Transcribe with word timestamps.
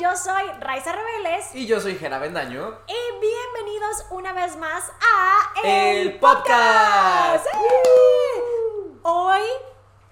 Yo 0.00 0.16
soy 0.16 0.46
Raiza 0.60 0.92
Rebeles. 0.92 1.54
Y 1.54 1.66
yo 1.66 1.78
soy 1.78 1.94
Jera 1.94 2.18
Bendaño. 2.18 2.78
Y 2.86 3.20
bienvenidos 3.20 4.06
una 4.10 4.32
vez 4.32 4.56
más 4.56 4.90
a 4.98 5.52
El, 5.62 6.18
Podcast. 6.18 7.44
Hoy 9.02 9.42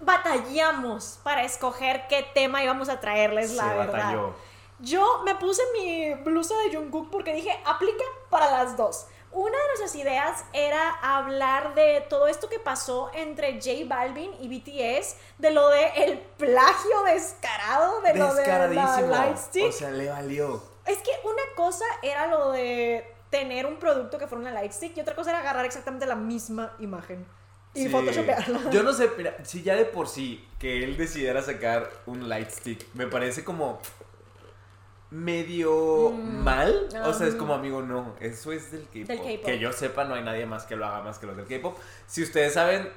batallamos 0.01 1.19
para 1.23 1.43
escoger 1.43 2.07
qué 2.07 2.23
tema 2.35 2.63
íbamos 2.63 2.91
a 2.91 3.01
traerles, 3.01 3.53
la 3.53 3.63
Se 3.63 3.69
verdad. 3.71 3.93
batalló. 3.95 4.35
Yo 4.81 5.23
me 5.25 5.35
puse 5.37 5.63
mi 5.73 6.13
blusa 6.23 6.55
de 6.59 6.77
Jungkook 6.77 7.09
porque 7.09 7.33
dije, 7.33 7.59
aplica 7.65 8.05
para 8.29 8.51
las 8.51 8.77
dos. 8.77 9.07
Una 9.31 9.57
de 9.59 9.67
nuestras 9.69 9.95
ideas 9.95 10.45
era 10.53 10.91
hablar 11.03 11.75
de 11.75 12.05
todo 12.09 12.29
esto 12.29 12.49
que 12.49 12.59
pasó 12.59 13.11
entre 13.15 13.55
J 13.61 13.85
Balvin 13.87 14.31
y 14.41 14.49
BTS, 14.49 15.17
de 15.39 15.51
lo 15.51 15.69
de 15.69 15.87
el 15.97 16.19
plagio 16.19 17.03
descarado, 17.05 18.01
de 18.01 18.15
lo 18.15 18.35
de 18.35 18.47
la. 18.47 19.01
Lightstick. 19.03 19.67
O 19.67 19.73
sea, 19.73 19.91
le 19.91 20.09
valió. 20.09 20.63
Es 20.87 20.99
que 20.99 21.11
una 21.25 21.43
cosa 21.55 21.85
era 22.03 22.27
lo 22.27 22.53
de 22.53 23.07
tener 23.31 23.67
un 23.67 23.77
producto 23.79 24.19
que 24.19 24.27
fuera 24.27 24.41
una 24.41 24.51
lightstick 24.53 24.97
y 24.97 25.01
otra 25.01 25.15
cosa 25.15 25.31
era 25.31 25.41
agarrar 25.41 25.67
exactamente 25.67 26.07
la 26.07 26.15
misma 26.15 26.75
imagen 26.79 27.27
y 27.75 27.83
Sí. 27.85 27.89
photoshopearla. 27.91 28.71
Yo 28.71 28.83
no 28.83 28.95
sé, 28.95 29.11
mira, 29.19 29.37
si 29.45 29.63
ya 29.63 29.77
de 29.77 29.85
por 29.85 30.09
sí 30.09 30.43
que 30.59 30.83
él 30.83 30.97
decidiera 30.97 31.43
sacar 31.43 31.91
un 32.07 32.29
lightstick, 32.31 32.87
me 32.95 33.07
parece 33.07 33.45
como 33.45 33.81
medio 35.11 36.11
Mm, 36.11 36.45
mal. 36.45 36.89
O 37.05 37.13
sea, 37.13 37.27
es 37.27 37.35
como 37.35 37.55
amigo, 37.55 37.83
no, 37.83 38.15
eso 38.21 38.53
es 38.53 38.71
del 38.71 38.83
K-pop. 38.89 39.27
Que 39.45 39.59
yo 39.59 39.73
sepa, 39.73 40.05
no 40.05 40.15
hay 40.15 40.23
nadie 40.23 40.47
más 40.47 40.65
que 40.67 40.77
lo 40.77 40.87
haga 40.87 41.03
más 41.03 41.19
que 41.19 41.27
los 41.27 41.37
del 41.37 41.47
K-pop. 41.47 41.77
Si 42.07 42.23
ustedes 42.23 42.55
saben, 42.55 42.91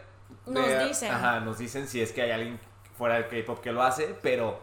Nos 0.45 0.67
de- 0.67 0.85
dicen. 0.85 1.11
Ajá, 1.11 1.39
nos 1.41 1.57
dicen 1.57 1.87
si 1.87 2.01
es 2.01 2.11
que 2.11 2.21
hay 2.21 2.31
alguien 2.31 2.59
fuera 2.97 3.15
del 3.15 3.27
K-pop 3.27 3.59
que 3.61 3.71
lo 3.71 3.81
hace, 3.83 4.15
pero 4.21 4.59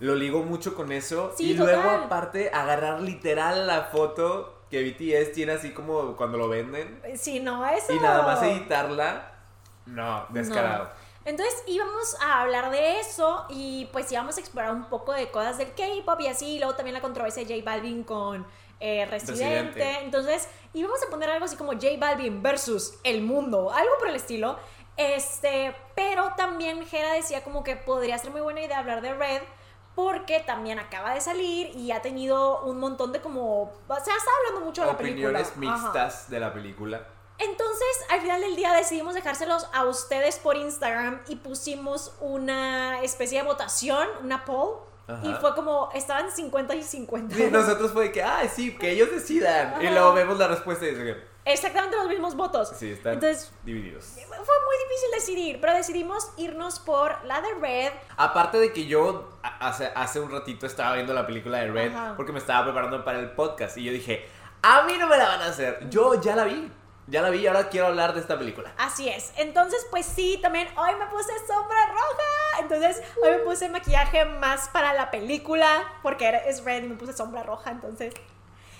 lo 0.00 0.14
ligo 0.14 0.42
mucho 0.42 0.74
con 0.74 0.92
eso. 0.92 1.32
Sí, 1.36 1.52
y 1.52 1.54
luego, 1.54 1.88
aparte, 1.90 2.50
agarrar 2.52 3.00
literal 3.00 3.66
la 3.66 3.84
foto 3.84 4.62
que 4.70 4.82
BTS 4.82 5.32
tiene 5.32 5.52
así 5.52 5.70
como 5.72 6.16
cuando 6.16 6.38
lo 6.38 6.48
venden 6.48 7.00
Sí, 7.14 7.40
no, 7.40 7.64
eso. 7.66 7.92
y 7.92 7.98
nada 8.00 8.22
más 8.22 8.42
editarla. 8.42 9.32
No, 9.86 10.26
descarado. 10.30 10.84
No. 10.84 10.90
Entonces 11.24 11.62
íbamos 11.66 12.16
a 12.20 12.40
hablar 12.40 12.70
de 12.70 13.00
eso 13.00 13.46
y 13.48 13.88
pues 13.92 14.10
íbamos 14.10 14.36
a 14.36 14.40
explorar 14.40 14.72
un 14.72 14.86
poco 14.86 15.12
de 15.12 15.30
cosas 15.30 15.58
del 15.58 15.72
K-pop 15.74 16.20
y 16.20 16.26
así, 16.26 16.56
y 16.56 16.58
luego 16.58 16.74
también 16.74 16.94
la 16.94 17.00
controversia 17.00 17.44
de 17.44 17.54
J 17.54 17.64
Balvin 17.64 18.02
con 18.02 18.46
eh, 18.80 19.06
Residente. 19.06 19.44
Residente. 19.44 20.04
Entonces 20.04 20.48
íbamos 20.74 21.00
a 21.06 21.10
poner 21.10 21.30
algo 21.30 21.44
así 21.44 21.56
como 21.56 21.72
J 21.72 21.86
Balvin 21.98 22.42
versus 22.42 22.94
el 23.04 23.22
mundo, 23.22 23.70
algo 23.70 23.92
por 23.98 24.08
el 24.08 24.16
estilo. 24.16 24.58
Este, 24.96 25.74
pero 25.94 26.34
también 26.36 26.84
Jera 26.86 27.12
decía 27.14 27.42
como 27.42 27.64
que 27.64 27.76
podría 27.76 28.18
ser 28.18 28.30
muy 28.30 28.40
buena 28.40 28.60
idea 28.60 28.78
hablar 28.78 29.00
de 29.00 29.14
Red 29.14 29.42
porque 29.94 30.40
también 30.40 30.78
acaba 30.78 31.14
de 31.14 31.20
salir 31.20 31.70
y 31.76 31.92
ha 31.92 32.02
tenido 32.02 32.62
un 32.62 32.78
montón 32.78 33.12
de 33.12 33.20
como, 33.20 33.62
o 33.62 33.72
sea, 33.86 34.16
está 34.16 34.30
hablando 34.38 34.66
mucho 34.66 34.82
de 34.82 34.86
la 34.88 34.96
película. 34.96 35.40
Opiniones 35.40 35.48
Ajá. 35.50 35.58
mixtas 35.60 36.30
de 36.30 36.40
la 36.40 36.52
película. 36.52 37.06
Entonces, 37.38 37.86
al 38.10 38.20
final 38.20 38.40
del 38.40 38.54
día 38.56 38.72
decidimos 38.72 39.14
dejárselos 39.14 39.66
a 39.72 39.84
ustedes 39.84 40.38
por 40.38 40.56
Instagram 40.56 41.20
y 41.28 41.36
pusimos 41.36 42.14
una 42.20 43.00
especie 43.02 43.38
de 43.40 43.44
votación, 43.46 44.06
una 44.22 44.44
poll. 44.44 44.76
Ajá. 45.08 45.20
Y 45.26 45.34
fue 45.34 45.54
como, 45.54 45.90
estaban 45.94 46.30
50 46.30 46.74
y 46.76 46.82
50. 46.84 47.34
Sí, 47.34 47.48
nosotros 47.50 47.90
fue 47.92 48.04
de 48.04 48.12
que, 48.12 48.22
ah, 48.22 48.42
sí, 48.54 48.76
que 48.78 48.92
ellos 48.92 49.10
decidan. 49.10 49.82
Y 49.82 49.86
Ajá. 49.86 49.94
luego 49.94 50.12
vemos 50.14 50.38
la 50.38 50.46
respuesta 50.48 50.86
y 50.86 50.90
dice 50.94 51.16
Exactamente 51.44 51.96
los 51.96 52.06
mismos 52.06 52.36
votos. 52.36 52.72
sí, 52.78 52.92
están 52.92 53.14
Entonces, 53.14 53.50
divididos. 53.64 54.04
fue 54.14 54.26
muy 54.36 54.76
difícil 54.88 55.10
decidir, 55.12 55.60
pero 55.60 55.72
decidimos 55.74 56.30
irnos 56.36 56.78
por 56.78 57.24
la 57.24 57.40
de 57.40 57.52
Red. 57.60 57.92
Aparte 58.16 58.58
de 58.58 58.72
que 58.72 58.86
yo 58.86 59.28
hace, 59.42 59.90
hace 59.96 60.20
un 60.20 60.30
ratito 60.30 60.66
estaba 60.66 60.94
viendo 60.94 61.12
la 61.12 61.26
película 61.26 61.58
de 61.58 61.72
Red 61.72 61.92
Ajá. 61.96 62.14
porque 62.16 62.30
me 62.30 62.38
estaba 62.38 62.62
preparando 62.64 63.04
para 63.04 63.18
el 63.18 63.32
podcast 63.32 63.76
y 63.78 63.82
yo 63.84 63.92
dije, 63.92 64.24
a 64.62 64.82
mí 64.84 64.92
no 64.98 65.08
me 65.08 65.16
la 65.16 65.26
van 65.26 65.42
a 65.42 65.46
hacer. 65.46 65.88
Yo 65.90 66.20
ya 66.20 66.36
la 66.36 66.44
vi. 66.44 66.70
Ya 67.08 67.20
la 67.20 67.30
vi 67.30 67.38
y 67.38 67.46
ahora 67.46 67.68
quiero 67.68 67.88
hablar 67.88 68.14
de 68.14 68.20
esta 68.20 68.38
película. 68.38 68.72
Así 68.78 69.08
es. 69.08 69.32
Entonces, 69.36 69.84
pues 69.90 70.06
sí, 70.06 70.38
también 70.40 70.68
hoy 70.76 70.94
me 70.96 71.06
puse 71.06 71.32
sombra 71.46 71.86
roja. 71.86 72.60
Entonces, 72.60 73.02
hoy 73.22 73.30
me 73.32 73.38
puse 73.38 73.68
maquillaje 73.68 74.24
más 74.24 74.68
para 74.68 74.92
la 74.92 75.10
película, 75.10 75.82
porque 76.02 76.42
es 76.46 76.64
Red 76.64 76.84
y 76.84 76.88
me 76.88 76.94
puse 76.96 77.12
sombra 77.12 77.42
roja, 77.42 77.70
entonces... 77.70 78.14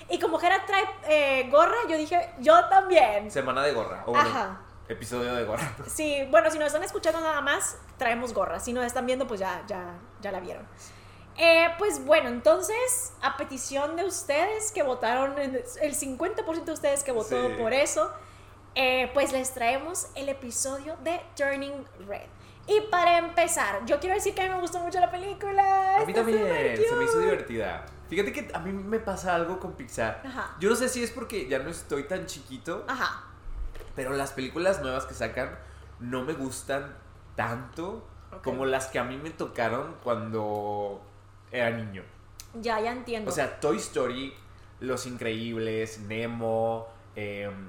Y 0.08 0.18
como 0.18 0.38
Jera 0.38 0.66
trae 0.66 0.84
eh, 1.08 1.48
gorra, 1.50 1.76
yo 1.88 1.96
dije, 1.96 2.34
yo 2.38 2.66
también. 2.66 3.30
Semana 3.30 3.62
de 3.62 3.72
gorra. 3.72 4.02
O 4.06 4.14
Ajá. 4.14 4.60
episodio 4.88 5.34
de 5.34 5.44
gorra. 5.44 5.72
Sí, 5.86 6.26
bueno, 6.30 6.50
si 6.50 6.58
nos 6.58 6.66
están 6.66 6.82
escuchando 6.82 7.20
nada 7.20 7.40
más, 7.40 7.78
traemos 7.96 8.34
gorra. 8.34 8.60
Si 8.60 8.72
nos 8.72 8.84
están 8.84 9.06
viendo, 9.06 9.26
pues 9.26 9.40
ya, 9.40 9.62
ya, 9.66 9.94
ya 10.20 10.30
la 10.30 10.40
vieron. 10.40 10.66
Eh, 11.38 11.68
pues 11.78 12.04
bueno, 12.04 12.28
entonces, 12.28 13.12
a 13.22 13.36
petición 13.36 13.96
de 13.96 14.04
ustedes 14.04 14.70
que 14.72 14.82
votaron, 14.82 15.38
el 15.38 15.94
50% 15.94 16.64
de 16.64 16.72
ustedes 16.72 17.02
que 17.04 17.12
votó 17.12 17.48
Sí. 17.48 17.54
por 17.58 17.72
eso, 17.72 18.12
eh, 18.74 19.10
pues 19.14 19.32
les 19.32 19.52
traemos 19.54 20.08
el 20.14 20.28
episodio 20.28 20.96
de 21.02 21.20
Turning 21.36 21.84
Red. 22.06 22.26
Y 22.66 22.80
para 22.90 23.18
empezar, 23.18 23.84
yo 23.86 23.98
quiero 23.98 24.14
decir 24.14 24.34
que 24.34 24.42
a 24.42 24.44
mí 24.48 24.50
me 24.54 24.60
gustó 24.60 24.78
mucho 24.78 25.00
la 25.00 25.10
película. 25.10 25.96
A 25.98 26.04
mí 26.04 26.12
también 26.12 26.38
se 26.38 26.94
me 26.94 27.04
hizo 27.04 27.18
divertida. 27.18 27.84
Fíjate 28.08 28.32
que 28.32 28.50
a 28.54 28.58
mí 28.60 28.72
me 28.72 28.98
pasa 29.00 29.34
algo 29.34 29.58
con 29.58 29.72
Pixar. 29.72 30.22
Ajá. 30.24 30.54
Yo 30.60 30.68
no 30.70 30.76
sé 30.76 30.88
si 30.88 31.02
es 31.02 31.10
porque 31.10 31.48
ya 31.48 31.58
no 31.58 31.70
estoy 31.70 32.04
tan 32.04 32.26
chiquito, 32.26 32.84
Ajá. 32.86 33.24
pero 33.96 34.10
las 34.12 34.32
películas 34.32 34.80
nuevas 34.82 35.06
que 35.06 35.14
sacan 35.14 35.58
no 35.98 36.22
me 36.22 36.34
gustan 36.34 36.94
tanto 37.36 38.06
como 38.44 38.64
las 38.66 38.86
que 38.86 38.98
a 38.98 39.04
mí 39.04 39.16
me 39.16 39.30
tocaron 39.30 39.96
cuando 40.04 41.00
era 41.52 41.70
niño. 41.70 42.02
Ya, 42.60 42.80
ya 42.80 42.92
entiendo. 42.92 43.30
O 43.30 43.34
sea, 43.34 43.60
Toy 43.60 43.76
Story, 43.76 44.34
Los 44.80 45.06
Increíbles, 45.06 46.00
Nemo, 46.00 46.88
em, 47.14 47.68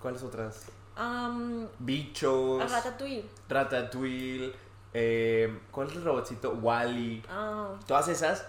¿cuáles 0.00 0.22
otras? 0.22 0.66
Am, 0.96 1.68
Bichos, 1.78 2.70
Ratatouille. 2.70 3.24
Ratatouille, 3.48 4.52
em, 4.92 5.60
¿cuál 5.70 5.88
es 5.88 5.96
el 5.96 6.04
robotcito? 6.04 6.52
Wally. 6.52 7.24
Ah, 7.30 7.74
Todas 7.86 8.08
esas, 8.08 8.46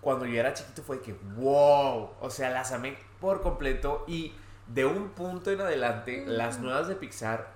cuando 0.00 0.26
yo 0.26 0.38
era 0.38 0.52
chiquito 0.52 0.82
fue 0.82 1.00
que, 1.00 1.14
wow, 1.36 2.10
o 2.20 2.30
sea, 2.30 2.50
las 2.50 2.72
amé 2.72 2.98
por 3.20 3.40
completo 3.40 4.04
y 4.06 4.34
de 4.66 4.84
un 4.84 5.10
punto 5.10 5.50
en 5.50 5.60
adelante, 5.60 6.24
las 6.26 6.58
nuevas 6.58 6.88
de 6.88 6.96
Pixar 6.96 7.54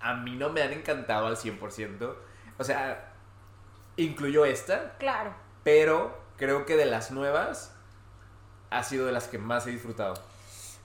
a 0.00 0.14
mí 0.14 0.34
no 0.34 0.50
me 0.50 0.62
han 0.62 0.72
encantado 0.72 1.26
al 1.26 1.36
100%. 1.36 2.16
O 2.58 2.64
sea, 2.64 3.11
incluyo 3.96 4.44
esta, 4.44 4.96
claro. 4.98 5.34
pero 5.64 6.16
creo 6.36 6.66
que 6.66 6.76
de 6.76 6.86
las 6.86 7.10
nuevas 7.10 7.74
ha 8.70 8.82
sido 8.82 9.06
de 9.06 9.12
las 9.12 9.28
que 9.28 9.38
más 9.38 9.66
he 9.66 9.70
disfrutado. 9.70 10.14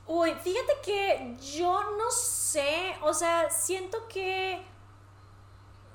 Uy, 0.06 0.34
fíjate 0.36 0.74
que 0.84 1.36
yo 1.58 1.84
no 1.98 2.10
sé, 2.12 2.96
o 3.02 3.14
sea, 3.14 3.50
siento 3.50 4.08
que... 4.08 4.62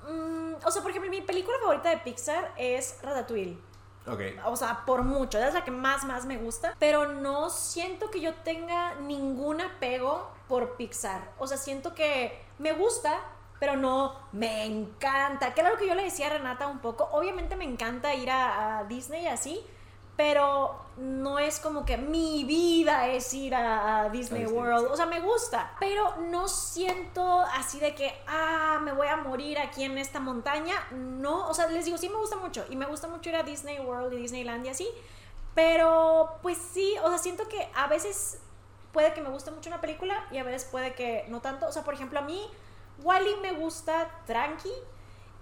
mm, 0.07 0.53
o 0.65 0.71
sea, 0.71 0.81
por 0.81 0.91
ejemplo, 0.91 1.09
mi 1.09 1.21
película 1.21 1.57
favorita 1.59 1.89
de 1.89 1.97
Pixar 1.97 2.53
es 2.57 2.99
Ratatouille. 3.01 3.57
Ok. 4.05 4.19
O 4.45 4.55
sea, 4.55 4.83
por 4.85 5.03
mucho, 5.03 5.39
es 5.39 5.53
la 5.53 5.63
que 5.63 5.71
más, 5.71 6.03
más 6.03 6.25
me 6.25 6.37
gusta. 6.37 6.75
Pero 6.77 7.07
no 7.07 7.49
siento 7.49 8.11
que 8.11 8.19
yo 8.21 8.33
tenga 8.43 8.95
ningún 8.95 9.61
apego 9.61 10.29
por 10.47 10.75
Pixar. 10.75 11.31
O 11.39 11.47
sea, 11.47 11.57
siento 11.57 11.95
que 11.95 12.43
me 12.59 12.73
gusta, 12.73 13.19
pero 13.63 13.77
no 13.77 14.13
me 14.33 14.65
encanta. 14.65 15.53
Que 15.53 15.61
era 15.61 15.69
lo 15.69 15.77
que 15.77 15.87
yo 15.87 15.95
le 15.95 16.03
decía 16.03 16.27
a 16.27 16.31
Renata 16.31 16.67
un 16.67 16.79
poco. 16.79 17.07
Obviamente 17.13 17.55
me 17.55 17.63
encanta 17.63 18.13
ir 18.13 18.29
a, 18.29 18.79
a 18.79 18.83
Disney 18.83 19.23
y 19.23 19.27
así. 19.27 19.65
Pero 20.17 20.81
no 20.97 21.39
es 21.39 21.61
como 21.61 21.85
que 21.85 21.95
mi 21.95 22.43
vida 22.43 23.07
es 23.07 23.33
ir 23.33 23.55
a, 23.55 24.09
Disney 24.11 24.41
Disney, 24.41 24.59
World. 24.59 24.87
O 24.91 24.97
sea, 24.97 25.05
me 25.05 25.21
gusta. 25.21 25.77
Pero 25.79 26.13
no 26.29 26.49
siento 26.49 27.39
así 27.53 27.79
de 27.79 27.95
que, 27.95 28.13
ah, 28.27 28.81
me 28.83 28.91
voy 28.91 29.07
a 29.07 29.15
morir 29.15 29.57
aquí 29.59 29.85
en 29.85 29.97
esta 29.97 30.19
montaña. 30.19 30.75
No, 30.91 31.47
o 31.47 31.53
sea, 31.53 31.67
les 31.67 31.85
digo, 31.85 31.97
sí 31.97 32.09
me 32.09 32.17
gusta 32.17 32.35
mucho. 32.35 32.65
Y 32.69 32.75
me 32.75 32.85
gusta 32.85 33.07
mucho 33.07 33.29
ir 33.29 33.37
a 33.37 33.43
Disney 33.43 33.79
World 33.79 34.11
y 34.11 34.17
Disneyland 34.17 34.65
y 34.65 34.69
así. 34.71 34.89
Pero, 35.55 36.37
pues 36.41 36.57
sí, 36.57 36.95
o 37.01 37.07
sea, 37.07 37.17
siento 37.17 37.47
que 37.47 37.65
a 37.75 37.87
veces 37.87 38.41
puede 38.91 39.13
que 39.13 39.21
me 39.21 39.29
guste 39.29 39.51
mucho 39.51 39.69
una 39.69 39.79
película 39.79 40.27
y 40.31 40.37
a 40.37 40.43
veces 40.43 40.67
puede 40.69 40.95
que 40.95 41.23
no 41.29 41.39
tanto. 41.39 41.65
O 41.65 41.71
sea, 41.71 41.85
por 41.85 41.93
ejemplo, 41.93 42.19
a 42.19 42.23
mí, 42.23 42.45
Wally 43.01 43.35
me 43.41 43.53
gusta 43.53 44.09
tranqui. 44.25 44.71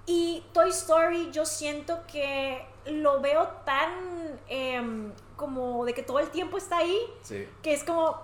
Y 0.06 0.44
Toy 0.54 0.70
Story 0.70 1.30
yo 1.32 1.46
siento 1.46 2.00
que 2.12 2.66
lo 2.86 3.22
veo 3.22 3.48
tan 3.66 4.40
em, 4.48 5.12
como 5.38 5.86
de 5.86 5.94
que 5.94 6.02
todo 6.04 6.20
el 6.20 6.30
tiempo 6.30 6.58
está 6.58 6.78
ahí, 6.78 7.00
Sí. 7.22 7.48
que 7.62 7.74
es 7.74 7.84
como, 7.84 8.18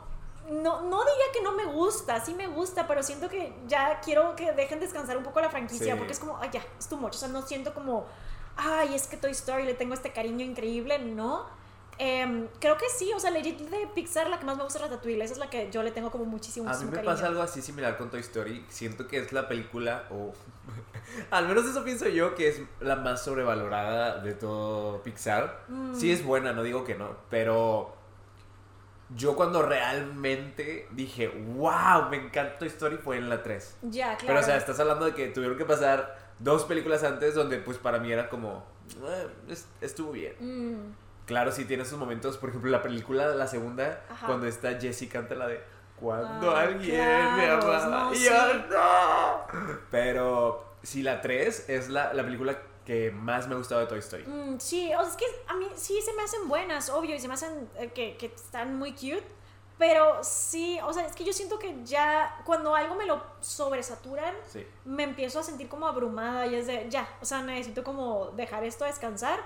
no, 0.49 0.81
no 0.81 0.99
diría 1.05 1.25
que 1.33 1.41
no 1.43 1.51
me 1.51 1.65
gusta, 1.65 2.19
sí 2.25 2.33
me 2.33 2.47
gusta, 2.47 2.87
pero 2.87 3.03
siento 3.03 3.29
que 3.29 3.53
ya 3.67 3.99
quiero 4.01 4.35
que 4.35 4.51
dejen 4.53 4.79
descansar 4.79 5.17
un 5.17 5.23
poco 5.23 5.39
la 5.39 5.49
franquicia, 5.49 5.93
Sí. 5.93 5.97
porque 5.97 6.13
es 6.13 6.19
como, 6.19 6.37
ay, 6.37 6.49
ya, 6.51 6.65
es 6.79 6.87
too 6.89 6.97
much, 6.97 7.13
o 7.15 7.17
sea, 7.17 7.27
no 7.27 7.43
siento 7.43 7.73
como, 7.73 8.05
ay, 8.55 8.95
es 8.95 9.07
que 9.07 9.17
Toy 9.17 9.31
Story 9.31 9.63
le 9.63 9.73
tengo 9.75 9.93
este 9.93 10.11
cariño 10.11 10.43
increíble, 10.43 10.97
no. 10.99 11.45
Em, 11.99 12.47
creo 12.59 12.77
que 12.77 12.85
sí, 12.89 13.11
o 13.15 13.19
sea, 13.19 13.31
legit 13.31 13.59
de 13.59 13.87
Pixar 13.95 14.29
la 14.29 14.37
que 14.39 14.45
más 14.45 14.55
me 14.57 14.63
gusta 14.63 14.77
es 14.79 14.85
Ratatouille. 14.85 15.23
Esa 15.23 15.33
es 15.33 15.39
la 15.39 15.49
que 15.49 15.69
yo 15.71 15.81
le 15.83 15.91
tengo 15.91 16.11
como 16.11 16.25
muchísimo, 16.25 16.69
A 16.69 16.73
mí 16.77 16.85
me 16.85 16.91
cariño. 16.91 17.11
pasa 17.13 17.27
algo 17.27 17.41
así 17.41 17.61
similar 17.61 17.97
con 17.97 18.09
Toy 18.11 18.19
Story. 18.19 18.63
Siento 18.69 19.07
que 19.07 19.17
es 19.17 19.31
la 19.33 19.47
película, 19.47 20.03
o 20.11 20.31
al 21.31 21.47
menos 21.47 21.65
eso 21.65 21.83
pienso 21.83 22.07
yo, 22.07 22.35
que 22.35 22.49
es 22.49 22.61
la 22.81 22.97
más 22.97 23.23
sobrevalorada 23.23 24.19
de 24.19 24.33
todo 24.33 25.01
Pixar. 25.01 25.63
Mm. 25.69 25.95
Sí 25.95 26.11
es 26.11 26.23
buena, 26.23 26.53
no 26.53 26.61
digo 26.63 26.83
que 26.83 26.93
no, 26.95 27.15
pero 27.31 27.95
yo 29.15 29.35
cuando 29.35 29.61
realmente 29.63 30.87
dije, 30.91 31.29
wow, 31.29 32.09
me 32.11 32.17
encanta 32.17 32.59
Toy 32.59 32.67
Story 32.67 32.97
fue 32.97 33.17
en 33.17 33.29
la 33.29 33.41
3. 33.41 33.77
Ya, 33.83 34.17
claro. 34.17 34.27
Pero 34.27 34.39
o 34.39 34.43
sea, 34.43 34.57
estás 34.57 34.79
hablando 34.79 35.05
de 35.05 35.13
que 35.13 35.27
tuvieron 35.29 35.57
que 35.57 35.65
pasar 35.65 36.17
dos 36.39 36.65
películas 36.65 37.03
antes 37.03 37.33
donde 37.33 37.57
pues 37.57 37.77
para 37.77 37.99
mí 37.99 38.11
era 38.11 38.29
como, 38.29 38.63
"Eh, 39.01 39.27
es- 39.49 39.67
estuvo 39.81 40.11
bien. 40.11 40.33
Mm, 40.39 40.93
Claro, 41.27 41.51
sí 41.51 41.65
tiene 41.65 41.85
sus 41.85 41.99
momentos, 41.99 42.37
por 42.37 42.49
ejemplo, 42.49 42.71
la 42.71 42.81
película, 42.81 43.27
la 43.27 43.45
segunda, 43.47 44.01
Ajá. 44.09 44.25
cuando 44.25 44.47
está 44.47 44.79
Jessie 44.79 45.07
canta 45.09 45.35
la 45.35 45.47
de 45.47 45.61
Cuando 45.99 46.55
Ah, 46.55 46.61
alguien 46.61 46.95
me 47.35 47.43
claro, 47.45 47.73
amaba. 47.73 48.03
no, 48.05 48.13
y 48.13 48.19
yo, 48.23 48.31
sí. 48.31 48.63
no. 48.71 49.77
Pero 49.91 50.65
sí, 50.83 51.03
la 51.03 51.21
3 51.21 51.69
es 51.69 51.89
la, 51.89 52.13
la 52.13 52.23
película 52.23 52.57
que 52.85 53.11
más 53.11 53.47
me 53.47 53.55
ha 53.55 53.57
gustado 53.57 53.81
de 53.81 53.87
Toy 53.87 53.99
Story. 53.99 54.23
mm, 54.25 54.59
sí, 54.59 54.91
o 54.93 54.99
sea, 55.01 55.09
es 55.09 55.17
que 55.17 55.25
a 55.47 55.53
mí 55.55 55.67
sí 55.75 55.99
se 56.01 56.13
me 56.13 56.23
hacen 56.23 56.47
buenas, 56.47 56.89
obvio, 56.89 57.15
y 57.15 57.19
se 57.19 57.27
me 57.27 57.33
hacen 57.33 57.69
eh, 57.77 57.91
que, 57.93 58.15
que 58.17 58.27
están 58.27 58.77
muy 58.77 58.93
cute. 58.93 59.25
Pero 59.77 60.23
sí, 60.23 60.79
o 60.83 60.91
sea, 60.91 61.05
es 61.05 61.13
que 61.13 61.23
yo 61.23 61.31
siento 61.33 61.59
que 61.59 61.75
ya 61.83 62.35
cuando 62.45 62.73
algo 62.73 62.95
me 62.95 63.05
lo 63.05 63.21
sobresaturan, 63.41 64.33
Sí. 64.51 64.65
me 64.85 65.03
empiezo 65.03 65.39
a 65.39 65.43
sentir 65.43 65.67
como 65.67 65.85
abrumada 65.87 66.47
y 66.47 66.55
es 66.55 66.65
de, 66.65 66.87
ya, 66.89 67.07
o 67.21 67.25
sea, 67.25 67.41
necesito 67.43 67.83
como 67.83 68.27
dejar 68.35 68.63
esto 68.63 68.85
descansar. 68.85 69.39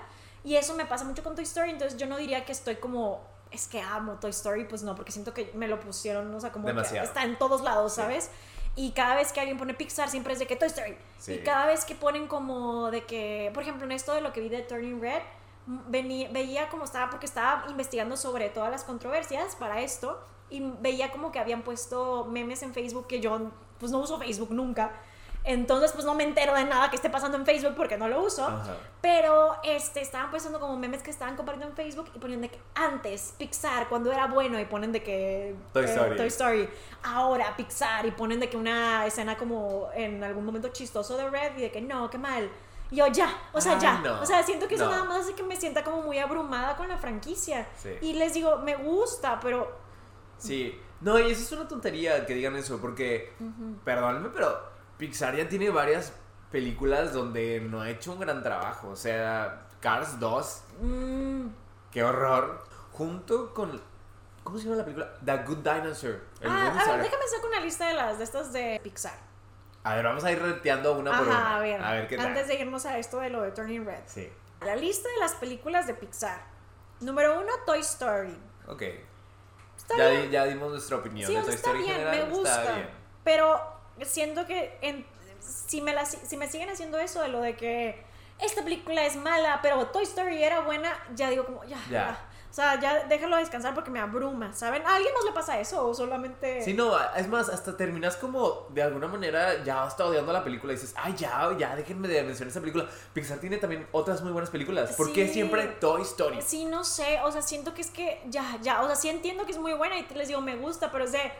Y 0.44 0.56
eso 0.56 0.76
me 0.76 0.86
pasa 0.86 1.06
mucho 1.06 1.24
con 1.24 1.36
Toy 1.36 1.44
Story, 1.44 1.70
entonces 1.72 1.98
yo 2.00 2.08
no 2.08 2.18
diría 2.18 2.46
que 2.46 2.52
estoy 2.52 2.78
como, 2.78 3.22
es 3.52 3.68
que 3.68 3.82
amo 3.82 4.14
Toy 4.20 4.32
Story, 4.32 4.66
pues 4.66 4.82
no, 4.84 4.96
porque 4.96 5.12
siento 5.12 5.34
que 5.34 5.52
me 5.54 5.68
lo 5.68 5.80
pusieron, 5.80 6.34
o 6.34 6.40
sea, 6.40 6.52
como 6.52 6.68
que 6.68 6.98
está 7.04 7.24
en 7.24 7.38
todos 7.38 7.62
lados, 7.62 7.94
Sí. 7.94 8.02
¿sabes? 8.02 8.30
Y 8.76 8.92
cada 8.92 9.16
vez 9.16 9.34
que 9.34 9.40
alguien 9.42 9.58
pone 9.58 9.74
Pixar 9.74 10.10
siempre 10.10 10.34
es 10.34 10.40
de 10.40 10.48
que 10.48 10.56
Toy 10.56 10.68
Story. 10.70 10.98
Sí. 11.20 11.34
Y 11.34 11.40
cada 11.44 11.66
vez 11.68 11.84
que 11.86 11.94
ponen 11.94 12.28
como 12.28 12.90
de 12.90 13.04
que, 13.06 13.52
por 13.54 13.64
ejemplo, 13.64 13.86
en 13.86 13.92
esto 13.92 14.14
de 14.14 14.22
lo 14.22 14.32
que 14.34 14.40
vi 14.42 14.50
de 14.50 14.62
Turning 14.62 15.02
Red, 15.02 15.22
m- 15.68 15.82
vení- 15.90 16.32
veía 16.32 16.70
como 16.70 16.86
estaba, 16.86 17.10
porque 17.10 17.26
estaba 17.26 17.66
investigando 17.70 18.16
sobre 18.18 18.50
todas 18.50 18.72
las 18.72 18.84
controversias 18.84 19.56
para 19.58 19.82
esto, 19.82 20.20
y 20.50 20.62
veía 20.80 21.12
como 21.12 21.32
que 21.32 21.40
habían 21.40 21.62
puesto 21.64 22.26
memes 22.26 22.64
en 22.64 22.74
Facebook 22.74 23.08
que 23.08 23.20
yo 23.20 23.52
pues 23.80 23.92
no 23.92 24.00
uso 24.00 24.18
Facebook 24.20 24.52
nunca. 24.52 24.92
Entonces 25.44 25.92
pues 25.94 26.06
no 26.06 26.14
me 26.14 26.24
entero 26.24 26.54
de 26.54 26.66
nada 26.66 26.90
que 26.92 26.96
esté 26.96 27.10
pasando 27.10 27.36
en 27.38 27.46
Facebook 27.46 27.74
porque 27.76 27.98
no 27.98 28.08
lo 28.08 28.22
uso. 28.24 28.46
Ajá. 28.46 28.76
Pero 29.02 29.56
este, 29.64 30.02
estaban 30.02 30.30
puestando 30.30 30.60
como 30.60 30.78
memes 30.78 31.02
que 31.02 31.10
estaban 31.10 31.36
compartiendo 31.36 31.70
en 31.72 31.76
Facebook 31.76 32.12
y 32.14 32.20
ponían 32.20 32.42
de 32.42 32.50
que 32.50 32.60
antes 32.76 33.34
Pixar, 33.40 33.90
cuando 33.90 34.12
era 34.12 34.28
bueno, 34.28 34.60
y 34.60 34.66
ponen 34.66 34.92
de 34.92 35.02
que. 35.02 35.50
eh, 35.50 35.56
Toy 35.74 35.86
Story. 35.86 36.16
Toy 36.16 36.28
Story. 36.28 36.70
Ahora 37.04 37.56
Pixar, 37.58 38.06
y 38.06 38.12
ponen 38.12 38.40
de 38.40 38.50
que 38.50 38.58
una 38.58 39.06
escena 39.08 39.36
como 39.36 39.90
en 39.96 40.24
algún 40.24 40.46
momento 40.46 40.68
chistoso 40.70 41.18
de 41.18 41.28
Red, 41.30 41.58
y 41.58 41.62
de 41.62 41.72
que 41.72 41.82
no, 41.82 42.10
qué 42.12 42.20
mal. 42.20 42.48
Y 42.92 42.98
yo 42.98 43.08
ya, 43.08 43.34
o 43.54 43.60
sea, 43.62 43.80
ya. 43.80 44.00
no. 44.00 44.22
O 44.22 44.26
sea, 44.26 44.44
siento 44.44 44.68
que 44.68 44.76
eso 44.76 44.86
No. 44.86 44.92
nada 44.92 45.06
más 45.06 45.22
hace 45.22 45.34
que 45.34 45.42
me 45.44 45.56
sienta 45.56 45.84
como 45.84 46.02
muy 46.04 46.20
abrumada 46.20 46.76
con 46.76 46.88
la 46.88 46.98
franquicia. 46.98 47.68
Sí. 47.82 47.90
Y 48.02 48.14
les 48.14 48.34
digo, 48.36 48.58
me 48.58 48.76
gusta, 48.76 49.40
pero. 49.42 49.72
Sí. 50.38 50.80
No, 51.00 51.18
y 51.18 51.32
eso 51.32 51.42
es 51.42 51.52
una 51.54 51.68
tontería 51.68 52.28
que 52.28 52.36
digan 52.36 52.56
eso, 52.58 52.80
porque, 52.80 53.34
perdónenme, 53.84 54.30
pero 54.30 54.71
Pixar 55.02 55.36
ya 55.36 55.50
tiene 55.50 55.72
varias 55.72 56.14
películas 56.52 57.12
donde 57.12 57.60
no 57.60 57.82
ha 57.82 57.90
hecho 57.90 58.12
un 58.14 58.20
gran 58.20 58.44
trabajo. 58.44 58.90
O 58.90 58.96
sea, 58.96 59.64
Cars 59.80 60.20
2, 60.20 60.64
mm, 60.80 61.46
qué 61.92 62.04
horror. 62.04 62.64
Junto 62.92 63.52
con. 63.52 63.82
¿Cómo 64.44 64.60
se 64.60 64.66
llama 64.66 64.76
la 64.76 64.84
película? 64.84 65.12
The 65.26 65.38
Good 65.38 65.58
Dinosaur. 65.58 66.22
El 66.40 66.50
Ah, 66.52 66.68
a 66.68 66.92
ver, 66.92 67.02
déjame 67.02 67.28
sacar 67.28 67.48
una 67.48 67.60
lista 67.62 67.88
de 67.88 67.94
las 67.96 68.20
de 68.20 68.24
estas 68.26 68.54
de 68.54 68.80
Pixar. 68.84 69.18
A 69.84 69.96
ver, 69.96 70.06
vamos 70.06 70.24
a 70.24 70.32
ir 70.32 70.40
reteando 70.40 70.94
una 70.94 71.18
por 71.18 71.28
una. 71.28 71.56
a 71.56 71.60
ver. 71.60 71.82
A 71.82 71.94
ver 71.94 72.08
qué 72.08 72.18
tal. 72.18 72.28
Antes 72.28 72.48
de 72.48 72.60
irnos 72.60 72.86
a 72.86 73.00
esto 73.00 73.18
de 73.22 73.32
lo 73.32 73.42
de 73.42 73.52
Turning 73.54 73.84
Red. 73.84 74.04
Sí. 74.06 74.32
La 74.64 74.76
lista 74.76 75.10
de 75.10 75.18
las 75.18 75.34
películas 75.34 75.88
de 75.88 75.96
Pixar. 75.96 76.44
Número 77.00 77.40
uno, 77.40 77.52
Toy 77.66 77.80
Story. 77.80 78.38
Ok. 78.68 78.84
Está 79.76 79.98
Ya, 79.98 80.10
bien. 80.10 80.30
ya 80.30 80.46
dimos 80.46 80.70
nuestra 80.70 80.98
opinión. 80.98 81.28
Sí, 81.28 81.36
de 81.36 81.42
Toy 81.42 81.54
está 81.56 81.70
Story 81.72 81.80
bien, 81.86 81.96
general 81.98 82.28
me 82.30 82.36
gusta. 82.36 82.62
Está 82.62 82.76
bien. 82.76 82.90
Pero 83.24 83.81
siento 84.06 84.46
que 84.46 84.78
en- 84.82 85.06
si, 85.40 85.82
me 85.82 85.94
la- 85.94 86.06
si 86.06 86.38
me 86.38 86.48
siguen 86.48 86.70
haciendo 86.70 86.98
eso 87.00 87.22
de 87.22 87.28
lo 87.30 87.42
de 87.42 87.56
que 87.56 88.04
esta 88.40 88.64
película 88.64 89.06
es 89.06 89.16
mala, 89.16 89.60
pero 89.62 89.88
Toy 89.88 90.04
Story 90.04 90.44
era 90.44 90.62
buena, 90.62 90.92
ya 91.16 91.30
digo 91.30 91.46
como, 91.46 91.64
ya, 91.64 91.78
Ya. 91.90 91.92
ya. 91.92 92.28
O 92.50 92.54
sea, 92.54 92.78
ya 92.82 93.06
déjalo 93.06 93.38
descansar 93.38 93.74
porque 93.74 93.90
me 93.92 94.02
abruma, 94.02 94.52
¿saben? 94.54 94.86
¿A 94.86 94.96
alguien 94.96 95.14
más 95.14 95.24
le 95.24 95.32
pasa 95.32 95.58
eso 95.62 95.88
o 95.88 95.94
solamente... 95.94 96.62
Sí, 96.62 96.74
no, 96.74 96.92
es 97.16 97.26
más, 97.30 97.48
hasta 97.48 97.78
terminas 97.78 98.18
como 98.18 98.68
de 98.72 98.84
alguna 98.84 99.08
manera 99.08 99.64
ya 99.64 99.84
hasta 99.84 100.04
odiando 100.06 100.34
la 100.34 100.44
película 100.44 100.74
y 100.74 100.76
dices, 100.76 100.94
ay, 100.98 101.16
ya, 101.16 101.50
ya, 101.58 101.78
déjenme 101.78 102.10
de 102.10 102.22
mencionar 102.24 102.50
esa 102.52 102.60
película. 102.60 102.88
Pixar 103.14 103.38
tiene 103.40 103.56
también 103.56 103.88
otras 103.94 104.22
muy 104.22 104.34
buenas 104.34 104.50
películas. 104.50 104.92
¿Por 104.98 105.14
qué 105.14 105.30
siempre 105.30 105.66
Toy 105.80 106.02
Story? 106.02 106.42
Sí, 106.42 106.66
no 106.66 106.84
sé, 106.84 107.22
o 107.24 107.32
sea, 107.32 107.42
siento 107.42 107.74
que 107.74 107.84
es 107.84 107.90
que 107.90 108.22
ya, 108.28 108.58
ya, 108.62 108.82
o 108.82 108.86
sea, 108.88 108.98
sí 108.98 109.08
entiendo 109.08 109.46
que 109.46 109.54
es 109.54 109.58
muy 109.58 109.72
buena 109.72 109.98
y 109.98 110.06
les 110.14 110.28
digo, 110.28 110.42
me 110.42 110.58
gusta, 110.58 110.92
pero 110.92 111.06
es 111.06 111.14
de, 111.14 111.32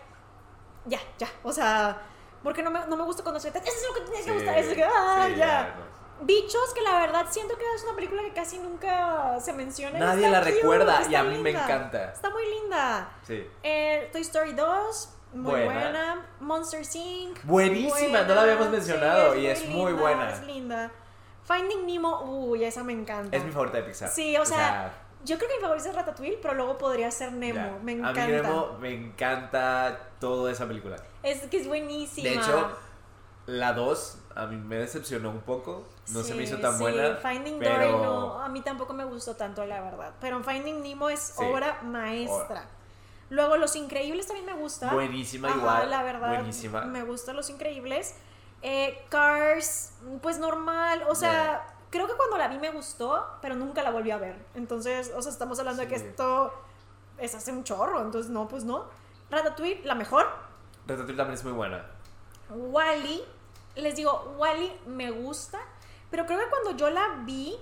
ya, 0.86 1.00
ya, 1.18 1.28
o 1.44 1.52
sea, 1.52 2.02
porque 2.44 2.64
no 2.64 2.72
me, 2.72 2.86
no 2.88 2.98
me 2.98 3.04
gusta 3.04 3.24
cuando 3.24 3.40
se 3.40 3.50
eso 3.50 3.58
es 3.60 3.86
lo 3.88 3.94
que 3.96 4.02
tenía 4.02 4.20
que 4.20 4.24
Sí, 4.26 4.32
gustar, 4.32 4.58
es 4.58 4.68
que, 4.74 4.84
ah, 4.84 5.26
sí, 5.28 5.36
ya. 5.36 5.76
no. 5.78 6.26
Bichos, 6.26 6.74
que 6.76 6.82
la 6.82 7.00
verdad 7.00 7.26
siento 7.32 7.58
que 7.58 7.64
es 7.74 7.84
una 7.84 7.96
película 7.96 8.22
que 8.22 8.32
casi 8.34 8.60
nunca 8.60 9.40
se 9.40 9.54
menciona. 9.54 9.98
Nadie 9.98 10.30
la 10.30 10.40
cute, 10.42 10.52
recuerda 10.52 11.02
y 11.10 11.16
a 11.16 11.24
mí 11.24 11.38
me 11.40 11.50
encanta. 11.50 12.12
Está 12.12 12.30
muy 12.30 12.44
linda. 12.48 13.10
Sí. 13.26 13.44
Eh, 13.64 14.08
Toy 14.12 14.22
Story 14.22 14.54
2, 14.54 15.10
muy 15.34 15.52
Buena. 15.52 15.74
buena. 15.74 16.26
Monster 16.40 16.82
Inc. 16.94 17.44
Buenísima, 17.44 18.22
no 18.22 18.36
la 18.36 18.42
habíamos 18.44 18.70
mencionado 18.70 19.36
y 19.36 19.48
es 19.48 19.66
muy 19.68 19.94
buena. 19.94 20.30
Es 20.30 20.44
linda. 20.44 20.92
Finding 21.44 21.88
Nemo, 21.88 22.22
uy, 22.22 22.64
esa 22.66 22.84
me 22.84 22.94
encanta. 22.94 23.36
Es 23.36 23.44
mi 23.44 23.52
favorita 23.52 23.78
de 23.78 23.84
Pixar. 23.84 24.10
Sí, 24.10 24.38
o 24.38 24.46
sea, 24.46 24.94
yo 25.24 25.38
creo 25.38 25.50
que 25.50 25.56
mi 25.56 25.62
favorita 25.62 25.90
es 25.90 25.96
Ratatouille, 25.96 26.38
pero 26.40 26.54
luego 26.54 26.78
podría 26.78 27.10
ser 27.10 27.32
Nemo. 27.34 27.56
ya. 27.60 27.80
Me 27.82 27.94
A 27.94 27.96
encanta. 27.96 28.26
mí 28.28 28.32
Nemo 28.34 28.78
me 28.80 28.94
encanta 28.94 29.98
toda 30.20 30.52
esa 30.52 30.68
película. 30.68 30.98
Es 31.24 31.42
que 31.44 31.58
es 31.58 31.68
buenísima. 31.68 32.30
De 32.30 32.36
hecho, 32.36 32.72
la 33.46 33.74
2 33.74 34.18
a 34.36 34.46
mí 34.48 34.56
me 34.58 34.78
decepcionó 34.78 35.30
un 35.30 35.42
poco. 35.42 35.88
No 36.10 36.24
se 36.24 36.34
me 36.36 36.44
hizo 36.44 36.58
tan 36.58 36.74
sí, 36.78 36.82
buena. 36.82 37.16
Finding 37.18 37.60
pero... 37.60 37.74
Dory 37.76 38.04
no, 38.04 38.42
a 38.42 38.50
mí 38.50 38.62
tampoco 38.62 38.94
me 38.94 39.06
gustó 39.06 39.36
tanto, 39.36 39.66
la 39.66 39.82
verdad. 39.82 40.14
Pero 40.20 40.44
Finding 40.44 40.82
Nemo 40.82 41.10
es 41.10 41.20
Sí. 41.20 41.44
obra 41.44 41.80
maestra. 41.84 42.66
Luego, 43.30 43.56
Los 43.58 43.76
Increíbles 43.76 44.28
también 44.28 44.46
me 44.46 44.54
gusta. 44.54 44.94
Buenísima 44.94 45.50
Ajá, 45.50 45.58
igual. 45.58 45.90
la 45.90 46.04
verdad. 46.04 46.28
Buenísima. 46.36 46.82
Me 46.82 47.04
gustan 47.04 47.36
Los 47.36 47.50
Increíbles. 47.50 48.16
Eh, 48.62 49.06
Cars, 49.10 49.94
pues 50.22 50.38
normal. 50.38 51.04
O 51.10 51.16
sea, 51.16 51.66
creo 51.90 52.08
que 52.08 52.14
cuando 52.14 52.38
la 52.38 52.48
vi 52.50 52.58
me 52.60 52.72
gustó, 52.72 53.26
pero 53.42 53.56
nunca 53.56 53.84
la 53.84 53.92
volví 53.92 54.12
a 54.12 54.18
ver. 54.18 54.36
Entonces, 54.54 55.12
o 55.16 55.22
sea, 55.22 55.32
estamos 55.32 55.60
hablando 55.60 55.82
de 55.82 55.88
que 55.88 55.96
esto 55.96 56.54
es 57.18 57.34
hace 57.34 57.52
un 57.52 57.64
chorro. 57.64 58.02
Entonces, 58.02 58.30
no, 58.30 58.48
pues 58.48 58.66
no. 58.66 58.86
Ratatouille, 59.30 59.82
la 59.86 59.96
mejor. 59.96 60.28
Ratatouille 60.92 61.18
también 61.18 61.34
es 61.38 61.44
muy 61.44 61.54
buena. 61.54 61.86
Wally, 62.50 63.24
les 63.76 63.96
digo, 63.96 64.36
Wally 64.38 64.72
me 64.86 65.12
gusta, 65.12 65.60
pero 66.10 66.26
creo 66.26 66.40
que 66.40 66.50
cuando 66.50 66.72
yo 66.78 66.90
la 66.90 67.22
vi 67.26 67.56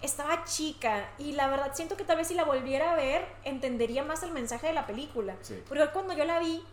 estaba 0.00 0.44
chica 0.44 1.10
y 1.18 1.32
la 1.32 1.46
verdad 1.48 1.70
siento 1.74 1.96
que 1.96 2.04
tal 2.04 2.16
vez 2.16 2.28
si 2.28 2.34
la 2.34 2.44
volviera 2.44 2.92
a 2.92 2.96
ver 2.96 3.26
entendería 3.44 4.02
más 4.02 4.22
el 4.22 4.32
mensaje 4.32 4.66
de 4.68 4.72
la 4.72 4.86
película. 4.86 5.36
Sí. 5.42 5.62
Porque 5.68 5.86
cuando 5.92 6.14
yo 6.14 6.24
la 6.24 6.38
vi, 6.40 6.64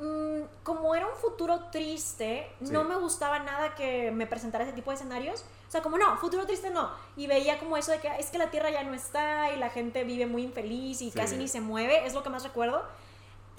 mm, 0.00 0.42
como 0.62 0.94
era 0.94 1.06
un 1.06 1.14
futuro 1.16 1.64
triste, 1.70 2.50
Sí. 2.62 2.70
no 2.72 2.84
me 2.84 2.94
gustaba 2.96 3.40
nada 3.40 3.74
que 3.74 4.10
me 4.12 4.26
presentara 4.26 4.64
ese 4.64 4.72
tipo 4.72 4.90
de 4.90 4.94
escenarios. 4.96 5.44
O 5.66 5.70
sea, 5.70 5.82
como 5.82 5.98
no, 5.98 6.16
futuro 6.16 6.46
triste 6.46 6.70
no. 6.70 6.90
Y 7.16 7.26
veía 7.26 7.58
como 7.58 7.76
eso 7.76 7.90
de 7.92 7.98
que 7.98 8.08
es 8.18 8.30
que 8.30 8.38
la 8.38 8.50
Tierra 8.50 8.70
ya 8.70 8.82
no 8.84 8.94
está 8.94 9.52
y 9.52 9.56
la 9.58 9.68
gente 9.68 10.04
vive 10.04 10.24
muy 10.26 10.42
infeliz 10.44 11.02
y 11.02 11.10
Sí. 11.10 11.16
casi 11.18 11.36
ni 11.36 11.48
se 11.48 11.60
mueve, 11.60 12.06
es 12.06 12.14
lo 12.14 12.22
que 12.22 12.30
más 12.30 12.44
recuerdo. 12.44 12.82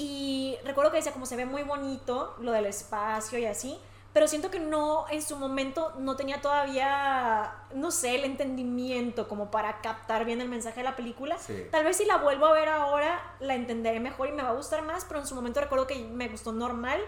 Y 0.01 0.57
recuerdo 0.63 0.91
que 0.91 0.97
decía 0.97 1.11
como 1.11 1.25
se 1.25 1.35
ve 1.35 1.45
muy 1.45 1.63
bonito 1.63 2.33
lo 2.39 2.53
del 2.53 2.65
espacio 2.67 3.37
y 3.37 3.45
así, 3.45 3.77
pero 4.13 4.29
siento 4.29 4.49
que 4.49 4.59
no, 4.61 5.05
en 5.11 5.21
su 5.21 5.35
momento 5.35 5.91
no 5.99 6.15
tenía 6.15 6.39
todavía, 6.41 7.53
no 7.75 7.91
sé, 7.91 8.15
el 8.15 8.23
entendimiento 8.23 9.27
como 9.27 9.51
para 9.51 9.81
captar 9.81 10.23
bien 10.23 10.39
el 10.39 10.47
mensaje 10.47 10.77
de 10.77 10.83
la 10.85 10.95
película. 10.95 11.37
Sí. 11.37 11.67
Tal 11.69 11.83
vez 11.83 11.97
si 11.97 12.05
la 12.05 12.15
vuelvo 12.15 12.45
a 12.45 12.53
ver 12.53 12.69
ahora, 12.69 13.19
la 13.41 13.55
entenderé 13.55 13.99
mejor 13.99 14.29
y 14.29 14.31
me 14.31 14.41
va 14.41 14.49
a 14.49 14.53
gustar 14.53 14.83
más, 14.83 15.03
pero 15.03 15.19
en 15.19 15.27
su 15.27 15.35
momento 15.35 15.59
recuerdo 15.59 15.85
que 15.85 15.95
me 16.05 16.29
gustó 16.29 16.53
normal. 16.53 17.01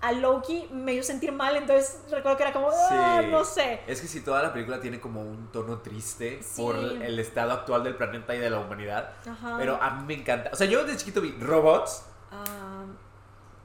A 0.00 0.10
Loki 0.10 0.68
me 0.72 0.94
hizo 0.94 1.04
sentir 1.04 1.30
mal, 1.30 1.54
entonces 1.56 2.00
recuerdo 2.10 2.36
que 2.36 2.42
era 2.42 2.52
como, 2.52 2.70
"Ah, 2.72 3.20
Sí. 3.22 3.28
no 3.30 3.44
sé. 3.44 3.82
Es 3.86 4.00
que 4.00 4.08
si 4.08 4.20
toda 4.20 4.42
la 4.42 4.52
película 4.52 4.80
tiene 4.80 5.00
como 5.00 5.22
un 5.22 5.46
tono 5.52 5.78
triste 5.78 6.42
Sí. 6.42 6.60
por 6.60 6.74
el 6.74 7.18
estado 7.20 7.52
actual 7.52 7.84
del 7.84 7.94
planeta 7.94 8.34
y 8.34 8.40
de 8.40 8.50
la 8.50 8.58
humanidad. 8.58 9.12
Ajá. 9.24 9.54
Pero 9.58 9.78
a 9.80 9.90
mí 9.90 10.04
me 10.04 10.14
encanta. 10.20 10.50
O 10.52 10.56
sea, 10.56 10.66
yo 10.66 10.82
desde 10.84 10.98
chiquito 10.98 11.20
vi 11.20 11.30
robots, 11.38 12.04
Ah, 12.32 12.84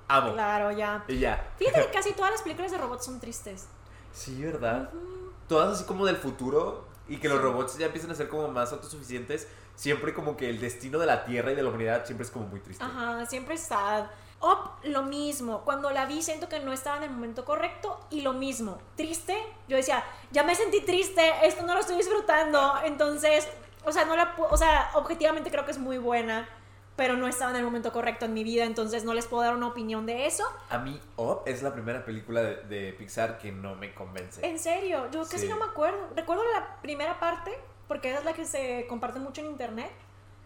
amo. 0.09 0.33
claro, 0.33 0.71
ya. 0.71 1.03
Y 1.07 1.19
ya. 1.19 1.53
Fíjate 1.57 1.85
que 1.85 1.91
casi 1.93 2.13
todas 2.13 2.31
las 2.31 2.41
películas 2.41 2.71
de 2.71 2.77
robots 2.77 3.05
son 3.05 3.19
tristes. 3.19 3.67
Sí, 4.13 4.43
¿verdad? 4.43 4.89
Todas 5.47 5.75
así 5.75 5.85
como 5.85 6.05
del 6.05 6.17
futuro. 6.17 6.85
y 7.09 7.17
que 7.17 7.29
los 7.29 7.41
robots 7.41 7.77
ya 7.77 7.85
empiezan 7.85 8.11
a 8.11 8.15
ser 8.15 8.27
como 8.27 8.49
más 8.49 8.73
autosuficientes, 8.73 9.47
siempre 9.75 10.13
como 10.13 10.35
que 10.35 10.49
el 10.49 10.59
destino 10.59 10.99
de 10.99 11.05
la 11.05 11.23
Tierra 11.23 11.53
y 11.53 11.55
de 11.55 11.63
la 11.63 11.69
humanidad 11.69 12.05
siempre 12.05 12.25
es 12.25 12.31
como 12.31 12.47
muy 12.47 12.59
triste. 12.59 12.83
Ajá, 12.83 13.25
siempre 13.25 13.55
está. 13.55 14.11
Up, 14.41 14.71
lo 14.83 15.03
mismo. 15.03 15.61
Cuando 15.63 15.89
la 15.89 16.05
vi, 16.05 16.21
siento 16.21 16.49
que 16.49 16.59
no 16.59 16.73
estaba 16.73 16.97
en 16.97 17.03
el 17.03 17.09
momento 17.11 17.45
correcto. 17.45 17.97
Y 18.11 18.21
lo 18.21 18.33
mismo. 18.33 18.77
Triste. 18.95 19.35
Yo 19.69 19.77
decía, 19.77 20.03
ya 20.31 20.43
me 20.43 20.53
sentí 20.53 20.81
triste. 20.81 21.21
Esto 21.43 21.65
no 21.65 21.73
lo 21.73 21.79
estoy 21.79 21.95
disfrutando. 21.95 22.73
Entonces, 22.83 23.47
o 23.85 23.91
sea, 23.91 24.03
no 24.05 24.15
la. 24.15 24.35
O 24.51 24.57
sea, 24.57 24.91
objetivamente 24.95 25.49
creo 25.49 25.63
que 25.65 25.71
es 25.71 25.79
muy 25.79 25.97
buena. 25.97 26.47
Pero 26.97 27.15
no 27.15 27.27
estaba 27.27 27.51
en 27.51 27.57
el 27.57 27.63
momento 27.63 27.93
correcto 27.93 28.25
en 28.25 28.33
mi 28.33 28.43
vida. 28.43 28.65
Entonces, 28.65 29.05
no 29.05 29.13
les 29.13 29.25
puedo 29.27 29.43
dar 29.43 29.55
una 29.55 29.67
opinión 29.67 30.05
de 30.05 30.25
eso. 30.25 30.43
A 30.69 30.79
mí, 30.79 30.99
Up 31.15 31.43
es 31.45 31.61
la 31.63 31.71
primera 31.71 32.03
película 32.03 32.41
de, 32.41 32.55
de 32.63 32.91
Pixar 32.93 33.37
que 33.37 33.51
no 33.53 33.75
me 33.75 33.93
convence. 33.93 34.45
En 34.45 34.57
serio, 34.59 35.09
yo 35.11 35.21
casi 35.21 35.39
Sí. 35.45 35.47
no 35.47 35.55
me 35.57 35.65
acuerdo. 35.65 36.09
Recuerdo 36.15 36.43
la 36.53 36.81
primera 36.81 37.19
parte. 37.19 37.57
Porque 37.87 38.09
esa 38.09 38.19
es 38.19 38.25
la 38.25 38.33
que 38.33 38.43
se 38.45 38.85
comparte 38.89 39.19
mucho 39.19 39.39
en 39.41 39.47
internet. 39.47 39.91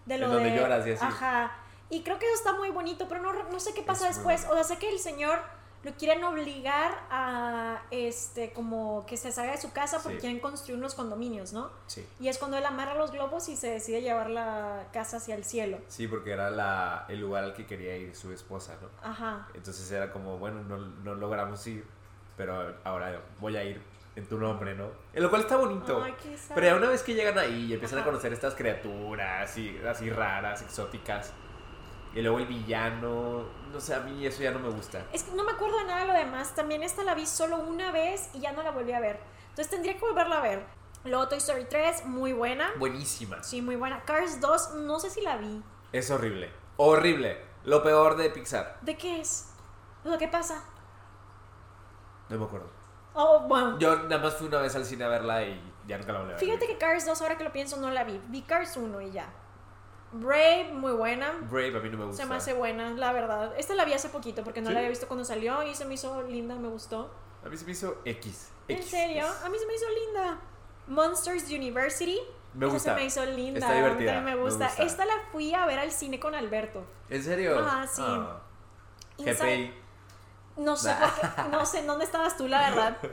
De 0.06 0.18
lo 0.20 0.28
En 0.28 0.32
donde 0.34 0.50
de. 0.52 0.58
lloras 0.58 0.86
y 0.86 0.92
así. 0.92 1.04
Aja. 1.06 1.52
Y 1.90 2.04
creo 2.04 2.20
que 2.20 2.26
eso 2.26 2.36
está 2.36 2.54
muy 2.54 2.70
bonito. 2.70 3.08
Pero 3.08 3.22
no, 3.22 3.32
no 3.50 3.60
sé 3.60 3.74
qué 3.74 3.82
pasa 3.82 4.10
Es 4.10 4.16
después. 4.18 4.46
O 4.52 4.54
sea, 4.54 4.64
sé 4.64 4.78
que 4.78 4.90
el 4.92 5.00
señor 5.00 5.40
lo 5.84 5.92
quieren 5.94 6.24
obligar 6.24 6.92
a 7.10 7.82
este 7.90 8.54
como 8.54 9.04
que 9.08 9.18
se 9.18 9.32
salga 9.32 9.54
de 9.54 9.58
su 9.62 9.72
casa 9.74 9.98
porque 9.98 10.18
Sí. 10.18 10.22
quieren 10.22 10.40
construir 10.40 10.78
unos 10.78 10.94
condominios, 10.94 11.54
¿no? 11.54 11.72
Sí. 11.88 12.08
Y 12.20 12.28
es 12.28 12.38
cuando 12.38 12.58
él 12.58 12.66
amarra 12.66 12.94
los 12.94 13.12
globos 13.12 13.50
y 13.50 13.56
se 13.56 13.72
decide 13.72 14.02
llevar 14.02 14.30
la 14.30 14.88
casa 14.94 15.18
hacia 15.18 15.34
el 15.36 15.44
cielo. 15.44 15.80
Sí, 15.88 16.08
porque 16.08 16.32
era 16.32 16.52
la, 16.52 17.06
el 17.10 17.20
lugar 17.20 17.44
al 17.46 17.54
que 17.54 17.66
quería 17.66 17.98
ir 17.98 18.16
su 18.16 18.32
esposa, 18.32 18.78
¿no? 18.82 18.90
Ajá. 19.02 19.48
Entonces 19.56 19.90
era 19.92 20.12
como, 20.12 20.38
bueno, 20.38 20.62
no, 20.64 20.78
no 20.78 21.16
logramos 21.16 21.66
ir, 21.66 21.84
pero 22.38 22.76
ahora 22.84 23.20
voy 23.40 23.58
a 23.58 23.64
ir 23.64 23.82
en 24.16 24.28
tu 24.28 24.38
nombre, 24.38 24.76
¿no? 24.76 24.88
En 25.14 25.24
lo 25.24 25.30
cual 25.30 25.42
está 25.42 25.56
bonito. 25.58 26.04
Ay. 26.04 26.14
Pero 26.54 26.68
ya 26.68 26.76
una 26.76 26.90
vez 26.90 27.02
que 27.02 27.14
llegan 27.16 27.40
ahí 27.40 27.68
y 27.70 27.74
empiezan 27.74 28.00
a 28.00 28.04
conocer 28.04 28.32
estas 28.34 28.54
criaturas 28.54 29.58
y, 29.58 29.78
así 29.88 30.10
raras, 30.12 30.62
exóticas, 30.62 31.34
y 32.14 32.22
luego 32.22 32.40
el 32.40 32.46
villano, 32.46 33.46
no 33.72 33.80
sé, 33.80 33.94
a 33.96 34.00
mí 34.00 34.26
eso 34.26 34.44
ya 34.44 34.52
no 34.52 34.60
me 34.60 34.70
gusta. 34.70 35.06
Es 35.12 35.24
que 35.24 35.32
no 35.32 35.44
me 35.44 35.52
acuerdo 35.52 35.78
de 35.78 35.86
nada 35.86 36.02
de 36.02 36.08
lo 36.08 36.14
demás. 36.14 36.54
También 36.56 36.84
esta 36.84 37.04
la 37.04 37.16
vi 37.16 37.26
solo 37.26 37.58
una 37.58 37.92
vez 37.92 38.30
y 38.34 38.40
ya 38.40 38.52
no 38.52 38.64
la 38.64 38.72
volví 38.72 38.92
a 38.92 39.00
ver. 39.00 39.20
Entonces 39.50 39.70
tendría 39.70 39.94
que 39.96 40.02
volverla 40.02 40.38
a 40.38 40.42
ver. 40.42 40.66
Luego 41.04 41.28
Toy 41.28 41.40
Story 41.40 41.66
3, 41.66 42.06
muy 42.06 42.34
buena. 42.34 42.70
Buenísima. 42.78 43.42
Sí, 43.44 43.62
muy 43.62 43.76
buena. 43.76 44.04
Cars 44.06 44.40
2, 44.40 44.76
no 44.76 45.00
sé 45.00 45.10
si 45.10 45.22
la 45.22 45.38
vi. 45.38 45.64
Es 45.92 46.12
horrible. 46.12 46.52
Horrible. 46.78 47.40
Lo 47.64 47.82
peor 47.82 48.18
de 48.18 48.30
Pixar. 48.30 48.80
¿De 48.82 48.98
qué 48.98 49.22
es? 49.22 49.52
O 50.04 50.10
sea, 50.10 50.18
¿qué 50.18 50.28
pasa? 50.28 50.64
No 52.30 52.38
me 52.38 52.46
acuerdo. 52.46 52.70
Oh, 53.14 53.42
bueno. 53.42 53.78
Yo 53.80 53.96
nada 54.04 54.20
más 54.20 54.36
fui 54.36 54.48
una 54.48 54.60
vez 54.60 54.76
al 54.76 54.86
cine 54.86 55.04
a 55.04 55.08
verla 55.10 55.44
y 55.44 55.62
ya 55.88 55.98
nunca 55.98 56.14
la 56.14 56.20
volví 56.20 56.32
a 56.34 56.36
ver. 56.36 56.46
Fíjate 56.46 56.68
que 56.68 56.78
Cars 56.78 57.06
2, 57.06 57.22
ahora 57.22 57.38
que 57.38 57.44
lo 57.44 57.52
pienso, 57.52 57.78
no 57.78 57.90
la 57.92 58.04
vi. 58.04 58.22
Vi 58.28 58.44
Cars 58.44 58.78
1 58.78 59.02
y 59.02 59.12
ya. 59.12 59.28
Brave, 60.14 60.72
muy 60.74 60.92
buena. 60.92 61.32
Brave 61.50 61.78
a 61.78 61.80
mí 61.80 61.90
no 61.90 61.98
me 61.98 62.06
gusta. 62.06 62.24
Se 62.24 62.30
me 62.30 62.36
hace 62.36 62.54
buena, 62.54 62.90
la 62.92 63.14
verdad. 63.14 63.54
Esta 63.58 63.76
la 63.76 63.86
vi 63.86 63.94
hace 63.94 64.10
poquito 64.10 64.44
porque 64.44 64.62
no 64.62 64.68
¿Sí? 64.68 64.74
la 64.74 64.80
había 64.80 64.90
visto 64.90 65.08
cuando 65.08 65.24
salió 65.24 65.64
y 65.64 65.74
se 65.76 65.86
me 65.86 65.94
hizo 65.94 66.22
linda, 66.24 66.56
me 66.56 66.68
gustó. 66.68 67.10
A 67.46 67.50
mí 67.50 67.56
se 67.58 67.66
me 67.66 67.72
hizo 67.72 67.98
X. 68.06 68.50
¿En 68.68 68.78
X. 68.78 68.90
serio? 68.90 69.26
A 69.44 69.50
mí 69.50 69.58
se 69.58 69.66
me 69.66 69.74
hizo 69.74 69.86
linda. 70.06 70.38
Monsters 70.88 71.50
University. 71.50 72.20
Me 72.54 72.66
esa 72.66 72.74
gusta. 72.74 72.94
se 72.94 73.00
me 73.00 73.06
hizo 73.06 73.26
linda. 73.26 73.60
Está 73.62 73.74
divertida, 73.74 74.22
me 74.22 74.36
gusta. 74.36 74.68
Esta 74.80 75.06
la 75.06 75.14
fui 75.32 75.54
a 75.54 75.66
ver 75.66 75.80
al 75.80 75.92
cine 75.92 76.20
con 76.20 76.36
Alberto. 76.36 76.84
¿En 77.10 77.24
serio? 77.24 77.58
Ajá, 77.60 77.88
sí. 77.88 78.02
Ah. 78.06 78.42
Inside- 79.18 79.38
GPI. 79.38 79.74
No 80.58 80.76
sé 80.76 80.94
no 81.50 81.66
sé 81.66 81.80
en 81.80 81.88
dónde 81.88 82.04
estabas 82.04 82.36
tú, 82.36 82.48
la 82.48 82.70
verdad. 82.70 82.98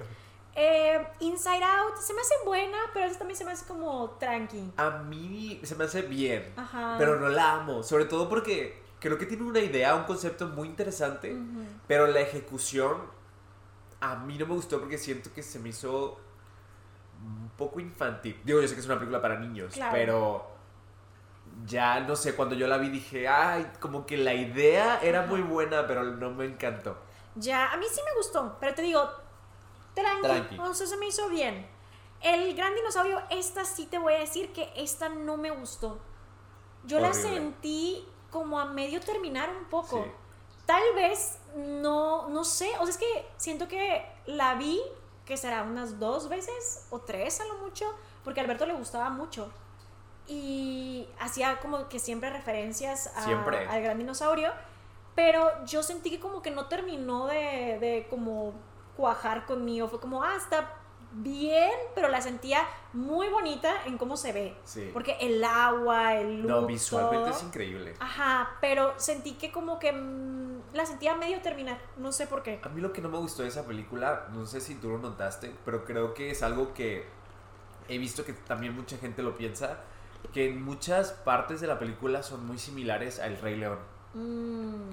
Eh, 0.60 1.06
Inside 1.20 1.62
Out 1.62 1.96
se 1.98 2.12
me 2.14 2.20
hace 2.20 2.34
buena, 2.44 2.78
pero 2.92 3.06
esta 3.06 3.20
también 3.20 3.38
se 3.38 3.44
me 3.44 3.52
hace 3.52 3.64
como 3.64 4.10
tranqui. 4.18 4.72
A 4.76 4.90
mí 4.90 5.60
se 5.62 5.76
me 5.76 5.84
hace 5.84 6.02
bien. 6.02 6.52
Ajá. 6.56 6.96
Pero 6.98 7.20
no 7.20 7.28
la 7.28 7.52
amo. 7.54 7.84
Sobre 7.84 8.06
todo 8.06 8.28
porque 8.28 8.82
creo 8.98 9.16
que 9.18 9.26
tiene 9.26 9.44
una 9.44 9.60
idea, 9.60 9.94
un 9.94 10.02
concepto 10.02 10.48
muy 10.48 10.66
interesante. 10.66 11.36
Pero 11.86 12.08
la 12.08 12.20
ejecución 12.20 12.96
a 14.00 14.16
mí 14.16 14.36
no 14.36 14.46
me 14.46 14.54
gustó 14.54 14.80
porque 14.80 14.98
siento 14.98 15.32
que 15.32 15.44
se 15.44 15.60
me 15.60 15.68
hizo 15.68 16.18
un 17.24 17.50
poco 17.56 17.78
infantil. 17.78 18.40
Digo, 18.44 18.60
yo 18.60 18.66
sé 18.66 18.74
que 18.74 18.80
es 18.80 18.86
una 18.86 18.96
película 18.96 19.22
para 19.22 19.38
niños, 19.38 19.72
Claro. 19.74 19.92
pero 19.92 20.50
ya 21.66 22.00
no 22.00 22.14
sé, 22.16 22.34
cuando 22.34 22.54
yo 22.56 22.66
la 22.66 22.78
vi 22.78 22.88
dije, 22.90 23.28
ay, 23.28 23.70
como 23.80 24.06
que 24.06 24.16
la 24.16 24.34
idea 24.34 25.00
era 25.02 25.22
muy 25.26 25.40
buena, 25.42 25.86
pero 25.86 26.02
no 26.04 26.30
me 26.30 26.44
encantó. 26.46 26.96
Ya, 27.36 27.72
a 27.72 27.76
mí 27.76 27.86
sí 27.90 28.00
me 28.04 28.14
gustó, 28.16 28.56
pero 28.60 28.74
te 28.74 28.82
digo, 28.82 29.08
tranqui, 30.00 30.22
Tranqui. 30.22 30.58
o 30.58 30.74
sea, 30.74 30.86
se 30.86 30.96
me 30.96 31.06
hizo 31.06 31.28
bien. 31.28 31.66
El 32.20 32.54
gran 32.56 32.74
dinosaurio, 32.74 33.22
esta 33.30 33.64
sí 33.64 33.86
te 33.86 33.98
voy 33.98 34.14
a 34.14 34.18
decir 34.18 34.52
que 34.52 34.72
esta 34.76 35.08
no 35.08 35.36
me 35.36 35.50
gustó. 35.50 35.98
Yo 36.84 37.00
la 37.00 37.12
sentí 37.12 38.06
como 38.30 38.58
a 38.58 38.64
medio 38.64 39.00
terminar 39.00 39.50
un 39.56 39.64
poco. 39.66 40.02
Sí. 40.04 40.10
Tal 40.66 40.82
vez 40.94 41.38
no, 41.56 42.28
no 42.28 42.44
sé, 42.44 42.70
o 42.78 42.84
sea, 42.86 42.90
es 42.90 42.98
que 42.98 43.26
siento 43.36 43.68
que 43.68 44.04
la 44.26 44.54
vi, 44.54 44.80
que 45.24 45.36
será 45.36 45.62
unas 45.62 45.98
dos 45.98 46.28
veces 46.28 46.86
o 46.90 46.98
tres 47.00 47.40
a 47.40 47.44
lo 47.46 47.54
mucho, 47.58 47.86
porque 48.24 48.40
a 48.40 48.42
Alberto 48.42 48.66
le 48.66 48.74
gustaba 48.74 49.08
mucho. 49.10 49.50
Y 50.26 51.08
hacía 51.20 51.58
como 51.60 51.88
que 51.88 51.98
siempre 51.98 52.28
referencias 52.30 53.06
a- 53.16 53.24
Siempre. 53.24 53.66
al 53.66 53.82
gran 53.82 53.96
dinosaurio, 53.98 54.52
pero 55.14 55.64
yo 55.64 55.82
sentí 55.82 56.10
que 56.10 56.20
como 56.20 56.42
que 56.42 56.50
no 56.50 56.66
terminó 56.66 57.26
de, 57.26 57.78
de 57.80 58.06
como 58.10 58.52
cuajar 58.98 59.46
conmigo. 59.46 59.88
Fue 59.88 60.00
como, 60.00 60.24
ah, 60.24 60.34
está 60.36 60.74
bien, 61.12 61.70
pero 61.94 62.08
la 62.08 62.20
sentía 62.20 62.60
muy 62.92 63.28
bonita 63.28 63.72
en 63.86 63.96
cómo 63.96 64.16
se 64.16 64.32
ve. 64.32 64.56
Sí. 64.64 64.90
Porque 64.92 65.16
el 65.20 65.42
agua, 65.44 66.16
el 66.16 66.42
look, 66.42 66.50
No, 66.50 66.66
visualmente 66.66 67.28
todo. 67.30 67.38
es 67.38 67.42
increíble. 67.44 67.94
Ajá, 68.00 68.56
pero 68.60 68.92
sentí 68.98 69.34
que 69.34 69.52
como 69.52 69.78
que 69.78 69.92
mm, 69.92 70.74
la 70.74 70.84
sentía 70.84 71.14
medio 71.14 71.40
terminar, 71.40 71.78
no 71.96 72.10
sé 72.12 72.26
por 72.26 72.42
qué. 72.42 72.60
A 72.62 72.68
mí 72.68 72.80
lo 72.80 72.92
que 72.92 73.00
no 73.00 73.08
me 73.08 73.18
gustó 73.18 73.42
de 73.44 73.48
esa 73.48 73.64
película, 73.64 74.26
no 74.32 74.44
sé 74.46 74.60
si 74.60 74.74
tú 74.74 74.90
lo 74.90 74.98
notaste, 74.98 75.54
pero 75.64 75.84
creo 75.84 76.12
que 76.12 76.30
es 76.32 76.42
algo 76.42 76.74
que 76.74 77.06
he 77.88 77.98
visto 77.98 78.24
que 78.24 78.32
también 78.32 78.74
mucha 78.74 78.98
gente 78.98 79.22
lo 79.22 79.34
piensa, 79.36 79.78
que 80.34 80.48
en 80.50 80.62
muchas 80.62 81.12
partes 81.12 81.60
de 81.60 81.68
la 81.68 81.78
película 81.78 82.22
son 82.24 82.44
muy 82.46 82.58
similares 82.58 83.20
a 83.20 83.26
El 83.26 83.38
Rey 83.40 83.56
León. 83.56 83.78
Mm, 84.12 84.90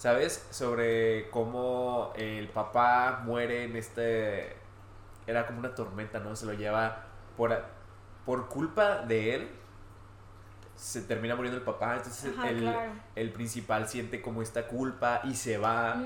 ¿Sabes? 0.00 0.46
Sobre 0.50 1.28
cómo 1.28 2.14
el 2.16 2.48
papá 2.48 3.20
muere 3.22 3.64
en 3.64 3.76
este... 3.76 4.56
Era 5.26 5.46
como 5.46 5.58
una 5.58 5.74
tormenta, 5.74 6.18
¿no? 6.20 6.34
Se 6.34 6.46
lo 6.46 6.54
lleva 6.54 7.04
por, 7.36 7.54
por 8.24 8.48
culpa 8.48 9.00
de 9.02 9.34
él. 9.34 9.48
Se 10.74 11.02
termina 11.02 11.36
muriendo 11.36 11.58
el 11.58 11.64
papá, 11.64 11.96
entonces 11.98 12.32
Ajá, 12.34 12.48
el, 12.48 12.60
claro. 12.60 12.92
el 13.14 13.30
principal 13.30 13.88
siente 13.88 14.22
como 14.22 14.40
esta 14.40 14.68
culpa 14.68 15.20
y 15.24 15.34
se 15.34 15.58
va. 15.58 16.02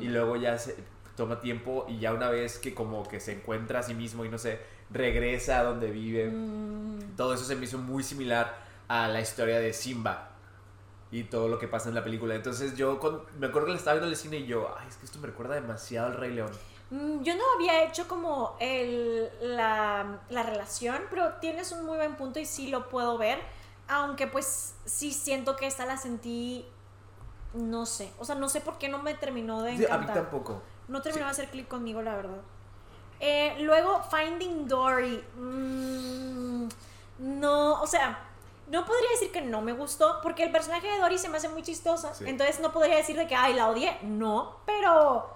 Y 0.00 0.06
luego 0.06 0.36
ya 0.36 0.56
se 0.56 0.76
toma 1.16 1.40
tiempo 1.40 1.86
y 1.88 1.98
ya 1.98 2.14
una 2.14 2.30
vez 2.30 2.60
que 2.60 2.72
como 2.74 3.02
que 3.08 3.18
se 3.18 3.32
encuentra 3.32 3.80
a 3.80 3.82
sí 3.82 3.94
mismo 3.94 4.24
y 4.24 4.28
no 4.28 4.38
sé, 4.38 4.60
regresa 4.88 5.58
a 5.58 5.64
donde 5.64 5.90
vive. 5.90 6.30
Mm, 6.30 7.16
Todo 7.16 7.34
eso 7.34 7.44
se 7.44 7.56
me 7.56 7.64
hizo 7.64 7.78
muy 7.78 8.04
similar 8.04 8.54
a 8.86 9.08
la 9.08 9.20
historia 9.20 9.58
de 9.58 9.72
Simba 9.72 10.28
y 11.12 11.24
todo 11.24 11.46
lo 11.46 11.58
que 11.60 11.68
pasa 11.68 11.88
en 11.90 11.94
la 11.94 12.02
película. 12.02 12.34
Entonces 12.34 12.74
yo 12.76 12.98
con- 12.98 13.22
me 13.38 13.46
acuerdo 13.46 13.66
que 13.66 13.72
la 13.74 13.78
estaba 13.78 13.94
viendo 13.94 14.06
en 14.08 14.12
el 14.14 14.18
cine 14.18 14.38
y 14.38 14.46
yo, 14.46 14.74
ay, 14.76 14.88
es 14.88 14.96
que 14.96 15.04
esto 15.04 15.18
me 15.20 15.28
recuerda 15.28 15.54
demasiado 15.54 16.08
al 16.08 16.14
Rey 16.16 16.32
León. 16.32 16.50
mm, 16.90 17.22
Yo 17.22 17.36
no 17.36 17.42
había 17.54 17.84
hecho 17.84 18.08
como 18.08 18.56
el, 18.60 19.30
la, 19.40 20.20
la 20.30 20.42
relación, 20.42 21.02
pero 21.10 21.34
tienes 21.34 21.70
un 21.72 21.84
muy 21.86 21.96
buen 21.98 22.16
punto 22.16 22.40
y 22.40 22.46
sí 22.46 22.68
lo 22.68 22.88
puedo 22.88 23.18
ver. 23.18 23.38
Aunque 23.88 24.26
pues 24.26 24.74
sí 24.86 25.12
siento 25.12 25.54
que 25.56 25.66
esta 25.66 25.84
la 25.84 25.96
sentí, 25.98 26.64
no 27.52 27.84
sé, 27.84 28.10
o 28.18 28.24
sea, 28.24 28.34
no 28.34 28.48
sé 28.48 28.62
por 28.62 28.78
qué 28.78 28.88
no 28.88 29.02
me 29.02 29.12
terminó 29.14 29.60
de 29.62 29.76
Sí, 29.76 29.82
a 29.84 29.86
encantar. 29.88 30.08
mí 30.08 30.14
tampoco. 30.22 30.62
No 30.88 31.02
terminó 31.02 31.24
Sí. 31.24 31.26
de 31.26 31.30
hacer 31.42 31.50
clic 31.50 31.68
conmigo, 31.68 32.00
la 32.00 32.16
verdad. 32.16 32.40
Eh, 33.20 33.56
luego, 33.60 34.00
Finding 34.10 34.66
Dory. 34.66 35.22
Mm, 35.36 36.68
no, 37.18 37.82
o 37.82 37.86
sea, 37.86 38.18
no 38.68 38.84
podría 38.84 39.10
decir 39.10 39.30
que 39.32 39.40
no 39.42 39.60
me 39.60 39.72
gustó, 39.72 40.20
porque 40.22 40.42
el 40.44 40.50
personaje 40.52 40.86
de 40.88 40.98
Dory 40.98 41.18
se 41.18 41.28
me 41.28 41.36
hace 41.36 41.48
muy 41.48 41.62
chistosa. 41.62 42.14
Sí. 42.14 42.24
Entonces 42.26 42.60
no 42.60 42.72
podría 42.72 42.96
decir 42.96 43.16
de 43.16 43.26
que, 43.26 43.34
ay, 43.34 43.54
la 43.54 43.68
odié. 43.68 43.98
No, 44.02 44.56
pero... 44.66 45.30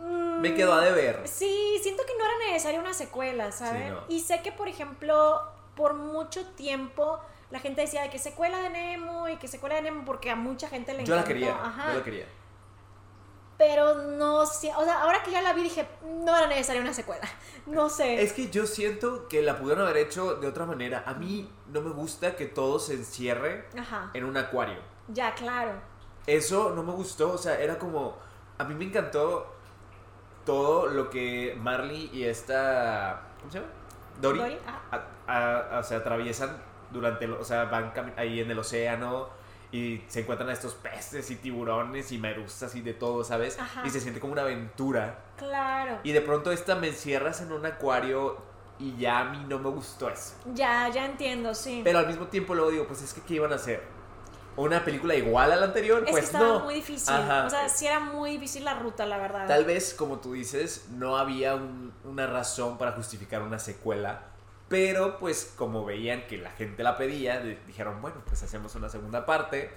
mm, 0.00 0.40
Me 0.40 0.54
quedó 0.54 0.74
a 0.74 0.80
deber. 0.82 1.22
Sí, 1.26 1.78
siento 1.82 2.04
que 2.06 2.12
no 2.18 2.24
era 2.24 2.38
necesaria 2.46 2.78
una 2.80 2.94
secuela, 2.94 3.50
¿saben? 3.52 3.90
no. 3.94 4.00
Y 4.08 4.20
sé 4.20 4.42
que, 4.42 4.52
por 4.52 4.68
ejemplo, 4.68 5.40
por 5.76 5.94
mucho 5.94 6.46
tiempo 6.50 7.18
la 7.50 7.60
gente 7.60 7.80
decía 7.80 8.02
de 8.02 8.10
que 8.10 8.18
secuela 8.18 8.58
de 8.58 8.68
Nemo 8.70 9.28
y 9.28 9.36
que 9.36 9.48
secuela 9.48 9.76
de 9.76 9.82
Nemo 9.82 10.04
porque 10.04 10.30
a 10.30 10.36
mucha 10.36 10.68
gente 10.68 10.92
le 10.94 11.04
Yo 11.04 11.16
la 11.16 11.24
quería, 11.24 11.54
Ajá. 11.64 11.92
yo 11.92 11.98
la 11.98 12.04
quería. 12.04 12.26
Pero 13.58 13.94
no 13.94 14.46
sé, 14.46 14.72
o 14.76 14.84
sea, 14.84 15.02
ahora 15.02 15.20
que 15.24 15.32
ya 15.32 15.42
la 15.42 15.52
vi 15.52 15.64
dije, 15.64 15.86
no 16.24 16.36
era 16.36 16.46
necesaria 16.46 16.80
una 16.80 16.94
secuela. 16.94 17.28
No 17.66 17.90
sé. 17.90 18.22
Es 18.22 18.32
que 18.32 18.48
yo 18.50 18.66
siento 18.66 19.26
que 19.28 19.42
la 19.42 19.58
pudieron 19.58 19.84
haber 19.84 19.96
hecho 19.98 20.36
de 20.36 20.46
otra 20.46 20.64
manera. 20.64 21.02
A 21.06 21.14
mí 21.14 21.50
no 21.72 21.80
me 21.82 21.90
gusta 21.90 22.36
que 22.36 22.46
todo 22.46 22.78
se 22.78 22.94
encierre 22.94 23.66
Ajá. 23.78 24.10
en 24.14 24.24
un 24.24 24.36
acuario. 24.36 24.78
Ya, 25.08 25.34
claro. 25.34 25.72
Eso 26.26 26.70
no 26.70 26.82
me 26.84 26.92
gustó, 26.92 27.32
o 27.32 27.38
sea, 27.38 27.58
era 27.58 27.78
como... 27.78 28.16
A 28.58 28.64
mí 28.64 28.74
me 28.74 28.84
encantó 28.84 29.52
todo 30.44 30.86
lo 30.86 31.10
que 31.10 31.56
Marley 31.60 32.10
y 32.12 32.24
esta... 32.24 33.22
¿Cómo 33.40 33.50
se 33.52 33.58
llama? 33.58 33.70
Dory, 34.20 34.38
Dory, 34.38 34.58
ajá. 34.66 35.04
a- 35.26 35.76
a- 35.76 35.78
o 35.80 35.82
sea, 35.82 35.98
atraviesan 35.98 36.56
durante, 36.90 37.24
el- 37.26 37.32
o 37.34 37.44
sea, 37.44 37.64
van 37.64 37.92
ahí 38.16 38.40
en 38.40 38.50
el 38.50 38.58
océano 38.58 39.28
y 39.70 40.02
se 40.08 40.20
encuentran 40.20 40.48
a 40.48 40.52
estos 40.52 40.74
peces 40.74 41.30
y 41.30 41.36
tiburones 41.36 42.10
y 42.12 42.18
medusas 42.18 42.74
y 42.74 42.80
de 42.80 42.94
todo, 42.94 43.22
¿sabes? 43.24 43.58
Ajá. 43.58 43.82
Y 43.86 43.90
se 43.90 44.00
siente 44.00 44.18
como 44.20 44.32
una 44.32 44.42
aventura. 44.42 45.18
Claro. 45.36 45.98
Y 46.04 46.12
de 46.12 46.20
pronto 46.22 46.50
esta 46.52 46.74
me 46.74 46.88
encierras 46.88 47.40
en 47.42 47.52
un 47.52 47.66
acuario 47.66 48.38
y 48.78 48.96
ya 48.96 49.20
a 49.20 49.24
mí 49.24 49.44
no 49.46 49.58
me 49.58 49.68
gustó 49.70 50.08
eso. 50.08 50.34
Ya, 50.54 50.88
ya 50.88 51.04
entiendo, 51.04 51.54
sí. 51.54 51.82
Pero 51.84 51.98
al 51.98 52.06
mismo 52.06 52.26
tiempo 52.28 52.54
luego 52.54 52.70
digo, 52.70 52.86
pues 52.86 53.02
es 53.02 53.12
que 53.12 53.20
¿qué 53.22 53.34
iban 53.34 53.52
a 53.52 53.56
hacer? 53.56 53.82
¿Una 54.56 54.84
película 54.84 55.14
igual 55.14 55.52
a 55.52 55.56
la 55.56 55.66
anterior? 55.66 56.02
es 56.04 56.10
pues 56.10 56.22
que 56.22 56.26
estaba 56.26 56.58
no. 56.58 56.60
muy 56.64 56.74
difícil. 56.74 57.14
Ajá. 57.14 57.44
O 57.46 57.50
sea, 57.50 57.68
sí 57.68 57.86
era 57.86 58.00
muy 58.00 58.32
difícil 58.32 58.64
la 58.64 58.74
ruta, 58.74 59.06
la 59.06 59.18
verdad. 59.18 59.46
Tal 59.46 59.64
vez, 59.64 59.94
como 59.94 60.18
tú 60.18 60.32
dices, 60.32 60.86
no 60.90 61.16
había 61.16 61.54
un- 61.54 61.92
una 62.04 62.26
razón 62.26 62.76
para 62.78 62.92
justificar 62.92 63.42
una 63.42 63.58
secuela, 63.60 64.22
pero 64.68 65.18
pues 65.18 65.54
como 65.56 65.84
veían 65.84 66.26
que 66.26 66.36
la 66.36 66.50
gente 66.50 66.82
la 66.82 66.96
pedía, 66.96 67.40
dijeron, 67.40 68.00
bueno, 68.02 68.22
pues 68.26 68.42
hacemos 68.42 68.74
una 68.74 68.88
segunda 68.88 69.24
parte, 69.24 69.70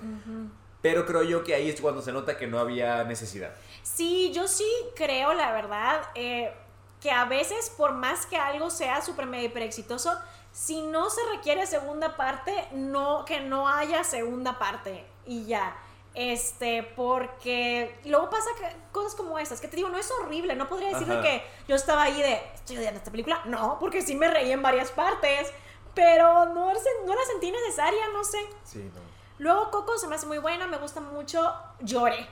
pero 0.81 1.05
creo 1.05 1.23
yo 1.23 1.43
que 1.43 1.55
ahí 1.55 1.69
es 1.69 1.79
cuando 1.79 2.01
se 2.01 2.11
nota 2.11 2.37
que 2.37 2.47
no 2.47 2.59
había 2.59 3.03
necesidad. 3.03 3.53
Sí, 3.83 4.31
yo 4.33 4.47
sí 4.47 4.69
creo, 4.95 5.33
la 5.33 5.53
verdad, 5.53 6.01
eh, 6.15 6.53
que 6.99 7.11
a 7.11 7.25
veces, 7.25 7.69
por 7.77 7.93
más 7.93 8.25
que 8.25 8.37
algo 8.37 8.69
sea 8.69 9.01
súper 9.01 9.25
mega 9.25 9.43
hiper 9.43 9.63
exitoso, 9.63 10.13
si 10.51 10.81
no 10.81 11.09
se 11.09 11.21
requiere 11.33 11.65
segunda 11.65 12.17
parte, 12.17 12.53
no, 12.73 13.23
que 13.25 13.39
no 13.39 13.69
haya 13.69 14.03
segunda 14.03 14.59
parte 14.59 15.05
y 15.25 15.45
ya. 15.45 15.75
Este, 16.13 16.83
porque 16.95 17.97
luego 18.03 18.29
pasa 18.29 18.49
que 18.59 18.67
cosas 18.91 19.15
como 19.15 19.39
estas, 19.39 19.61
que 19.61 19.69
te 19.69 19.77
digo, 19.77 19.87
no 19.87 19.97
es 19.97 20.11
horrible, 20.11 20.55
no 20.55 20.67
podría 20.67 20.89
decir 20.89 21.07
de 21.07 21.21
que 21.21 21.43
yo 21.69 21.75
estaba 21.75 22.03
ahí 22.03 22.21
de, 22.21 22.41
estoy 22.53 22.77
odiando 22.77 22.97
esta 22.97 23.11
película, 23.11 23.41
no, 23.45 23.77
porque 23.79 24.01
sí 24.01 24.15
me 24.15 24.27
reí 24.27 24.51
en 24.51 24.61
varias 24.61 24.91
partes, 24.91 25.53
pero 25.93 26.45
no, 26.47 26.73
no 26.73 27.15
la 27.15 27.25
sentí 27.25 27.51
necesaria, 27.51 28.09
no 28.11 28.25
sé. 28.25 28.39
Sí, 28.65 28.91
no. 28.93 29.01
Luego 29.37 29.71
Coco 29.71 29.97
se 29.97 30.07
me 30.07 30.15
hace 30.15 30.25
muy 30.25 30.37
buena, 30.37 30.67
me 30.67 30.77
gusta 30.77 30.99
mucho, 30.99 31.55
lloré, 31.79 32.27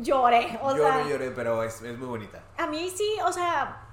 lloré, 0.00 0.58
o 0.60 0.76
yo 0.76 0.82
sea... 0.82 0.98
no 0.98 1.08
lloré, 1.08 1.30
pero 1.30 1.62
es, 1.62 1.80
es 1.82 1.96
muy 1.96 2.08
bonita. 2.08 2.42
A 2.58 2.66
mí 2.66 2.90
sí, 2.90 3.08
o 3.24 3.32
sea, 3.32 3.85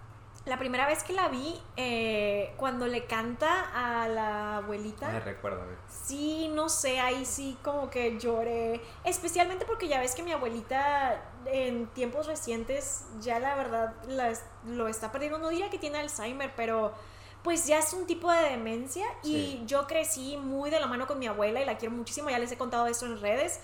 la 0.46 0.58
primera 0.60 0.86
vez 0.88 1.04
que 1.04 1.14
la 1.14 1.30
vi, 1.30 1.58
eh, 1.78 2.54
cuando 2.58 2.86
le 2.88 3.06
canta 3.06 3.70
a 4.02 4.08
la 4.10 4.58
abuelita, 4.58 5.10
Ay, 5.10 5.20
recuérdame. 5.20 5.72
sí, 5.88 6.50
no 6.54 6.68
sé, 6.68 7.00
ahí 7.00 7.26
sí 7.26 7.58
como 7.64 7.90
que 7.90 8.20
lloré. 8.20 8.82
Especialmente 9.06 9.64
porque 9.66 9.88
ya 9.88 10.00
ves 10.02 10.16
que 10.16 10.24
mi 10.24 10.34
abuelita 10.34 11.22
en 11.46 11.88
tiempos 11.88 12.28
recientes 12.28 13.06
ya 13.22 13.40
la 13.40 13.56
verdad 13.56 13.94
la 14.08 14.34
lo 14.66 14.88
está 14.90 15.12
perdiendo. 15.14 15.38
No 15.38 15.50
diría 15.50 15.70
que 15.70 15.78
tiene 15.80 15.98
Alzheimer, 16.00 16.52
pero 16.56 16.94
pues 17.42 17.66
ya 17.66 17.80
es 17.80 17.94
un 17.94 18.06
tipo 18.06 18.32
de 18.32 18.42
demencia 18.50 19.06
y 19.22 19.62
yo 19.66 19.88
crecí 19.88 20.38
muy 20.38 20.70
de 20.70 20.80
la 20.80 20.88
mano 20.88 21.08
con 21.08 21.20
mi 21.20 21.28
abuela 21.28 21.62
y 21.62 21.66
la 21.66 21.78
quiero 21.78 21.94
muchísimo, 21.96 22.30
ya 22.30 22.40
les 22.40 22.52
he 22.52 22.58
contado 22.58 22.88
esto 22.88 23.06
en 23.06 23.20
redes. 23.22 23.60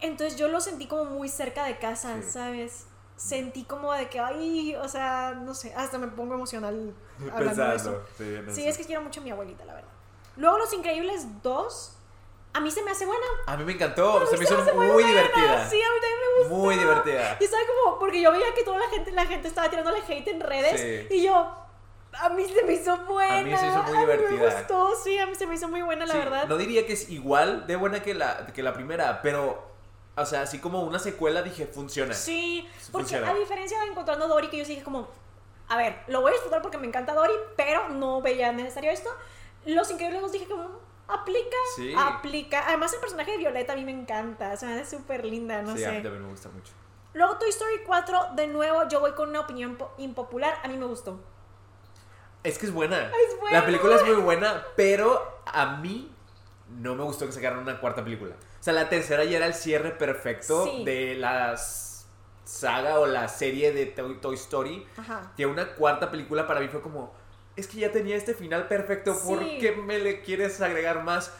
Entonces 0.00 0.36
yo 0.38 0.48
lo 0.48 0.60
sentí 0.60 0.86
como 0.86 1.04
muy 1.04 1.28
cerca 1.28 1.64
de 1.64 1.78
casa, 1.78 2.16
Sí. 2.22 2.30
¿sabes? 2.30 2.86
Sentí 3.28 3.64
como 3.64 3.92
de 3.92 4.08
que, 4.08 4.18
ay, 4.18 4.74
o 4.74 4.88
sea, 4.88 5.34
no 5.40 5.54
sé, 5.54 5.72
hasta 5.74 5.96
me 5.98 6.08
pongo 6.08 6.34
emocional 6.34 6.92
hablando 7.32 7.64
de 7.64 7.76
eso. 7.76 8.02
Pensando. 8.18 8.52
Sí, 8.52 8.62
Sí, 8.62 8.68
es 8.68 8.76
que 8.76 8.84
quiero 8.84 9.02
mucho 9.02 9.20
a 9.20 9.22
mi 9.24 9.30
abuelita, 9.30 9.64
la 9.64 9.74
verdad. 9.74 9.88
Luego 10.36 10.58
Los 10.58 10.72
Increíbles 10.72 11.26
2, 11.42 11.96
a 12.54 12.60
mí 12.60 12.70
se 12.70 12.82
me 12.82 12.90
hace 12.90 13.06
buena. 13.06 13.24
A 13.46 13.56
mí 13.56 13.64
me 13.64 13.72
encantó, 13.74 14.26
se 14.26 14.36
me 14.36 14.44
hizo 14.44 14.56
muy, 14.74 14.86
buena. 14.88 15.08
divertida. 15.08 15.68
Sí, 15.70 15.80
a 15.80 15.88
mí 15.92 16.00
también 16.00 16.18
me 16.20 16.38
gustó. 16.40 16.54
Muy 16.56 16.76
divertida. 16.76 17.36
Y 17.40 17.44
estaba 17.44 17.62
como, 17.84 17.98
porque 17.98 18.20
yo 18.20 18.32
veía 18.32 18.52
que 18.54 18.64
toda 18.64 18.78
la 18.78 18.88
gente, 18.88 19.12
la 19.12 19.26
gente 19.26 19.48
estaba 19.48 19.68
tirándole 19.70 19.98
hate 20.08 20.28
en 20.28 20.40
redes 20.40 20.80
Sí. 21.08 21.14
y 21.14 21.22
yo, 21.22 21.54
a 22.14 22.28
mí 22.30 22.44
se 22.44 22.62
me 22.64 22.72
hizo 22.72 22.96
buena. 23.04 23.38
A 23.38 23.42
mí 23.42 23.56
se 23.56 23.66
hizo 23.68 23.82
muy 23.84 23.92
A 23.96 24.00
mí 24.00 24.00
divertida. 24.00 24.30
me 24.48 24.54
gustó, 24.56 24.96
sí, 25.02 25.18
a 25.18 25.26
mí 25.26 25.34
se 25.34 25.46
me 25.46 25.54
hizo 25.54 25.68
muy 25.68 25.82
buena, 25.82 26.06
la 26.06 26.12
Sí, 26.12 26.18
verdad. 26.18 26.46
No 26.48 26.56
diría 26.56 26.84
que 26.86 26.94
es 26.94 27.08
igual 27.08 27.66
de 27.66 27.76
buena 27.76 28.02
que 28.02 28.14
la, 28.14 28.46
que 28.48 28.62
la 28.62 28.74
primera, 28.74 29.22
pero, 29.22 29.71
o 30.16 30.26
sea, 30.26 30.42
así 30.42 30.58
como 30.58 30.82
una 30.82 30.98
secuela 30.98 31.42
dije, 31.42 31.66
funciona. 31.66 32.12
Sí, 32.14 32.68
Sí 32.78 32.90
porque 32.92 33.08
funciona. 33.08 33.30
a 33.30 33.34
diferencia 33.34 33.78
de 33.80 33.86
Encontrando 33.86 34.24
a 34.26 34.28
Dory, 34.28 34.48
que 34.50 34.58
yo 34.58 34.64
sí 34.64 34.72
dije 34.72 34.84
como, 34.84 35.08
a 35.68 35.76
ver, 35.76 35.96
lo 36.08 36.20
voy 36.20 36.30
a 36.30 36.32
disfrutar 36.34 36.60
porque 36.62 36.78
me 36.78 36.86
encanta 36.86 37.14
Dory, 37.14 37.32
pero 37.56 37.88
no 37.88 38.20
veía 38.20 38.52
necesario 38.52 38.90
esto. 38.90 39.10
Los 39.64 39.90
Increíbles 39.90 40.32
dije 40.32 40.46
como, 40.46 40.68
aplica, 41.08 41.56
Sí. 41.76 41.94
aplica. 41.96 42.66
Además 42.68 42.92
el 42.92 43.00
personaje 43.00 43.30
de 43.32 43.38
Violeta 43.38 43.72
a 43.72 43.76
mí 43.76 43.84
me 43.84 43.92
encanta, 43.92 44.56
se 44.56 44.66
me 44.66 44.74
hace 44.80 44.96
súper 44.96 45.24
linda, 45.24 45.62
no 45.62 45.76
sí, 45.76 45.84
a 45.84 45.90
mí 45.90 45.96
sé. 45.96 46.02
también 46.02 46.22
me 46.24 46.28
gusta 46.30 46.48
mucho. 46.50 46.72
Luego 47.14 47.36
Toy 47.38 47.50
Story 47.50 47.80
4, 47.86 48.28
de 48.36 48.46
nuevo, 48.48 48.88
yo 48.88 49.00
voy 49.00 49.12
con 49.12 49.28
una 49.30 49.40
opinión 49.40 49.76
po- 49.76 49.92
impopular, 49.98 50.54
a 50.62 50.68
mí 50.68 50.76
me 50.78 50.86
gustó. 50.86 51.20
Es 52.42 52.58
que 52.58 52.66
es 52.66 52.72
buena. 52.72 53.06
Es 53.06 53.38
buena. 53.40 53.60
La 53.60 53.64
película 53.66 53.96
es 53.96 54.04
muy 54.04 54.16
buena, 54.16 54.64
pero 54.76 55.40
a 55.46 55.76
mí 55.76 56.10
no 56.68 56.94
me 56.94 57.04
gustó 57.04 57.26
que 57.26 57.32
sacaran 57.32 57.58
una 57.60 57.78
cuarta 57.80 58.02
película. 58.02 58.34
O 58.62 58.64
sea, 58.64 58.72
la 58.74 58.88
tercera 58.88 59.24
ya 59.24 59.38
era 59.38 59.46
el 59.46 59.54
cierre 59.54 59.90
perfecto 59.90 60.66
Sí. 60.66 60.84
de 60.84 61.16
la 61.16 61.56
saga 62.44 63.00
o 63.00 63.06
la 63.06 63.26
serie 63.26 63.72
de 63.72 63.86
Toy, 63.86 64.20
Toy 64.20 64.36
Story. 64.36 64.86
Ajá. 64.96 65.32
Que 65.36 65.46
una 65.46 65.74
cuarta 65.74 66.12
película 66.12 66.46
para 66.46 66.60
mí 66.60 66.68
fue 66.68 66.80
como, 66.80 67.12
es 67.56 67.66
que 67.66 67.78
ya 67.78 67.90
tenía 67.90 68.14
este 68.14 68.34
final 68.34 68.68
perfecto, 68.68 69.18
¿por 69.26 69.40
Sí. 69.40 69.58
qué 69.60 69.72
me 69.72 69.98
le 69.98 70.22
quieres 70.22 70.60
agregar 70.60 71.02
más? 71.02 71.32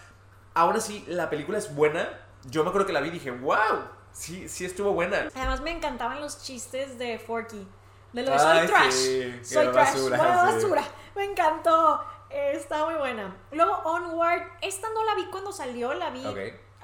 Aún 0.54 0.74
así, 0.74 1.04
la 1.06 1.30
película 1.30 1.58
es 1.58 1.72
buena. 1.72 2.08
Yo 2.46 2.64
me 2.64 2.70
acuerdo 2.70 2.88
que 2.88 2.92
la 2.92 3.00
vi 3.00 3.10
y 3.10 3.12
dije, 3.12 3.30
wow, 3.30 3.84
sí, 4.10 4.48
sí 4.48 4.64
estuvo 4.64 4.92
buena. 4.92 5.28
Además 5.32 5.60
me 5.60 5.70
encantaban 5.70 6.20
los 6.20 6.42
chistes 6.42 6.98
de 6.98 7.20
Forky. 7.20 7.68
De 8.12 8.22
lo 8.24 8.32
de 8.32 8.38
soy 8.40 8.66
trash. 8.66 8.90
sí, 8.92 9.40
soy 9.44 9.68
trash. 9.68 9.74
basura, 9.94 10.16
sí. 10.18 10.24
basura. 10.56 10.82
Me 11.14 11.24
encantó. 11.24 12.04
Eh, 12.30 12.54
está 12.56 12.84
muy 12.84 12.94
buena. 12.94 13.36
Luego 13.52 13.74
Onward. 13.84 14.42
Esta 14.60 14.88
no 14.92 15.04
la 15.04 15.14
vi 15.14 15.26
cuando 15.26 15.52
salió. 15.52 15.94
La 15.94 16.10
vi 16.10 16.22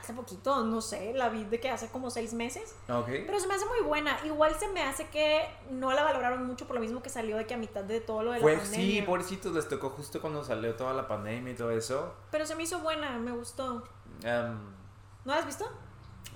hace 0.09 0.17
poquito. 0.17 0.65
No 0.65 0.81
sé. 0.81 1.13
La 1.15 1.29
vi 1.29 1.45
de 1.45 1.61
que 1.61 1.71
hace 1.71 1.89
como 1.89 2.11
seis 2.11 2.33
meses. 2.33 2.75
Pero 2.87 3.39
se 3.41 3.47
me 3.47 3.55
hace 3.55 3.67
muy 3.67 3.81
buena. 3.81 4.19
Igual 4.25 4.55
se 4.59 4.69
me 4.69 4.83
hace 4.83 5.07
que 5.09 5.49
no 5.71 5.93
la 5.93 6.03
valoraron 6.03 6.47
mucho 6.47 6.67
por 6.67 6.75
lo 6.77 6.81
mismo 6.81 7.03
que 7.03 7.11
salió 7.11 7.37
de 7.37 7.47
que 7.47 7.55
a 7.55 7.59
mitad 7.59 7.85
de 7.85 8.01
todo 8.01 8.23
lo 8.23 8.33
de 8.33 8.39
la 8.39 8.43
Fue, 8.43 8.57
pandemia. 8.57 8.79
sí, 9.01 9.03
pobrecitos, 9.03 9.53
les 9.55 9.69
tocó 9.69 9.91
justo 9.91 10.21
cuando 10.21 10.43
salió 10.45 10.75
toda 10.75 10.95
la 10.95 11.07
pandemia 11.07 11.53
y 11.53 11.57
todo 11.57 11.71
eso. 11.71 12.15
Pero 12.31 12.47
se 12.47 12.55
me 12.55 12.63
hizo 12.63 12.81
buena. 12.81 13.19
Me 13.19 13.33
gustó. 13.33 13.85
¿No 14.23 15.35
la 15.35 15.37
has 15.37 15.47
visto? 15.47 15.69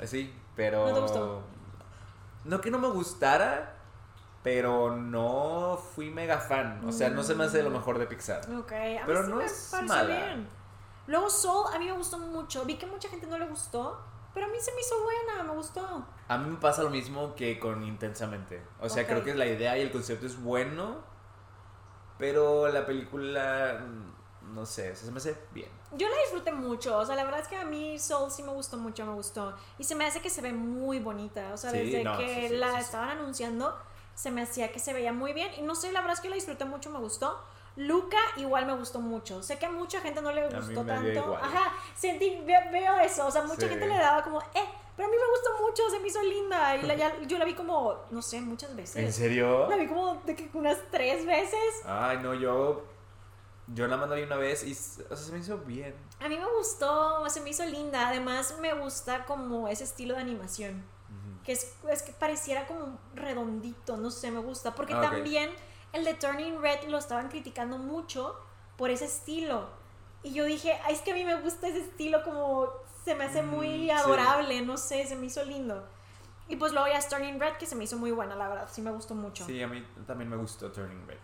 sí, 0.04 0.34
pero... 0.56 0.86
¿No 0.88 0.94
te 0.94 1.00
gustó? 1.00 1.42
No 2.44 2.60
que 2.60 2.70
no 2.70 2.78
me 2.78 2.88
gustara, 2.88 3.76
pero 4.42 4.96
no 4.96 5.78
fui 5.94 6.10
mega 6.10 6.38
fan. 6.38 6.84
O 6.86 6.92
sea, 6.92 7.08
no 7.10 7.22
se 7.22 7.34
me 7.34 7.44
hace 7.44 7.62
lo 7.62 7.70
mejor 7.70 7.98
de 7.98 8.06
Pixar. 8.06 8.40
Ok, 8.58 8.72
a 8.72 8.80
mí 8.84 8.98
Pero 9.06 9.24
sí 9.24 9.30
no 9.30 9.36
me 9.36 9.44
es 9.44 9.72
mala. 9.86 10.04
bien. 10.04 10.48
Luego 11.06 11.28
Soul, 11.30 11.74
a 11.74 11.78
mí 11.78 11.86
me 11.86 11.92
gustó 11.92 12.18
mucho. 12.18 12.64
Vi 12.64 12.76
que 12.76 12.86
mucha 12.86 13.08
gente 13.08 13.26
no 13.26 13.38
le 13.38 13.46
gustó, 13.46 13.98
pero 14.34 14.46
a 14.46 14.48
mí 14.48 14.56
se 14.60 14.72
me 14.72 14.80
hizo 14.80 14.94
buena, 15.02 15.42
me 15.42 15.54
gustó. 15.54 16.06
A 16.28 16.38
mí 16.38 16.50
me 16.50 16.56
pasa 16.56 16.82
lo 16.82 16.90
mismo 16.90 17.34
que 17.34 17.58
con 17.58 17.82
Intensamente. 17.82 18.62
O 18.80 18.88
sea, 18.88 19.06
creo 19.06 19.24
que 19.24 19.34
la 19.34 19.46
idea 19.46 19.76
y 19.76 19.82
el 19.82 19.90
concepto 19.90 20.26
es 20.26 20.40
bueno, 20.40 20.98
pero 22.18 22.68
la 22.68 22.86
película, 22.86 23.84
mm, 23.84 24.54
no 24.54 24.64
sé, 24.64 24.94
se 24.94 25.10
me 25.10 25.18
hace 25.18 25.36
bien. 25.52 25.70
Yo 25.92 26.08
la 26.08 26.16
disfruté 26.18 26.52
mucho, 26.52 26.96
o 26.96 27.04
sea, 27.04 27.16
la 27.16 27.24
verdad 27.24 27.40
es 27.40 27.48
que 27.48 27.56
a 27.56 27.64
mí 27.64 27.98
Soul 27.98 28.30
sí 28.30 28.42
me 28.42 28.52
gustó 28.52 28.78
mucho, 28.78 29.04
me 29.04 29.12
gustó. 29.12 29.54
Y 29.78 29.84
se 29.84 29.94
me 29.94 30.06
hace 30.06 30.20
que 30.20 30.30
se 30.30 30.40
ve 30.40 30.52
muy 30.52 31.00
bonita, 31.00 31.52
o 31.52 31.56
sea, 31.56 31.70
Sí, 31.70 31.78
desde 31.78 32.04
no, 32.04 32.16
que 32.16 32.42
sí, 32.42 32.48
sí, 32.48 32.56
la 32.56 32.78
estaban 32.80 33.10
anunciando, 33.10 33.76
se 34.14 34.30
me 34.30 34.42
hacía 34.42 34.72
que 34.72 34.78
se 34.78 34.92
veía 34.92 35.12
muy 35.12 35.32
bien. 35.32 35.50
Y 35.58 35.62
no 35.62 35.74
sé, 35.74 35.92
la 35.92 36.00
verdad 36.00 36.14
es 36.14 36.20
que 36.20 36.28
la 36.30 36.36
disfruté 36.36 36.64
mucho, 36.64 36.90
me 36.90 36.98
gustó. 36.98 37.42
Luca 37.76 38.18
igual 38.36 38.66
me 38.66 38.74
gustó 38.74 39.00
mucho. 39.00 39.42
Sé 39.42 39.58
que 39.58 39.66
a 39.66 39.70
mucha 39.70 40.00
gente 40.00 40.20
no 40.20 40.30
le 40.32 40.46
gustó 40.48 40.84
tanto. 40.84 41.36
Ajá, 41.36 41.72
sentí, 41.96 42.40
ve- 42.44 42.68
veo 42.70 43.00
eso, 43.00 43.26
o 43.26 43.30
sea, 43.30 43.42
mucha 43.42 43.62
Sí. 43.62 43.68
gente 43.68 43.86
le 43.86 43.96
daba 43.96 44.22
como, 44.22 44.40
eh, 44.42 44.64
pero 44.96 45.08
a 45.08 45.10
mí 45.10 45.16
me 45.16 45.30
gustó 45.30 45.64
mucho, 45.66 45.88
se 45.90 45.98
me 45.98 46.08
hizo 46.08 46.22
linda. 46.22 46.76
Y 46.76 46.82
la- 46.82 46.94
ya- 46.94 47.18
yo 47.26 47.38
la 47.38 47.44
vi 47.46 47.54
como, 47.54 47.96
no 48.10 48.20
sé, 48.20 48.40
muchas 48.42 48.76
veces. 48.76 49.14
serio? 49.14 49.68
La 49.68 49.76
vi 49.76 49.86
como 49.86 50.16
de 50.16 50.36
que 50.36 50.50
unas 50.54 50.78
tres 50.90 51.24
veces. 51.24 51.82
Ay, 51.86 52.18
no, 52.18 52.34
yo. 52.34 52.84
Yo 53.68 53.86
la 53.86 53.96
mandé 53.96 54.22
una 54.24 54.36
vez 54.36 54.64
y 54.64 54.72
o 54.72 54.74
sea, 54.74 55.16
se 55.16 55.32
me 55.32 55.38
hizo 55.38 55.56
bien. 55.58 55.94
A 56.20 56.28
mí 56.28 56.36
me 56.36 56.44
gustó, 56.58 57.26
se 57.30 57.40
me 57.40 57.50
hizo 57.50 57.64
linda. 57.64 58.08
Además, 58.08 58.56
me 58.60 58.74
gusta 58.74 59.24
como 59.24 59.68
ese 59.68 59.84
estilo 59.84 60.14
de 60.14 60.20
animación. 60.20 60.84
Que 61.44 61.52
es, 61.52 61.74
es 61.88 62.02
que 62.02 62.12
pareciera 62.12 62.66
como 62.66 62.98
redondito, 63.14 63.96
no 63.96 64.10
sé, 64.10 64.30
me 64.30 64.40
gusta. 64.40 64.74
Porque 64.74 64.94
Ah, 64.94 65.00
también 65.00 65.50
el 65.92 66.04
de 66.04 66.14
Turning 66.14 66.60
Red 66.60 66.84
lo 66.88 66.98
estaban 66.98 67.28
criticando 67.28 67.78
mucho 67.78 68.38
por 68.76 68.90
ese 68.90 69.04
estilo. 69.06 69.68
Y 70.22 70.32
yo 70.32 70.44
dije, 70.44 70.78
Ay, 70.84 70.94
es 70.94 71.00
que 71.02 71.12
a 71.12 71.14
mí 71.14 71.24
me 71.24 71.40
gusta 71.40 71.68
ese 71.68 71.80
estilo, 71.80 72.22
como 72.24 72.68
se 73.04 73.14
me 73.14 73.24
hace 73.24 73.42
Mm, 73.42 73.46
muy 73.50 73.68
sí. 73.68 73.90
adorable, 73.90 74.62
no 74.62 74.76
sé, 74.76 75.06
se 75.06 75.16
me 75.16 75.26
hizo 75.26 75.44
lindo. 75.44 75.86
Y 76.48 76.56
pues 76.56 76.72
luego 76.72 76.86
ya 76.88 76.98
es 76.98 77.08
Turning 77.08 77.40
Red, 77.40 77.54
que 77.56 77.66
se 77.66 77.74
me 77.76 77.84
hizo 77.84 77.96
muy 77.96 78.10
buena, 78.10 78.34
la 78.36 78.48
verdad, 78.48 78.68
sí 78.70 78.82
me 78.82 78.90
gustó 78.90 79.14
mucho. 79.14 79.44
Sí, 79.46 79.62
a 79.62 79.68
mí 79.68 79.84
también 80.06 80.28
me 80.30 80.36
gustó 80.36 80.70
Turning 80.70 81.06
Red. 81.06 81.18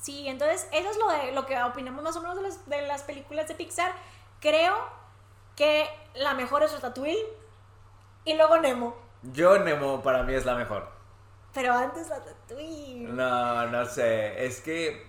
Sí, 0.00 0.26
entonces 0.28 0.68
eso 0.72 0.90
es 0.90 0.96
lo 0.96 1.08
de 1.10 1.32
lo 1.32 1.44
que 1.46 1.60
opinamos 1.62 2.02
más 2.02 2.16
o 2.16 2.20
menos 2.22 2.36
de 2.36 2.42
las, 2.42 2.68
de 2.68 2.82
las 2.86 3.02
películas 3.02 3.48
de 3.48 3.54
Pixar. 3.54 3.92
Creo 4.40 4.74
que 5.56 5.86
la 6.14 6.32
mejor 6.34 6.62
es 6.62 6.72
Ratatouille 6.72 7.26
y 8.24 8.34
luego 8.34 8.58
Nemo. 8.58 8.94
Yo, 9.22 9.58
Nemo, 9.58 10.02
para 10.02 10.22
mí 10.22 10.32
es 10.34 10.46
la 10.46 10.54
mejor. 10.54 10.88
Pero 11.54 11.72
antes 11.72 12.08
Ratatouille. 12.08 13.08
No, 13.08 13.66
no 13.66 13.84
sé. 13.86 14.44
Es 14.44 14.60
que. 14.60 15.06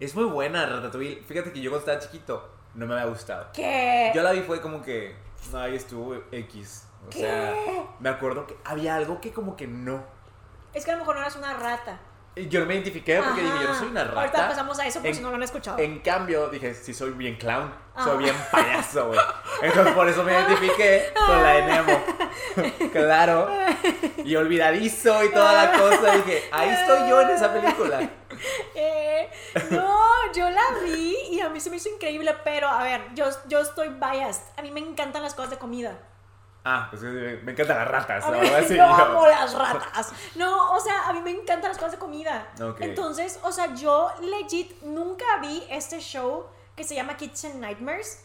Es 0.00 0.14
muy 0.14 0.24
buena 0.24 0.66
Ratatouille. 0.66 1.22
Fíjate 1.22 1.52
que 1.52 1.60
yo 1.60 1.70
cuando 1.70 1.90
estaba 1.90 1.98
chiquito 2.00 2.48
no 2.74 2.86
me 2.86 2.94
había 2.94 3.06
gustado. 3.06 3.46
¿Qué? 3.52 4.12
Yo 4.14 4.22
la 4.22 4.32
vi 4.32 4.42
fue 4.42 4.60
como 4.60 4.82
que, 4.82 5.16
ay, 5.54 5.74
estuvo 5.74 6.14
X. 6.30 6.86
O 7.06 7.10
¿Qué? 7.10 7.18
sea, 7.20 7.54
me 8.00 8.08
acuerdo 8.08 8.46
que 8.46 8.56
había 8.64 8.96
algo 8.96 9.20
que 9.20 9.32
como 9.32 9.56
que 9.56 9.66
no. 9.66 10.02
Es 10.74 10.84
que 10.84 10.90
a 10.90 10.94
lo 10.94 11.00
mejor 11.00 11.16
no 11.16 11.22
eras 11.22 11.36
una 11.36 11.54
rata. 11.54 11.98
Yo 12.46 12.60
no 12.60 12.66
me 12.66 12.74
identifiqué 12.74 13.20
porque 13.22 13.42
dije, 13.42 13.54
yo 13.62 13.68
no 13.68 13.74
soy 13.74 13.88
una 13.88 14.04
rata. 14.04 14.20
Ahorita 14.20 14.48
pasamos 14.48 14.78
a 14.78 14.86
eso 14.86 15.00
por 15.00 15.08
En- 15.08 15.14
si 15.14 15.20
no 15.22 15.30
lo 15.30 15.36
han 15.36 15.42
escuchado. 15.42 15.78
En 15.78 15.98
cambio, 16.00 16.48
dije, 16.48 16.74
sí, 16.74 16.94
soy 16.94 17.10
bien 17.10 17.36
clown. 17.36 17.74
Ah. 17.94 18.04
Soy 18.04 18.18
bien 18.18 18.34
payaso, 18.52 19.08
güey. 19.08 19.20
Entonces, 19.62 19.94
por 19.94 20.08
eso 20.08 20.22
me 20.22 20.32
identifiqué 20.32 21.12
con 21.26 21.42
la 21.42 21.52
de 21.54 21.62
Nemo. 21.62 22.04
claro. 22.92 23.50
Y 24.24 24.36
olvidadizo 24.36 25.24
y 25.24 25.30
toda 25.30 25.52
la 25.52 25.72
cosa. 25.78 26.12
Dije, 26.16 26.44
ahí 26.52 26.70
estoy 26.70 27.08
yo 27.08 27.20
en 27.22 27.30
esa 27.30 27.52
película. 27.52 28.08
Eh, 28.76 29.28
no, 29.70 29.98
yo 30.32 30.48
la 30.48 30.62
vi 30.84 31.16
y 31.32 31.40
a 31.40 31.48
mí 31.48 31.58
se 31.58 31.70
me 31.70 31.76
hizo 31.76 31.88
increíble, 31.88 32.36
pero 32.44 32.68
a 32.68 32.84
ver, 32.84 33.00
yo, 33.14 33.24
yo 33.48 33.58
estoy 33.58 33.88
biased. 33.88 34.42
A 34.56 34.62
mí 34.62 34.70
me 34.70 34.78
encantan 34.78 35.22
las 35.22 35.34
cosas 35.34 35.50
de 35.50 35.58
comida. 35.58 35.98
Ah, 36.70 36.86
pues 36.90 37.02
me 37.02 37.52
encantan 37.52 37.78
las 37.78 37.88
ratas. 37.88 38.24
A 38.24 38.30
La 38.30 38.38
mí, 38.38 38.48
verdad, 38.50 38.60
sí. 38.68 38.76
yo 38.76 38.84
yo- 38.86 38.94
amo 38.94 39.26
las 39.26 39.54
ratas. 39.54 40.12
No, 40.34 40.72
o 40.72 40.80
sea, 40.80 41.08
a 41.08 41.12
mí 41.12 41.20
me 41.22 41.30
encantan 41.30 41.70
las 41.70 41.78
cosas 41.78 41.92
de 41.92 41.98
comida. 41.98 42.46
Entonces, 42.80 43.38
o 43.42 43.50
sea, 43.52 43.74
yo 43.74 44.12
legit 44.20 44.82
nunca 44.82 45.24
vi 45.40 45.64
este 45.70 45.98
show 46.00 46.46
que 46.76 46.84
se 46.84 46.94
llama 46.94 47.16
Kitchen 47.16 47.60
Nightmares. 47.60 48.24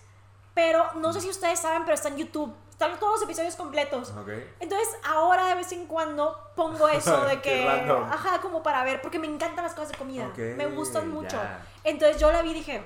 Pero 0.53 0.85
no 0.95 1.11
sé 1.13 1.21
si 1.21 1.29
ustedes 1.29 1.59
saben, 1.59 1.83
pero 1.83 1.95
está 1.95 2.09
en 2.09 2.17
YouTube. 2.17 2.53
Están 2.69 2.99
todos 2.99 3.13
los 3.13 3.23
episodios 3.23 3.55
completos. 3.55 4.11
Ok. 4.11 4.29
Entonces, 4.59 4.87
ahora 5.05 5.45
de 5.47 5.55
vez 5.55 5.71
en 5.71 5.87
cuando 5.87 6.51
pongo 6.55 6.87
eso 6.89 7.21
de 7.25 7.41
que. 7.41 7.67
Ajá, 8.11 8.39
como 8.41 8.61
para 8.61 8.83
ver, 8.83 9.01
porque 9.01 9.17
me 9.19 9.25
encantan 9.27 9.63
las 9.63 9.73
cosas 9.73 9.91
de 9.93 9.97
comida. 9.97 10.29
Me 10.35 10.67
gustan 10.67 11.09
mucho. 11.09 11.37
Entonces, 11.83 12.19
yo 12.19 12.31
la 12.31 12.41
vi 12.43 12.51
y 12.51 12.55
dije, 12.55 12.83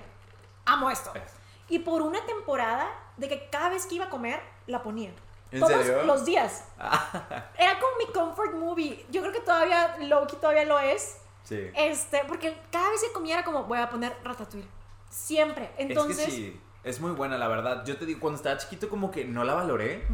amo 0.65 0.89
esto. 0.91 1.11
Es- 1.15 1.33
Y 1.67 1.79
por 1.79 2.01
una 2.01 2.25
temporada, 2.25 2.87
de 3.17 3.27
que 3.27 3.49
cada 3.49 3.69
vez 3.69 3.85
que 3.85 3.95
iba 3.95 4.05
a 4.05 4.09
comer, 4.09 4.39
la 4.67 4.81
ponía. 4.83 5.11
¿En 5.51 5.59
Todos 5.59 5.83
serio? 5.85 6.03
los 6.03 6.25
días. 6.25 6.65
Era 7.57 7.79
como 7.79 7.97
mi 8.05 8.13
comfort 8.13 8.53
movie. 8.55 9.05
Yo 9.09 9.21
creo 9.21 9.33
que 9.33 9.39
todavía 9.41 9.97
Loki 10.01 10.35
todavía 10.37 10.65
lo 10.65 10.77
es. 10.79 11.17
Sí. 11.43 11.69
Este, 11.75 12.21
porque 12.27 12.57
cada 12.71 12.89
vez 12.89 13.01
que 13.01 13.13
comía 13.13 13.35
era 13.35 13.43
como, 13.45 13.63
voy 13.63 13.77
a 13.79 13.89
poner 13.89 14.13
Ratatouille. 14.23 14.67
Siempre. 15.09 15.71
Entonces, 15.77 16.19
es 16.19 16.25
que 16.25 16.31
sí, 16.31 16.61
es 16.83 16.99
muy 16.99 17.11
buena, 17.11 17.37
la 17.37 17.47
verdad. 17.47 17.85
Yo 17.85 17.97
te 17.97 18.05
digo, 18.05 18.19
cuando 18.19 18.35
estaba 18.37 18.57
chiquito 18.57 18.89
como 18.89 19.09
que 19.11 19.23
no 19.25 19.43
la 19.45 19.53
valoré. 19.53 20.05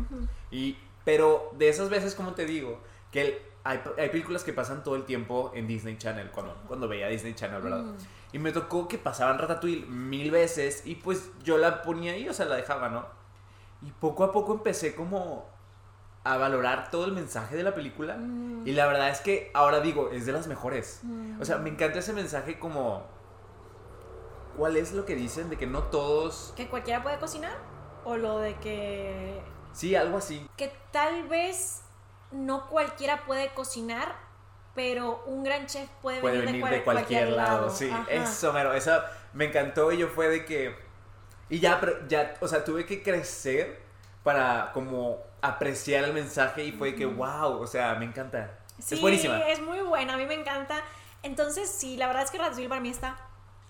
y, 0.51 0.77
pero 1.03 1.49
de 1.53 1.69
esas 1.69 1.89
veces, 1.89 2.13
como 2.15 2.33
te 2.33 2.45
digo, 2.45 2.79
que 3.11 3.21
el- 3.21 3.37
hay, 3.65 3.81
hay 3.97 4.09
películas 4.09 4.43
que 4.43 4.53
pasan 4.53 4.83
todo 4.83 4.95
el 4.95 5.05
tiempo 5.05 5.51
en 5.55 5.67
Disney 5.67 5.97
Channel, 5.97 6.29
cuando, 6.31 6.53
cuando 6.67 6.87
veía 6.87 7.07
Disney 7.07 7.33
Channel, 7.33 7.61
¿verdad? 7.61 7.79
Mm. 7.79 7.97
Y 8.33 8.39
me 8.39 8.51
tocó 8.51 8.87
que 8.87 8.97
pasaban 8.97 9.39
Ratatouille 9.39 9.85
mil 9.87 10.31
veces 10.31 10.83
y 10.85 10.95
pues 10.95 11.29
yo 11.43 11.57
la 11.57 11.81
ponía 11.81 12.13
ahí, 12.13 12.27
o 12.29 12.33
sea, 12.33 12.45
la 12.45 12.55
dejaba, 12.55 12.89
¿no? 12.89 13.05
Y 13.83 13.91
poco 13.91 14.23
a 14.23 14.31
poco 14.31 14.53
empecé 14.53 14.95
como 14.95 15.45
a 16.23 16.37
valorar 16.37 16.89
todo 16.89 17.05
el 17.05 17.11
mensaje 17.11 17.55
de 17.55 17.63
la 17.63 17.73
película. 17.75 18.15
Mm. 18.17 18.65
Y 18.65 18.71
la 18.71 18.87
verdad 18.87 19.09
es 19.09 19.19
que 19.19 19.51
ahora 19.53 19.81
digo, 19.81 20.09
es 20.11 20.25
de 20.25 20.31
las 20.31 20.47
mejores. 20.47 21.01
O 21.39 21.45
sea, 21.45 21.57
me 21.57 21.69
encanta 21.69 21.99
ese 21.99 22.13
mensaje 22.13 22.59
como... 22.59 23.03
¿Cuál 24.57 24.77
es 24.77 24.93
lo 24.93 25.03
que 25.05 25.15
dicen 25.15 25.49
de 25.49 25.57
que 25.57 25.67
no 25.67 25.83
todos... 25.83 26.53
que 26.55 26.67
cualquiera 26.69 27.03
puede 27.03 27.17
cocinar. 27.17 27.57
O 28.05 28.17
lo 28.17 28.39
de 28.39 28.55
que. 28.55 29.41
Sí, 29.71 29.95
algo 29.95 30.17
así. 30.17 30.47
Que 30.57 30.71
tal 30.91 31.27
vez 31.27 31.81
no 32.31 32.69
cualquiera 32.69 33.25
puede 33.25 33.53
cocinar, 33.53 34.15
pero 34.75 35.23
un 35.25 35.43
gran 35.43 35.65
chef 35.65 35.89
puede, 36.01 36.19
Puede 36.21 36.39
venir, 36.39 36.47
venir 36.47 36.61
cual- 36.61 36.73
de 36.73 36.83
cualquier, 36.83 37.29
lado. 37.29 37.69
Sí, 37.69 37.89
Ajá. 37.89 38.05
eso, 38.11 38.53
mero. 38.53 38.73
Eso 38.73 38.91
me 39.33 39.45
encantó 39.45 39.91
y 39.91 39.97
yo 39.97 40.07
fue 40.07 40.27
de 40.27 40.45
que... 40.45 40.82
Y 41.49 41.59
ya, 41.59 41.79
pero 41.79 42.07
ya, 42.07 42.35
o 42.39 42.47
sea, 42.47 42.63
tuve 42.63 42.85
que 42.85 43.03
crecer 43.03 43.81
para 44.23 44.71
como 44.73 45.19
apreciar 45.41 46.05
el 46.05 46.13
mensaje 46.13 46.63
y 46.63 46.71
fue 46.71 46.95
que, 46.95 47.05
wow, 47.05 47.61
o 47.61 47.67
sea, 47.67 47.95
me 47.95 48.05
encanta. 48.05 48.59
Sí, 48.79 48.95
es 48.95 49.01
buenísima. 49.01 49.39
es 49.39 49.61
muy 49.61 49.79
buena, 49.79 50.13
a 50.13 50.17
mí 50.17 50.25
me 50.25 50.35
encanta. 50.35 50.81
Entonces, 51.21 51.69
sí, 51.69 51.97
la 51.97 52.07
verdad 52.07 52.23
es 52.23 52.31
que 52.31 52.37
Ratatouille 52.37 52.69
para 52.69 52.81
mí 52.81 52.89
está 52.89 53.17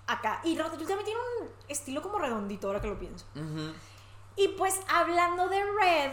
acá. 0.06 0.40
Y 0.44 0.56
Ratatouille 0.56 0.86
también 0.86 1.04
tiene 1.04 1.20
un 1.40 1.48
estilo 1.68 2.02
como 2.02 2.18
redondito, 2.18 2.68
ahora 2.68 2.80
que 2.80 2.88
lo 2.88 2.98
pienso. 2.98 3.26
Ujú. 3.34 3.72
Y 4.36 4.48
pues 4.48 4.80
hablando 4.88 5.48
de 5.48 5.62
Red, 5.62 6.12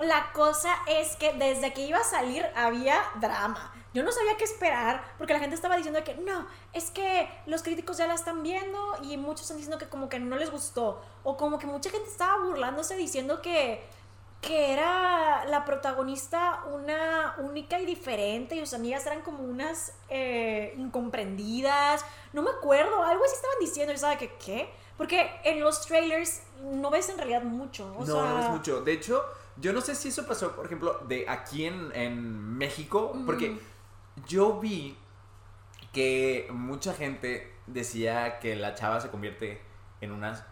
la 0.00 0.32
cosa 0.32 0.74
es 0.86 1.16
que 1.16 1.32
desde 1.34 1.72
que 1.72 1.86
iba 1.86 1.98
a 1.98 2.04
salir 2.04 2.44
había 2.56 3.00
drama. 3.20 3.72
Yo 3.94 4.02
no 4.02 4.10
sabía 4.10 4.36
qué 4.36 4.44
esperar 4.44 5.04
porque 5.18 5.34
la 5.34 5.40
gente 5.40 5.54
estaba 5.54 5.76
diciendo 5.76 6.02
que 6.02 6.14
no, 6.14 6.46
es 6.72 6.90
que 6.90 7.28
los 7.46 7.62
críticos 7.62 7.98
ya 7.98 8.06
la 8.06 8.14
están 8.14 8.42
viendo 8.42 8.78
y 9.02 9.16
muchos 9.16 9.42
están 9.42 9.58
diciendo 9.58 9.78
que 9.78 9.88
como 9.88 10.08
que 10.08 10.18
no 10.18 10.36
les 10.36 10.50
gustó. 10.50 11.02
O 11.24 11.36
como 11.36 11.58
que 11.58 11.66
mucha 11.66 11.90
gente 11.90 12.08
estaba 12.08 12.42
burlándose 12.42 12.96
diciendo 12.96 13.42
que, 13.42 13.84
que 14.40 14.72
era 14.72 15.44
la 15.44 15.64
protagonista 15.64 16.64
una 16.72 17.34
única 17.38 17.80
y 17.80 17.86
diferente 17.86 18.56
y 18.56 18.60
sus 18.60 18.74
amigas 18.74 19.04
eran 19.06 19.20
como 19.20 19.44
unas 19.44 19.92
eh, 20.08 20.74
incomprendidas. 20.78 22.04
No 22.32 22.42
me 22.42 22.50
acuerdo, 22.50 23.02
algo 23.02 23.24
así 23.24 23.34
estaban 23.34 23.58
diciendo. 23.60 23.92
Yo 23.92 23.96
estaba 23.96 24.16
que, 24.16 24.34
¿qué? 24.36 24.72
Porque 24.96 25.30
en 25.44 25.60
los 25.60 25.84
trailers 25.86 26.42
no 26.62 26.90
ves 26.90 27.10
en 27.10 27.18
realidad 27.18 27.42
mucho. 27.42 27.92
O 27.96 28.00
no, 28.00 28.06
sea, 28.06 28.24
no 28.24 28.40
es 28.40 28.48
mucho. 28.50 28.80
De 28.82 28.92
hecho, 28.92 29.22
yo 29.56 29.72
no 29.72 29.80
sé 29.80 29.94
si 29.94 30.08
eso 30.08 30.26
pasó, 30.26 30.56
por 30.56 30.64
ejemplo, 30.64 31.00
de 31.06 31.28
aquí 31.28 31.66
en, 31.66 31.92
en 31.94 32.56
México, 32.56 33.12
porque 33.26 33.58
yo 34.26 34.60
vi 34.60 34.96
que 35.92 36.48
mucha 36.50 36.94
gente 36.94 37.52
decía 37.66 38.38
que 38.38 38.56
la 38.56 38.74
chava 38.74 39.00
se 39.00 39.10
convierte 39.10 39.60
en 40.00 40.12
una 40.12 40.46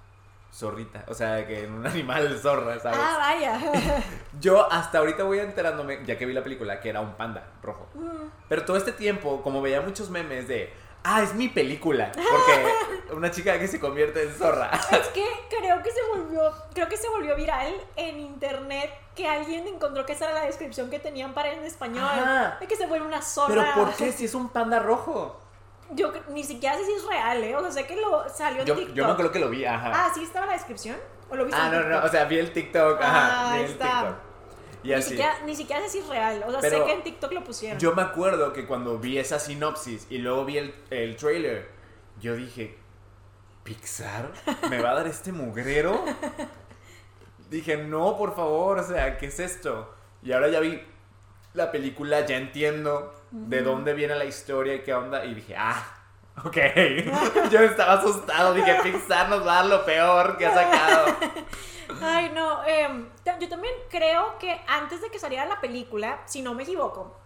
zorrita, 0.52 1.04
o 1.08 1.14
sea, 1.14 1.46
que 1.46 1.64
en 1.64 1.72
un 1.72 1.86
animal 1.86 2.38
zorra, 2.38 2.78
¿sabes? 2.78 2.98
Ah, 3.00 3.16
vaya. 3.18 4.02
Yo 4.40 4.70
hasta 4.70 4.98
ahorita 4.98 5.24
voy 5.24 5.38
enterándome, 5.38 6.00
ya 6.04 6.18
que 6.18 6.26
vi 6.26 6.32
la 6.32 6.42
película, 6.42 6.80
que 6.80 6.88
era 6.88 7.00
un 7.00 7.14
panda 7.14 7.46
rojo. 7.62 7.88
Mm. 7.94 8.28
Pero 8.48 8.64
todo 8.64 8.76
este 8.76 8.92
tiempo, 8.92 9.42
como 9.42 9.62
veía 9.62 9.80
muchos 9.80 10.10
memes 10.10 10.48
de, 10.48 10.72
ah, 11.04 11.22
es 11.22 11.34
mi 11.34 11.48
película, 11.48 12.10
porque 12.12 13.12
una 13.14 13.30
chica 13.30 13.58
que 13.58 13.66
se 13.68 13.78
convierte 13.80 14.22
en 14.22 14.34
zorra. 14.34 14.70
es 14.92 15.08
que 15.08 15.24
creo 15.58 15.82
que 15.82 15.90
se 15.90 16.00
volvió, 16.14 16.52
creo 16.74 16.88
que 16.88 16.96
se 16.96 17.08
volvió 17.08 17.34
viral 17.36 17.72
en 17.96 18.20
internet 18.20 18.90
que 19.14 19.28
alguien 19.28 19.66
encontró 19.68 20.06
que 20.06 20.12
esa 20.12 20.26
era 20.26 20.34
la 20.34 20.46
descripción 20.46 20.88
que 20.90 20.98
tenían 20.98 21.34
para 21.34 21.52
en 21.52 21.64
español. 21.64 22.04
Ajá. 22.04 22.56
De 22.60 22.66
que 22.66 22.76
se 22.76 22.86
vuelve 22.86 23.06
una 23.06 23.20
zorra. 23.22 23.48
Pero 23.54 23.74
¿por 23.74 23.94
qué 23.94 24.12
si 24.12 24.24
es 24.26 24.34
un 24.34 24.48
panda 24.48 24.78
rojo? 24.78 25.38
Yo 25.90 26.12
ni 26.28 26.44
siquiera 26.44 26.76
sé 26.78 26.84
si 26.86 26.92
es 26.92 27.04
real, 27.04 27.42
¿eh? 27.42 27.56
O 27.56 27.60
sea, 27.62 27.72
sé 27.72 27.86
que 27.86 27.96
lo 27.96 28.28
salió 28.28 28.60
en 28.60 28.66
Yo, 28.66 28.76
TikTok. 28.76 28.94
yo 28.94 29.04
me 29.06 29.10
acuerdo 29.12 29.32
que 29.32 29.38
lo 29.40 29.48
vi, 29.50 29.64
ajá. 29.64 29.90
Ah, 29.92 30.10
¿sí 30.14 30.22
estaba 30.22 30.46
la 30.46 30.52
descripción? 30.52 30.96
¿O 31.28 31.34
lo 31.34 31.44
viste 31.44 31.60
Ah, 31.60 31.66
en 31.66 31.72
no, 31.72 31.78
TikTok? 31.80 32.00
no, 32.00 32.06
o 32.06 32.08
sea, 32.08 32.24
vi 32.26 32.38
el 32.38 32.52
TikTok, 32.52 32.98
Ah, 33.02 33.06
ajá, 33.46 33.54
vi 33.56 33.60
el 33.64 33.70
está. 33.72 33.84
TikTok. 34.00 34.16
Y 34.82 34.88
ni, 34.88 35.02
siquiera, 35.02 35.38
ni 35.44 35.54
siquiera 35.54 35.82
sé 35.82 35.88
si 35.88 35.98
es 35.98 36.08
real. 36.08 36.42
O 36.46 36.50
sea, 36.50 36.60
sé 36.62 36.84
que 36.84 36.92
en 36.92 37.02
TikTok 37.02 37.32
lo 37.32 37.44
pusieron. 37.44 37.78
Yo 37.78 37.94
me 37.94 38.02
acuerdo 38.02 38.52
que 38.52 38.66
cuando 38.66 38.98
vi 38.98 39.18
esa 39.18 39.38
sinopsis 39.38 40.06
y 40.10 40.18
luego 40.18 40.44
vi 40.44 40.58
el, 40.58 40.74
el 40.90 41.16
trailer, 41.16 41.68
yo 42.20 42.34
dije, 42.36 42.78
¿Pixar 43.62 44.32
me 44.70 44.80
va 44.80 44.92
a 44.92 44.94
dar 44.94 45.06
este 45.06 45.32
mugrero? 45.32 46.04
Dije, 47.50 47.76
no, 47.76 48.16
por 48.16 48.34
favor, 48.34 48.78
o 48.78 48.84
sea, 48.84 49.18
¿qué 49.18 49.26
es 49.26 49.40
esto? 49.40 49.94
Y 50.22 50.32
ahora 50.32 50.48
ya 50.48 50.60
vi 50.60 50.80
la 51.54 51.70
película, 51.72 52.24
ya 52.24 52.36
entiendo 52.36 53.14
de 53.30 53.62
dónde 53.62 53.92
viene 53.94 54.14
la 54.14 54.24
historia 54.24 54.74
y 54.74 54.82
qué 54.82 54.94
onda, 54.94 55.24
y 55.24 55.34
dije, 55.34 55.56
ah, 55.56 55.99
ok. 56.44 56.56
yo 57.50 57.60
estaba 57.60 57.94
asustado, 57.94 58.54
dije, 58.54 58.74
Pixar 58.82 59.28
nos 59.28 59.46
va 59.46 59.52
a 59.52 59.56
dar 59.56 59.66
lo 59.66 59.84
peor 59.84 60.36
que 60.36 60.46
ha 60.46 60.54
sacado. 60.54 61.16
Ay, 62.02 62.30
no. 62.34 62.64
em, 62.64 63.08
yo 63.40 63.48
también 63.48 63.74
creo 63.90 64.38
que 64.38 64.60
antes 64.68 65.00
de 65.02 65.10
que 65.10 65.18
saliera 65.18 65.44
la 65.46 65.60
película, 65.60 66.20
si 66.24 66.40
no 66.40 66.54
me 66.54 66.62
equivoco, 66.62 67.16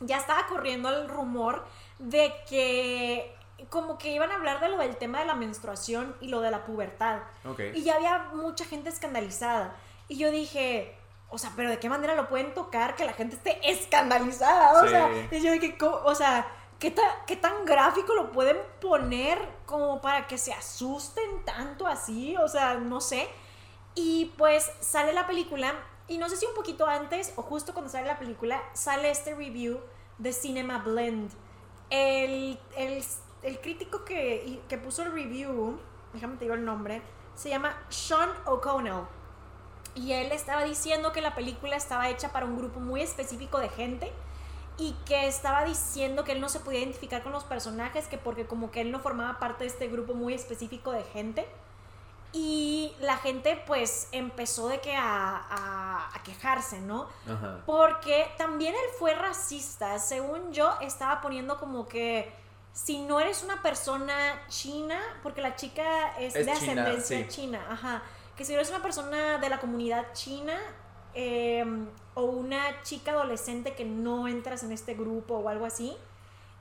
ya 0.00 0.18
estaba 0.18 0.46
corriendo 0.46 0.88
el 0.90 1.08
rumor 1.08 1.64
de 1.98 2.32
que 2.48 3.36
como 3.70 3.96
que 3.96 4.08
iban 4.12 4.30
a 4.32 4.34
hablar 4.34 4.60
de 4.60 4.68
lo 4.68 4.76
del 4.78 4.96
tema 4.96 5.20
de 5.20 5.24
la 5.24 5.34
menstruación 5.34 6.16
y 6.20 6.28
lo 6.28 6.40
de 6.40 6.50
la 6.50 6.64
pubertad. 6.64 7.20
Ok. 7.44 7.60
Y 7.74 7.84
ya 7.84 7.94
había 7.94 8.18
mucha 8.34 8.64
gente 8.64 8.88
escandalizada. 8.90 9.74
Y 10.08 10.18
yo 10.18 10.30
dije, 10.30 10.96
o 11.30 11.38
sea, 11.38 11.52
pero 11.56 11.70
¿de 11.70 11.78
qué 11.78 11.88
manera 11.88 12.14
lo 12.14 12.28
pueden 12.28 12.54
tocar 12.54 12.96
que 12.96 13.04
la 13.04 13.12
gente 13.12 13.36
esté 13.36 13.58
escandalizada? 13.70 14.72
O 14.80 14.82
Sí. 14.82 14.88
sea, 14.88 15.08
y 15.30 15.40
yo 15.42 15.52
dije, 15.52 15.78
¿cómo? 15.78 15.96
o 16.04 16.14
sea, 16.14 16.46
¿qué, 16.82 16.90
ta- 16.90 17.24
¿qué 17.28 17.36
tan 17.36 17.64
gráfico 17.64 18.12
lo 18.12 18.32
pueden 18.32 18.56
poner 18.80 19.38
como 19.66 20.00
para 20.00 20.26
que 20.26 20.36
se 20.36 20.52
asusten 20.52 21.44
tanto 21.44 21.86
así? 21.86 22.36
O 22.38 22.48
sea, 22.48 22.74
no 22.74 23.00
sé. 23.00 23.28
Y 23.94 24.32
pues 24.36 24.68
sale 24.80 25.12
la 25.12 25.28
película, 25.28 25.74
y 26.08 26.18
no 26.18 26.28
sé 26.28 26.36
si 26.36 26.44
un 26.44 26.56
poquito 26.56 26.88
antes 26.88 27.34
o 27.36 27.42
justo 27.42 27.72
cuando 27.72 27.88
sale 27.88 28.08
la 28.08 28.18
película, 28.18 28.60
sale 28.72 29.10
este 29.10 29.32
review 29.32 29.78
de 30.18 30.32
Cinema 30.32 30.78
Blend. 30.78 31.30
El, 31.88 32.58
el, 32.76 33.04
el 33.44 33.60
crítico 33.60 34.04
que, 34.04 34.60
que 34.68 34.76
puso 34.76 35.04
el 35.04 35.12
review, 35.12 35.78
déjame 36.12 36.34
te 36.34 36.46
digo 36.46 36.54
el 36.54 36.64
nombre, 36.64 37.00
se 37.36 37.48
llama 37.48 37.80
Sean 37.90 38.30
O'Connell. 38.44 39.04
Y 39.94 40.14
él 40.14 40.32
estaba 40.32 40.64
diciendo 40.64 41.12
que 41.12 41.20
la 41.20 41.36
película 41.36 41.76
estaba 41.76 42.08
hecha 42.08 42.32
para 42.32 42.44
un 42.46 42.58
grupo 42.58 42.80
muy 42.80 43.02
específico 43.02 43.60
de 43.60 43.68
gente 43.68 44.12
y 44.78 44.92
que 45.04 45.26
estaba 45.26 45.64
diciendo 45.64 46.24
que 46.24 46.32
él 46.32 46.40
no 46.40 46.48
se 46.48 46.60
podía 46.60 46.80
identificar 46.80 47.22
con 47.22 47.32
los 47.32 47.44
personajes, 47.44 48.06
que 48.06 48.18
porque 48.18 48.46
como 48.46 48.70
que 48.70 48.80
él 48.80 48.90
no 48.90 49.00
formaba 49.00 49.38
parte 49.38 49.64
de 49.64 49.70
este 49.70 49.88
grupo 49.88 50.14
muy 50.14 50.34
específico 50.34 50.92
de 50.92 51.04
gente. 51.04 51.46
Y 52.34 52.94
la 53.00 53.18
gente 53.18 53.62
pues 53.66 54.08
empezó 54.10 54.68
de 54.68 54.80
que 54.80 54.96
a, 54.96 56.08
a, 56.14 56.22
quejarse, 56.22 56.80
¿no? 56.80 57.08
Porque 57.66 58.26
también 58.38 58.74
él 58.74 58.90
fue 58.98 59.14
racista. 59.14 59.98
Según 59.98 60.50
yo, 60.50 60.72
estaba 60.80 61.20
poniendo 61.20 61.58
como 61.58 61.86
que 61.86 62.32
si 62.72 63.02
no 63.02 63.20
eres 63.20 63.42
una 63.42 63.60
persona 63.60 64.14
china, 64.48 64.98
porque 65.22 65.42
la 65.42 65.56
chica 65.56 66.16
es, 66.18 66.32
de 66.32 66.50
ascendencia 66.50 67.28
china, 67.28 67.66
ajá, 67.70 68.02
que 68.36 68.44
si 68.44 68.54
eres 68.54 68.70
una 68.70 68.82
persona 68.82 69.38
de 69.38 69.48
la 69.50 69.58
comunidad 69.60 70.12
china 70.14 70.58
em, 71.12 71.86
o 72.14 72.22
una 72.24 72.82
chica 72.82 73.12
adolescente 73.12 73.74
que 73.74 73.84
no 73.84 74.28
entras 74.28 74.62
en 74.62 74.72
este 74.72 74.94
grupo 74.94 75.34
o 75.36 75.48
algo 75.48 75.66
así, 75.66 75.96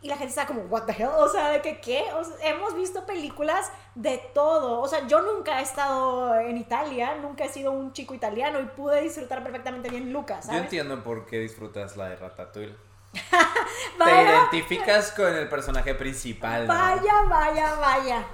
y 0.04 0.08
la 0.08 0.16
gente 0.18 0.30
está 0.30 0.48
como, 0.48 0.62
what 0.62 0.84
the 0.84 0.94
hell, 0.94 1.12
o 1.16 1.30
sea, 1.30 1.50
de 1.50 1.62
que 1.62 1.80
qué, 1.80 2.04
hemos 2.44 2.76
visto 2.76 3.06
películas 3.06 3.72
de 3.94 4.18
todo, 4.34 4.82
o 4.82 4.88
sea, 4.88 5.06
yo 5.08 5.22
nunca 5.22 5.60
he 5.60 5.64
estado 5.64 6.40
en 6.40 6.58
Italia, 6.58 7.18
nunca 7.22 7.46
he 7.46 7.50
sido 7.50 7.72
un 7.72 7.94
chico 7.94 8.16
italiano 8.16 8.60
y 8.60 8.66
pude 8.66 9.02
disfrutar 9.02 9.44
perfectamente 9.44 9.90
bien 9.90 10.12
Lucas, 10.12 10.46
¿sabes? 10.46 10.60
Yo 10.60 10.64
entiendo 10.64 11.04
por 11.04 11.28
qué 11.28 11.40
disfrutas 11.40 11.98
la 11.98 12.10
de 12.10 12.16
Ratatouille. 12.16 12.76
Te 14.04 14.22
identificas 14.24 15.12
con 15.12 15.32
el 15.36 15.48
personaje 15.50 15.94
principal. 15.94 16.66
Vaya, 16.66 17.24
vaya, 17.30 17.76
vaya. 17.76 18.26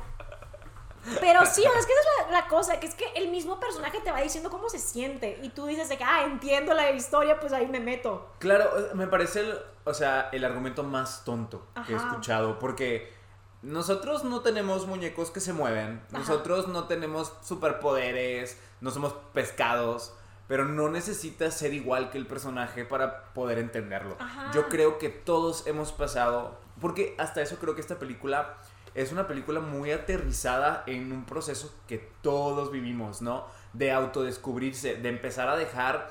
Pero 1.20 1.46
sí, 1.46 1.64
es 1.64 1.86
que 1.86 1.94
esa 1.94 2.26
es 2.26 2.32
la, 2.32 2.48
cosa, 2.48 2.80
que 2.80 2.88
es 2.88 2.96
que 2.96 3.06
el 3.16 3.30
mismo 3.30 3.60
personaje 3.60 4.00
te 4.02 4.12
va 4.12 4.22
diciendo 4.22 4.50
cómo 4.50 4.70
se 4.70 4.80
siente 4.80 5.40
y 5.42 5.50
tú 5.50 5.66
dices 5.66 5.90
de 5.90 5.98
que, 5.98 6.04
ah, 6.04 6.24
entiendo 6.26 6.74
la 6.74 6.92
historia, 6.92 7.40
pues 7.40 7.54
ahí 7.54 7.68
me 7.68 7.80
meto. 7.80 8.30
Claro, 8.40 8.70
me 8.94 9.08
parece, 9.08 9.42
el, 9.42 9.58
o 9.86 9.94
sea, 9.94 10.30
el 10.32 10.44
argumento 10.44 10.84
más 10.84 11.24
tonto 11.24 11.68
que 11.86 11.94
he 11.94 11.96
escuchado, 11.96 12.60
porque 12.60 13.14
nosotros 13.62 14.24
no 14.24 14.42
tenemos 14.42 14.88
muñecos 14.88 15.32
que 15.32 15.40
se 15.40 15.54
mueven, 15.54 16.02
nosotros 16.12 16.68
no 16.68 16.86
tenemos 16.86 17.34
superpoderes, 17.42 18.60
no 18.82 18.92
somos 18.92 19.14
pescados, 19.34 20.14
pero 20.48 20.66
no 20.66 20.90
necesitas 20.90 21.54
ser 21.54 21.74
igual 21.74 22.10
que 22.10 22.18
el 22.18 22.26
personaje 22.26 22.86
para 22.86 23.26
poder 23.34 23.60
entenderlo. 23.60 24.16
Yo 24.54 24.70
creo 24.70 24.98
que 24.98 25.10
todos 25.10 25.68
hemos 25.68 25.92
pasado, 25.92 26.58
porque 26.80 27.16
hasta 27.18 27.42
eso 27.42 27.58
creo 27.58 27.76
que 27.76 27.82
esta 27.82 28.00
película 28.00 28.58
es 28.98 29.12
una 29.12 29.28
película 29.28 29.60
muy 29.60 29.92
aterrizada 29.92 30.84
en 30.88 31.12
un 31.12 31.24
proceso 31.24 31.72
que 31.88 32.00
todos 32.22 32.72
vivimos, 32.72 33.22
¿no? 33.22 33.46
De 33.74 33.92
autodescubrirse, 33.92 34.96
de 34.96 35.10
empezar 35.10 35.50
a 35.50 35.56
dejar 35.56 36.10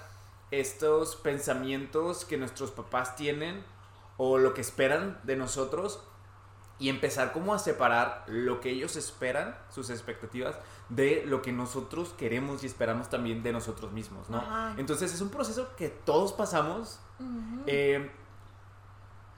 estos 0.52 1.16
pensamientos 1.16 2.24
que 2.24 2.36
nuestros 2.36 2.70
papás 2.70 3.16
tienen 3.16 3.64
o 4.16 4.38
lo 4.38 4.54
que 4.54 4.60
esperan 4.60 5.18
de 5.24 5.34
nosotros 5.34 6.00
y 6.78 6.88
empezar 6.88 7.32
como 7.32 7.54
a 7.54 7.58
separar 7.58 8.22
lo 8.28 8.60
que 8.60 8.70
ellos 8.70 8.94
esperan, 8.94 9.56
sus 9.68 9.90
expectativas, 9.90 10.56
de 10.88 11.24
lo 11.26 11.42
que 11.42 11.50
nosotros 11.50 12.14
queremos 12.16 12.62
y 12.62 12.66
esperamos 12.66 13.10
también 13.10 13.42
de 13.42 13.52
nosotros 13.52 13.90
mismos, 13.90 14.30
¿no? 14.30 14.44
Entonces 14.76 15.12
es 15.12 15.20
un 15.20 15.30
proceso 15.30 15.74
que 15.76 15.88
todos 15.88 16.32
pasamos. 16.32 17.00
Eh, 17.66 18.12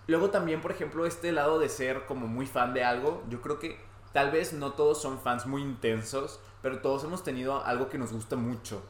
luego 0.09 0.31
también, 0.31 0.61
por 0.61 0.73
ejemplo, 0.73 1.07
este 1.07 1.31
lado 1.31 1.59
de 1.59 1.69
ser 1.69 2.07
como 2.07 2.27
muy 2.27 2.47
fan 2.47 2.75
de 2.75 2.83
algo, 2.83 3.23
yo 3.29 3.41
creo 3.41 3.59
que 3.59 3.79
tal 4.13 4.31
vez 4.31 4.53
no 4.53 4.73
todos 4.73 5.01
son 5.01 5.21
fans 5.21 5.47
muy 5.47 5.63
intensos, 5.63 6.41
pero 6.63 6.81
todos 6.81 7.05
hemos 7.05 7.23
tenido 7.23 7.65
algo 7.65 7.89
que 7.89 7.99
nos 7.99 8.13
gusta 8.13 8.35
mucho. 8.35 8.83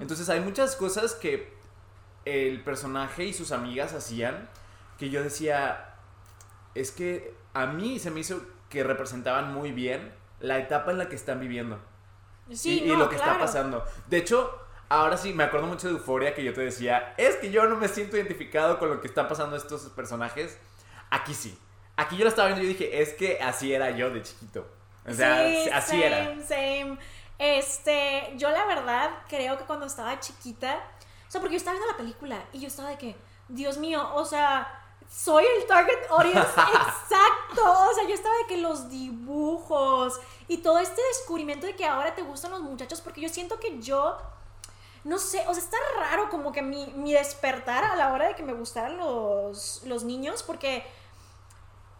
Entonces 0.00 0.28
hay 0.30 0.40
muchas 0.40 0.76
cosas 0.76 1.14
que 1.14 1.54
el 2.24 2.62
personaje 2.64 3.24
y 3.24 3.32
sus 3.32 3.52
amigas 3.52 3.92
hacían 3.92 4.48
que 4.98 5.10
yo 5.10 5.22
decía, 5.22 5.94
es 6.74 6.90
que 6.90 7.34
a 7.52 7.66
mí 7.66 7.98
se 7.98 8.10
me 8.10 8.20
hizo 8.20 8.40
que 8.70 8.82
representaban 8.82 9.52
muy 9.52 9.72
bien 9.72 10.14
la 10.40 10.58
etapa 10.58 10.90
en 10.90 10.98
la 10.98 11.08
que 11.08 11.16
están 11.16 11.40
viviendo. 11.40 11.78
Sí, 12.52 12.82
y, 12.84 12.96
lo 12.96 13.08
que 13.08 13.16
está 13.16 13.38
pasando. 13.38 13.84
De 14.08 14.18
hecho, 14.18 14.65
ahora 14.88 15.16
sí, 15.16 15.32
me 15.32 15.44
acuerdo 15.44 15.66
mucho 15.66 15.88
de 15.88 15.94
Euforia 15.94 16.34
que 16.34 16.44
yo 16.44 16.52
te 16.52 16.60
decía, 16.60 17.14
es 17.16 17.36
que 17.36 17.50
yo 17.50 17.66
no 17.66 17.76
me 17.76 17.88
siento 17.88 18.16
identificado 18.16 18.78
con 18.78 18.88
lo 18.88 19.00
que 19.00 19.08
están 19.08 19.28
pasando 19.28 19.56
estos 19.56 19.82
personajes. 19.90 20.58
Aquí 21.10 21.34
sí. 21.34 21.58
Aquí 21.96 22.16
yo 22.16 22.24
lo 22.24 22.30
estaba 22.30 22.48
viendo 22.48 22.64
y 22.64 22.68
dije, 22.68 23.00
es 23.00 23.14
que 23.14 23.40
así 23.40 23.72
era 23.72 23.90
yo 23.90 24.10
de 24.10 24.22
chiquito. 24.22 24.66
O 25.08 25.12
sea, 25.12 25.46
así 25.72 26.02
era. 26.02 26.34
Same. 26.46 26.98
Este, 27.38 28.32
yo 28.36 28.50
la 28.50 28.64
verdad 28.66 29.10
creo 29.28 29.58
que 29.58 29.64
cuando 29.64 29.86
estaba 29.86 30.18
chiquita, 30.20 30.80
o 31.28 31.30
sea, 31.30 31.40
porque 31.40 31.54
yo 31.54 31.58
estaba 31.58 31.76
viendo 31.76 31.92
la 31.92 31.98
película 31.98 32.44
y 32.52 32.60
yo 32.60 32.68
estaba 32.68 32.90
de 32.90 32.98
que, 32.98 33.16
Dios 33.48 33.78
mío, 33.78 34.14
o 34.14 34.24
sea, 34.24 34.82
soy 35.08 35.44
el 35.44 35.66
target 35.66 36.10
audience 36.10 36.40
exacto. 36.40 37.62
O 37.62 37.94
sea, 37.94 38.06
yo 38.08 38.14
estaba 38.14 38.34
de 38.38 38.46
que 38.46 38.56
los 38.56 38.88
dibujos 38.88 40.18
y 40.48 40.58
todo 40.58 40.78
este 40.78 41.00
descubrimiento 41.08 41.66
de 41.66 41.76
que 41.76 41.84
ahora 41.84 42.14
te 42.14 42.22
gustan 42.22 42.52
los 42.52 42.62
muchachos, 42.62 43.00
porque 43.00 43.20
yo 43.20 43.28
siento 43.28 43.60
que 43.60 43.80
yo, 43.80 44.16
no 45.06 45.20
sé, 45.20 45.44
o 45.46 45.54
sea, 45.54 45.62
está 45.62 45.76
raro 46.00 46.28
como 46.30 46.50
que 46.50 46.62
mi, 46.62 46.92
mi 46.96 47.12
despertar 47.12 47.84
a 47.84 47.94
la 47.94 48.12
hora 48.12 48.26
de 48.26 48.34
que 48.34 48.42
me 48.42 48.52
gustaran 48.52 48.96
los, 48.96 49.82
los 49.84 50.02
niños, 50.02 50.42
porque 50.42 50.84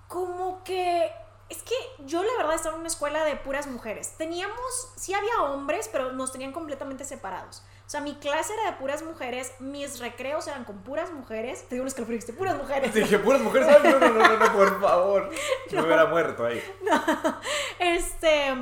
como 0.08 0.64
que 0.64 1.12
es 1.48 1.62
que 1.62 1.74
yo 2.04 2.24
la 2.24 2.36
verdad 2.36 2.56
estaba 2.56 2.74
en 2.74 2.80
una 2.80 2.88
escuela 2.88 3.24
de 3.24 3.36
puras 3.36 3.68
mujeres. 3.68 4.14
Teníamos, 4.18 4.92
sí 4.96 5.14
había 5.14 5.40
hombres, 5.42 5.88
pero 5.92 6.12
nos 6.12 6.32
tenían 6.32 6.50
completamente 6.50 7.04
separados. 7.04 7.62
O 7.86 7.88
sea, 7.88 8.00
mi 8.00 8.16
clase 8.16 8.54
era 8.54 8.72
de 8.72 8.76
puras 8.78 9.04
mujeres, 9.04 9.52
mis 9.60 10.00
recreos 10.00 10.48
eran 10.48 10.64
con 10.64 10.78
puras 10.82 11.12
mujeres. 11.12 11.62
Te 11.68 11.76
digo 11.76 11.82
un 11.82 11.88
escalofrío, 11.88 12.16
dijiste 12.16 12.32
puras 12.32 12.56
mujeres. 12.56 12.92
Te 12.92 12.98
dije 13.04 13.20
puras 13.20 13.40
mujeres. 13.40 13.68
no, 13.68 14.00
no, 14.00 14.08
no, 14.08 14.36
no, 14.36 14.52
por 14.52 14.80
favor. 14.80 15.30
No. 15.70 15.82
Me 15.82 15.86
hubiera 15.86 16.06
muerto 16.06 16.44
ahí. 16.44 16.60
No, 16.82 17.40
este. 17.78 18.52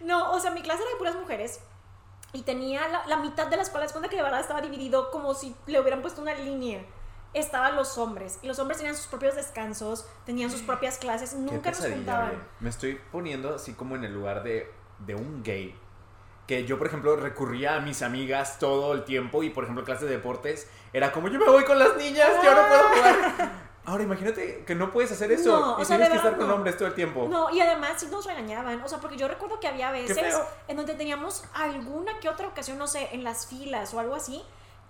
no, 0.00 0.32
o 0.32 0.40
sea, 0.40 0.50
mi 0.50 0.62
clase 0.62 0.82
era 0.82 0.90
de 0.90 0.96
puras 0.96 1.14
mujeres. 1.14 1.60
Y 2.32 2.42
tenía 2.42 2.86
la, 2.88 3.06
la 3.06 3.16
mitad 3.16 3.46
de 3.46 3.56
la 3.56 3.62
escuela, 3.62 3.86
es 3.86 3.92
cuenta 3.92 4.08
que 4.08 4.16
de 4.16 4.22
verdad 4.22 4.40
estaba 4.40 4.60
dividido 4.60 5.10
como 5.10 5.34
si 5.34 5.54
le 5.66 5.80
hubieran 5.80 6.02
puesto 6.02 6.20
una 6.20 6.34
línea 6.34 6.84
estaban 7.34 7.76
los 7.76 7.98
hombres. 7.98 8.38
Y 8.42 8.46
los 8.46 8.58
hombres 8.58 8.78
tenían 8.78 8.96
sus 8.96 9.06
propios 9.06 9.34
descansos, 9.36 10.06
tenían 10.24 10.50
sus 10.50 10.62
propias 10.62 10.98
clases, 10.98 11.34
nunca 11.34 11.70
nos 11.70 11.80
juntaban. 11.80 12.32
Me 12.60 12.70
estoy 12.70 12.98
poniendo 13.12 13.54
así 13.54 13.74
como 13.74 13.94
en 13.96 14.04
el 14.04 14.14
lugar 14.14 14.42
de, 14.42 14.72
de 15.00 15.14
un 15.14 15.42
gay 15.42 15.74
que 16.46 16.64
yo, 16.64 16.78
por 16.78 16.86
ejemplo, 16.86 17.16
recurría 17.16 17.74
a 17.74 17.80
mis 17.80 18.02
amigas 18.02 18.58
todo 18.60 18.92
el 18.92 19.04
tiempo 19.04 19.42
y, 19.42 19.50
por 19.50 19.64
ejemplo, 19.64 19.84
clases 19.84 20.08
de 20.08 20.14
deportes, 20.16 20.70
era 20.92 21.10
como, 21.10 21.26
yo 21.28 21.40
me 21.40 21.46
voy 21.46 21.64
con 21.64 21.78
las 21.78 21.96
niñas, 21.96 22.28
yo 22.42 22.54
no 22.54 22.68
puedo 22.68 22.82
jugar. 22.88 23.50
Ahora 23.86 24.02
imagínate 24.02 24.64
que 24.64 24.74
no 24.74 24.90
puedes 24.90 25.12
hacer 25.12 25.30
eso 25.30 25.76
y 25.80 25.84
tienes 25.84 26.08
que 26.10 26.16
estar 26.16 26.36
con 26.36 26.50
hombres 26.50 26.76
todo 26.76 26.88
el 26.88 26.94
tiempo. 26.94 27.28
No, 27.28 27.50
y 27.50 27.60
además 27.60 27.92
sí 27.98 28.08
nos 28.10 28.26
regañaban, 28.26 28.82
o 28.82 28.88
sea, 28.88 28.98
porque 28.98 29.16
yo 29.16 29.28
recuerdo 29.28 29.60
que 29.60 29.68
había 29.68 29.92
veces 29.92 30.36
en 30.66 30.76
donde 30.76 30.94
teníamos 30.94 31.44
alguna 31.54 32.18
que 32.18 32.28
otra 32.28 32.48
ocasión, 32.48 32.78
no 32.78 32.88
sé, 32.88 33.08
en 33.12 33.22
las 33.22 33.46
filas 33.46 33.94
o 33.94 34.00
algo 34.00 34.16
así, 34.16 34.42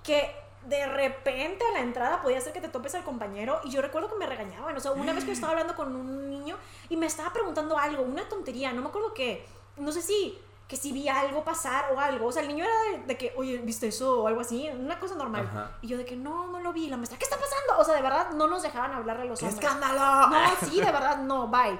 que 0.02 0.34
de 0.64 0.86
repente 0.86 1.64
a 1.70 1.72
la 1.74 1.80
entrada 1.80 2.22
podía 2.22 2.40
ser 2.40 2.52
que 2.52 2.60
te 2.60 2.68
topes 2.68 2.94
al 2.94 3.04
compañero 3.04 3.60
y 3.64 3.70
yo 3.70 3.82
recuerdo 3.82 4.08
que 4.08 4.16
me 4.16 4.26
regañaban, 4.26 4.74
o 4.74 4.80
sea, 4.80 4.92
una 4.92 5.12
vez 5.12 5.24
que 5.24 5.28
yo 5.28 5.34
estaba 5.34 5.52
hablando 5.52 5.76
con 5.76 5.94
un 5.94 6.30
niño 6.30 6.56
y 6.88 6.96
me 6.96 7.06
estaba 7.06 7.32
preguntando 7.32 7.78
algo, 7.78 8.02
una 8.02 8.26
tontería, 8.28 8.72
no 8.72 8.80
me 8.80 8.88
acuerdo 8.88 9.12
qué, 9.12 9.46
no 9.76 9.92
sé 9.92 10.00
si 10.00 10.38
que 10.68 10.76
si 10.76 10.92
vi 10.92 11.08
algo 11.08 11.44
pasar 11.44 11.92
o 11.94 12.00
algo. 12.00 12.26
O 12.26 12.32
sea, 12.32 12.42
el 12.42 12.48
niño 12.48 12.64
era 12.64 13.04
de, 13.06 13.16
que, 13.16 13.32
oye, 13.36 13.58
¿viste 13.58 13.88
eso? 13.88 14.22
O 14.22 14.26
algo 14.26 14.40
así, 14.40 14.68
una 14.70 14.98
cosa 14.98 15.14
normal. 15.14 15.76
Y 15.80 15.88
yo 15.88 15.98
de 15.98 16.04
que, 16.04 16.16
no, 16.16 16.48
no 16.48 16.60
lo 16.60 16.72
vi. 16.72 16.88
La 16.88 16.96
maestra, 16.96 17.18
¿qué 17.18 17.24
está 17.24 17.36
pasando? 17.36 17.78
O 17.78 17.84
sea, 17.84 17.94
de 17.94 18.02
verdad, 18.02 18.30
no 18.32 18.46
nos 18.46 18.62
dejaban 18.62 18.92
hablar 18.92 19.18
de 19.18 19.26
los 19.26 19.38
¡Qué 19.38 19.46
escándalo! 19.46 20.28
No, 20.28 20.38
sí, 20.68 20.80
de 20.80 20.90
verdad, 20.92 21.18
no, 21.18 21.48
bye. 21.48 21.78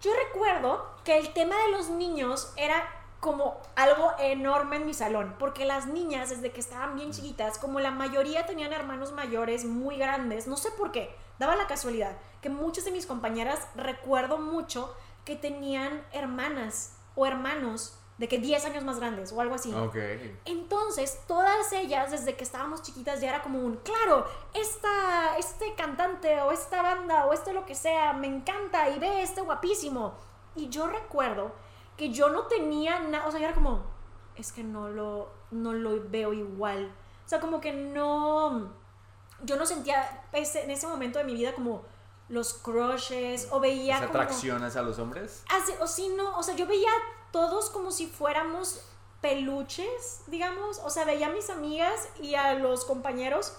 Yo 0.00 0.12
recuerdo 0.26 0.94
que 1.04 1.18
el 1.18 1.32
tema 1.34 1.56
de 1.56 1.72
los 1.72 1.90
niños 1.90 2.52
era 2.56 2.82
como 3.20 3.60
algo 3.76 4.12
enorme 4.18 4.76
en 4.76 4.86
mi 4.86 4.94
salón, 4.94 5.36
porque 5.38 5.66
las 5.66 5.86
niñas 5.86 6.30
desde 6.30 6.52
que 6.52 6.60
estaban 6.60 6.96
bien 6.96 7.12
chiquitas, 7.12 7.58
como 7.58 7.78
la 7.78 7.90
mayoría 7.90 8.46
tenían 8.46 8.72
hermanos 8.72 9.12
mayores 9.12 9.66
muy 9.66 9.98
grandes, 9.98 10.46
no 10.46 10.56
sé 10.56 10.70
por 10.70 10.90
qué, 10.90 11.14
daba 11.38 11.54
la 11.54 11.66
casualidad 11.66 12.16
que 12.40 12.48
muchas 12.48 12.84
de 12.84 12.92
mis 12.92 13.06
compañeras 13.06 13.60
recuerdo 13.74 14.38
mucho 14.38 14.94
que 15.24 15.36
tenían 15.36 16.02
hermanas 16.12 16.96
o 17.20 17.26
hermanos 17.26 17.98
de 18.16 18.28
que 18.28 18.38
10 18.38 18.64
años 18.64 18.84
más 18.84 18.98
grandes 18.98 19.32
o 19.32 19.40
algo 19.40 19.54
así. 19.54 19.74
Entonces, 20.46 21.20
todas 21.26 21.72
ellas, 21.72 22.10
desde 22.10 22.34
que 22.34 22.44
estábamos 22.44 22.82
chiquitas, 22.82 23.20
ya 23.20 23.28
era 23.28 23.42
como 23.42 23.58
un, 23.58 23.76
claro, 23.76 24.26
esta, 24.54 25.36
este 25.38 25.74
cantante 25.74 26.40
o 26.40 26.50
esta 26.50 26.82
banda 26.82 27.26
o 27.26 27.32
este 27.32 27.52
lo 27.52 27.66
que 27.66 27.74
sea, 27.74 28.14
me 28.14 28.26
encanta 28.26 28.88
y 28.88 28.98
ve 28.98 29.22
este 29.22 29.42
guapísimo. 29.42 30.14
Y 30.54 30.68
yo 30.68 30.86
recuerdo 30.86 31.52
que 31.96 32.10
yo 32.10 32.30
no 32.30 32.42
tenía 32.42 33.00
nada, 33.00 33.26
o 33.26 33.30
sea, 33.30 33.40
era 33.40 33.54
como, 33.54 33.84
es 34.36 34.52
que 34.52 34.64
no 34.64 34.88
lo, 34.88 35.30
no 35.50 35.74
lo 35.74 36.08
veo 36.08 36.32
igual. 36.32 36.92
O 37.24 37.28
sea, 37.28 37.40
como 37.40 37.60
que 37.60 37.72
no, 37.72 38.72
yo 39.42 39.56
no 39.56 39.66
sentía 39.66 40.24
en 40.32 40.70
ese 40.70 40.86
momento 40.86 41.18
de 41.18 41.24
mi 41.24 41.34
vida 41.34 41.54
como 41.54 41.84
los 42.30 42.54
crushes 42.54 43.48
o 43.50 43.60
veía 43.60 43.96
como... 43.96 44.08
atracciones 44.08 44.76
a 44.76 44.82
los 44.82 44.98
hombres? 44.98 45.42
Así, 45.50 45.72
o 45.80 45.86
sí, 45.86 46.08
no, 46.16 46.38
o 46.38 46.42
sea, 46.42 46.54
yo 46.56 46.66
veía 46.66 46.90
todos 47.32 47.70
como 47.70 47.90
si 47.90 48.06
fuéramos 48.06 48.80
peluches, 49.20 50.22
digamos, 50.28 50.80
o 50.84 50.90
sea, 50.90 51.04
veía 51.04 51.26
a 51.26 51.30
mis 51.30 51.50
amigas 51.50 52.08
y 52.20 52.36
a 52.36 52.54
los 52.54 52.84
compañeros 52.84 53.54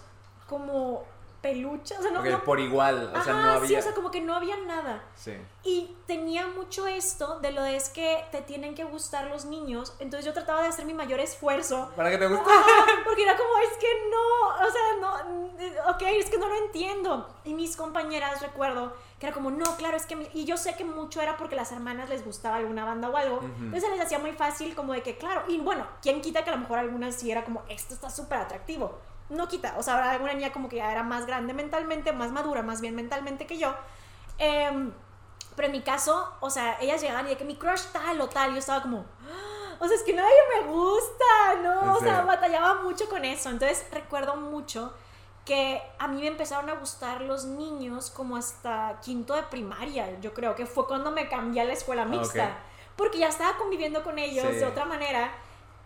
como 0.47 1.03
peluche, 1.41 1.95
o 1.97 2.01
sea, 2.01 2.11
no, 2.11 2.19
Ok, 2.19 2.27
no 2.27 2.43
por 2.43 2.59
igual, 2.59 3.11
o 3.15 3.23
sea, 3.23 3.33
no 3.33 3.51
había... 3.51 3.67
sí, 3.67 3.75
o 3.75 3.81
sea, 3.81 3.93
como 3.93 4.11
que 4.11 4.21
no 4.21 4.35
había 4.35 4.55
nada. 4.57 5.03
Sí. 5.15 5.33
Y 5.63 5.95
tenía 6.05 6.47
mucho 6.47 6.87
esto 6.87 7.39
de 7.39 7.51
lo 7.51 7.63
de 7.63 7.75
es 7.75 7.89
que 7.89 8.23
te 8.31 8.41
tienen 8.41 8.75
que 8.75 8.83
gustar 8.83 9.25
los 9.27 9.45
niños. 9.45 9.95
Entonces 9.99 10.25
yo 10.25 10.33
trataba 10.33 10.61
de 10.61 10.67
hacer 10.67 10.85
mi 10.85 10.93
mayor 10.93 11.19
esfuerzo. 11.19 11.91
¿Para 11.95 12.11
que 12.11 12.17
te 12.17 12.27
guste? 12.27 12.49
Ajá, 12.49 12.85
porque 13.03 13.23
era 13.23 13.35
como, 13.35 13.49
es 13.57 13.77
que 13.77 13.87
no, 14.09 14.67
o 14.67 14.71
sea, 14.71 14.81
no, 14.99 15.91
ok, 15.91 16.01
es 16.03 16.29
que 16.29 16.37
no 16.37 16.47
lo 16.47 16.55
entiendo. 16.65 17.27
Y 17.43 17.53
mis 17.53 17.75
compañeras, 17.75 18.41
recuerdo, 18.41 18.93
que 19.19 19.27
era 19.27 19.33
como, 19.33 19.49
no, 19.49 19.75
claro, 19.77 19.97
es 19.97 20.05
que, 20.05 20.15
mi-". 20.15 20.29
y 20.33 20.45
yo 20.45 20.57
sé 20.57 20.75
que 20.75 20.83
mucho 20.83 21.21
era 21.21 21.37
porque 21.37 21.55
las 21.55 21.71
hermanas 21.71 22.09
les 22.09 22.23
gustaba 22.23 22.57
alguna 22.57 22.85
banda 22.85 23.09
o 23.09 23.17
algo. 23.17 23.41
Entonces 23.41 23.83
se 23.83 23.89
les 23.89 23.99
hacía 23.99 24.19
muy 24.19 24.33
fácil 24.33 24.75
como 24.75 24.93
de 24.93 25.01
que, 25.01 25.17
claro, 25.17 25.43
y 25.47 25.57
bueno, 25.59 25.87
¿quién 26.01 26.21
quita 26.21 26.43
que 26.43 26.51
a 26.51 26.53
lo 26.53 26.59
mejor 26.59 26.79
algunas 26.79 27.15
sí 27.15 27.31
era 27.31 27.43
como, 27.43 27.63
esto 27.67 27.93
está 27.93 28.09
súper 28.09 28.39
atractivo? 28.39 28.99
No 29.31 29.47
quita, 29.47 29.75
o 29.77 29.83
sea, 29.83 29.93
habrá 29.95 30.11
alguna 30.11 30.33
niña 30.33 30.51
como 30.51 30.67
que 30.69 30.75
ya 30.75 30.91
era 30.91 31.03
más 31.03 31.25
grande 31.25 31.53
mentalmente, 31.53 32.11
más 32.13 32.31
madura, 32.31 32.61
más 32.63 32.81
bien 32.81 32.95
mentalmente 32.95 33.47
que 33.47 33.57
yo. 33.57 33.73
Em, 34.37 34.91
pero 35.55 35.67
en 35.67 35.71
mi 35.71 35.81
caso, 35.81 36.33
o 36.41 36.49
sea, 36.49 36.77
ellas 36.81 37.01
llegaban 37.01 37.25
y 37.27 37.29
de 37.29 37.37
que 37.37 37.45
mi 37.45 37.55
crush 37.55 37.83
tal 37.93 38.19
o 38.21 38.27
tal, 38.29 38.51
yo 38.51 38.59
estaba 38.59 38.81
como, 38.81 39.05
"Ah, 39.21 39.75
o 39.79 39.87
sea, 39.87 39.95
es 39.95 40.03
que 40.03 40.13
nadie 40.13 40.35
me 40.55 40.67
gusta, 40.71 41.55
¿no? 41.63 41.93
O 41.95 41.99
sea, 41.99 42.21
batallaba 42.21 42.81
mucho 42.83 43.07
con 43.09 43.23
eso. 43.25 43.49
Entonces 43.49 43.85
recuerdo 43.91 44.35
mucho 44.35 44.93
que 45.45 45.81
a 45.97 46.07
mí 46.07 46.21
me 46.21 46.27
empezaron 46.27 46.69
a 46.69 46.73
gustar 46.75 47.21
los 47.21 47.45
niños 47.45 48.11
como 48.11 48.37
hasta 48.37 48.99
quinto 49.03 49.33
de 49.33 49.43
primaria, 49.43 50.19
yo 50.19 50.33
creo 50.33 50.55
que 50.55 50.65
fue 50.67 50.85
cuando 50.87 51.09
me 51.11 51.27
cambié 51.29 51.61
a 51.61 51.65
la 51.65 51.73
escuela 51.73 52.05
mixta. 52.05 52.43
ok. 52.45 52.51
Porque 52.97 53.17
ya 53.19 53.29
estaba 53.29 53.57
conviviendo 53.57 54.03
con 54.03 54.19
ellos 54.19 54.45
Sí. 54.49 54.55
de 54.57 54.65
otra 54.65 54.85
manera. 54.85 55.31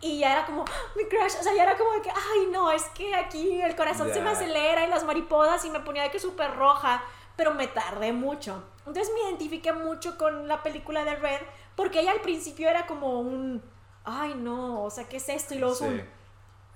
Y 0.01 0.19
ya 0.19 0.33
era 0.33 0.45
como, 0.45 0.63
"Ah, 0.67 0.91
mi 0.95 1.05
crush, 1.05 1.35
o 1.39 1.43
sea, 1.43 1.53
ya 1.55 1.63
era 1.63 1.77
como 1.77 1.91
de 1.93 2.01
que, 2.01 2.09
ay, 2.09 2.47
no, 2.51 2.71
es 2.71 2.83
que 2.89 3.15
aquí 3.15 3.61
el 3.61 3.75
corazón 3.75 4.11
se 4.13 4.21
me 4.21 4.29
acelera 4.29 4.85
y 4.85 4.89
las 4.89 5.03
mariposas 5.03 5.63
y 5.65 5.69
me 5.69 5.79
ponía 5.79 6.03
de 6.03 6.11
que 6.11 6.19
súper 6.19 6.55
roja, 6.55 7.03
pero 7.35 7.53
me 7.53 7.67
tardé 7.67 8.11
mucho. 8.13 8.63
Entonces 8.85 9.11
me 9.13 9.21
identifiqué 9.29 9.73
mucho 9.73 10.17
con 10.17 10.47
la 10.47 10.61
película 10.63 11.03
de 11.05 11.15
Red, 11.15 11.41
porque 11.75 12.01
ella 12.01 12.11
al 12.11 12.21
principio 12.21 12.69
era 12.69 12.85
como 12.85 13.19
un, 13.19 13.63
ay, 14.03 14.35
no, 14.35 14.83
o 14.83 14.89
sea, 14.91 15.07
¿qué 15.09 15.17
es 15.17 15.27
esto? 15.29 15.55
Y 15.55 15.59
luego 15.59 15.75
Sí. 15.75 15.85
un, 15.85 16.07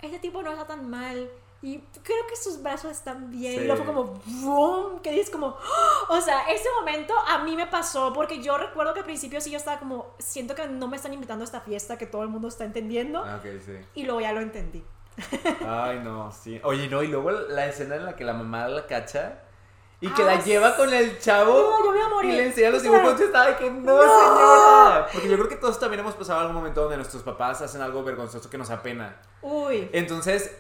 este 0.02 0.20
tipo 0.20 0.42
no 0.42 0.52
está 0.52 0.66
tan 0.66 0.90
mal. 0.90 1.30
Y 1.62 1.80
creo 2.04 2.26
que 2.30 2.38
sus 2.38 2.62
brazos 2.64 2.92
están 2.92 3.30
bien. 3.30 3.56
Sí. 3.56 3.62
Y 3.62 3.66
luego 3.68 3.84
fue 3.84 3.94
como, 3.94 4.22
boom, 4.26 5.02
que 5.02 5.12
dices 5.12 5.30
como, 5.30 5.48
¡oh! 5.48 6.16
o 6.16 6.22
sea, 6.22 6.44
ese 6.50 6.70
momento 6.80 7.14
a 7.28 7.40
mí 7.40 7.56
me 7.58 7.68
pasó 7.68 8.14
porque 8.14 8.42
yo 8.42 8.58
recuerdo 8.58 8.94
que 8.94 9.00
al 9.02 9.06
principio 9.06 9.42
sí 9.42 9.52
yo 9.52 9.58
estaba 9.58 9.78
como, 9.80 10.14
siento 10.20 10.56
que 10.56 10.68
no 10.68 10.88
me 10.88 10.96
están 10.96 11.14
invitando 11.14 11.44
a 11.44 11.46
esta 11.46 11.60
fiesta 11.60 11.98
que 11.98 12.06
todo 12.06 12.24
el 12.24 12.30
mundo 12.30 12.48
está 12.48 12.64
entendiendo. 12.64 13.24
Ah, 13.26 13.38
ok, 13.40 13.46
sí. 13.66 13.74
Y 13.96 14.04
luego 14.04 14.22
ya 14.22 14.32
lo 14.32 14.40
entendí. 14.40 14.86
Ay, 15.68 16.00
no, 16.02 16.32
sí. 16.32 16.62
Oye, 16.64 16.88
no, 16.88 17.04
y 17.04 17.08
luego 17.08 17.32
la 17.32 17.66
escena 17.66 17.96
en 17.96 18.06
la 18.06 18.16
que 18.16 18.24
la 18.24 18.34
mamá 18.34 18.68
la 18.70 18.86
cacha 18.88 19.40
y 20.00 20.08
que 20.08 20.22
Ah, 20.22 20.28
la 20.28 20.42
lleva 20.42 20.78
con 20.78 20.94
el 20.94 21.20
chavo 21.20 21.52
No, 21.52 21.86
yo 21.88 21.96
iba 21.98 22.06
a 22.06 22.10
morir. 22.10 22.32
y 22.34 22.38
le 22.38 22.46
enseña 22.46 22.70
los 22.70 22.82
dibujos 22.84 23.20
y 23.20 23.24
estaba 23.24 23.48
de 23.48 23.58
que 23.58 23.70
no, 23.70 23.98
no. 23.98 24.02
señora. 24.02 25.08
Porque 25.12 25.28
yo 25.28 25.36
creo 25.36 25.50
que 25.50 25.58
todos 25.58 25.78
también 25.78 26.00
hemos 26.00 26.16
pasado 26.16 26.40
algún 26.40 26.56
momento 26.56 26.82
donde 26.84 26.96
nuestros 26.96 27.22
papás 27.24 27.62
hacen 27.62 27.82
algo 27.82 28.02
vergonzoso 28.02 28.50
que 28.50 28.58
nos 28.58 28.70
apena. 28.70 29.18
Uy. 29.42 29.90
Entonces, 29.92 30.56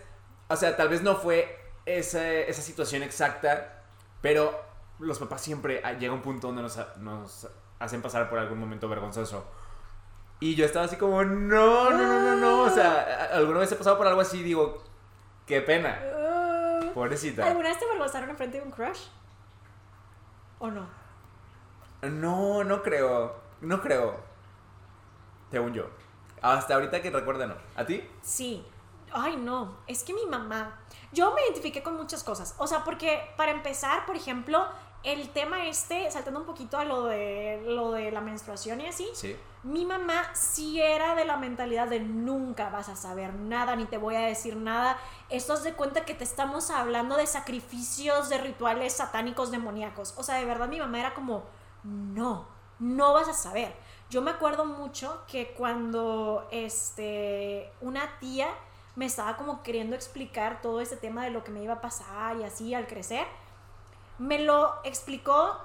o 0.49 0.55
sea, 0.55 0.75
tal 0.75 0.89
vez 0.89 1.01
no 1.01 1.15
fue 1.15 1.57
esa, 1.85 2.27
esa 2.27 2.61
situación 2.61 3.03
exacta, 3.03 3.83
pero 4.21 4.59
los 4.99 5.19
papás 5.19 5.41
siempre 5.41 5.81
ah, 5.83 5.93
llega 5.93 6.13
un 6.13 6.21
punto 6.21 6.47
donde 6.47 6.61
nos, 6.61 6.77
nos 6.97 7.47
hacen 7.79 8.01
pasar 8.01 8.29
por 8.29 8.39
algún 8.39 8.59
momento 8.59 8.89
vergonzoso. 8.89 9.45
Y 10.41 10.55
yo 10.55 10.65
estaba 10.65 10.85
así 10.85 10.95
como, 10.95 11.23
no, 11.23 11.89
no, 11.89 11.97
no, 11.97 12.21
no, 12.21 12.35
no. 12.35 12.61
O 12.63 12.69
sea, 12.69 13.29
alguna 13.33 13.59
vez 13.59 13.71
he 13.71 13.75
pasado 13.75 13.97
por 13.97 14.07
algo 14.07 14.21
así 14.21 14.39
y 14.39 14.43
digo, 14.43 14.83
qué 15.45 15.61
pena. 15.61 15.99
Uh, 16.01 16.93
Pobrecita. 16.93 17.45
¿Alguna 17.45 17.69
vez 17.69 17.79
te 17.79 17.85
avergonzaron 17.85 18.29
enfrente 18.29 18.57
de 18.57 18.63
un 18.63 18.71
crush? 18.71 19.07
¿O 20.59 20.69
no? 20.69 20.87
No, 22.01 22.63
no 22.63 22.81
creo. 22.81 23.35
No 23.61 23.81
creo. 23.81 24.17
Según 25.51 25.73
yo. 25.73 25.89
Hasta 26.41 26.75
ahorita 26.75 27.01
que 27.01 27.11
recuerde, 27.11 27.45
no. 27.45 27.55
¿A 27.75 27.85
ti? 27.85 28.07
Sí. 28.21 28.65
Ay, 29.11 29.37
no. 29.37 29.77
Es 29.87 30.03
que 30.03 30.13
mi 30.13 30.25
mamá. 30.25 30.79
Yo 31.11 31.33
me 31.33 31.41
identifiqué 31.43 31.81
con 31.81 31.95
muchas 31.95 32.23
cosas. 32.23 32.55
O 32.57 32.67
sea, 32.67 32.83
porque 32.83 33.31
para 33.35 33.51
empezar, 33.51 34.05
por 34.05 34.15
ejemplo, 34.15 34.65
el 35.03 35.29
tema 35.29 35.65
este, 35.67 36.11
saltando 36.11 36.41
un 36.41 36.45
poquito 36.45 36.77
a 36.77 36.83
lo 36.83 37.05
de 37.05 37.61
lo 37.65 37.91
de 37.91 38.11
la 38.11 38.21
menstruación 38.21 38.81
y 38.81 38.87
así. 38.87 39.07
Sí. 39.13 39.35
Mi 39.63 39.85
mamá 39.85 40.33
sí 40.33 40.81
era 40.81 41.15
de 41.15 41.25
la 41.25 41.37
mentalidad 41.37 41.87
de 41.87 41.99
nunca 41.99 42.69
vas 42.69 42.89
a 42.89 42.95
saber 42.95 43.33
nada, 43.33 43.75
ni 43.75 43.85
te 43.85 43.97
voy 43.97 44.15
a 44.15 44.21
decir 44.21 44.55
nada. 44.55 44.97
Esto 45.29 45.53
es 45.53 45.63
de 45.63 45.73
cuenta 45.73 46.05
que 46.05 46.13
te 46.13 46.23
estamos 46.23 46.69
hablando 46.69 47.17
de 47.17 47.27
sacrificios, 47.27 48.29
de 48.29 48.37
rituales 48.37 48.93
satánicos 48.93 49.51
demoníacos. 49.51 50.13
O 50.17 50.23
sea, 50.23 50.35
de 50.35 50.45
verdad 50.45 50.69
mi 50.69 50.79
mamá 50.79 50.99
era 50.99 51.13
como, 51.13 51.43
no, 51.83 52.47
no 52.79 53.13
vas 53.13 53.27
a 53.27 53.33
saber. 53.33 53.75
Yo 54.09 54.21
me 54.21 54.31
acuerdo 54.31 54.65
mucho 54.65 55.23
que 55.27 55.53
cuando 55.53 56.47
este, 56.51 57.71
una 57.81 58.17
tía 58.19 58.47
me 58.95 59.05
estaba 59.05 59.37
como 59.37 59.63
queriendo 59.63 59.95
explicar 59.95 60.61
todo 60.61 60.81
este 60.81 60.97
tema 60.97 61.23
de 61.23 61.29
lo 61.31 61.43
que 61.43 61.51
me 61.51 61.63
iba 61.63 61.73
a 61.75 61.81
pasar 61.81 62.37
y 62.37 62.43
así 62.43 62.73
al 62.73 62.87
crecer, 62.87 63.25
me 64.17 64.39
lo 64.39 64.75
explicó 64.83 65.57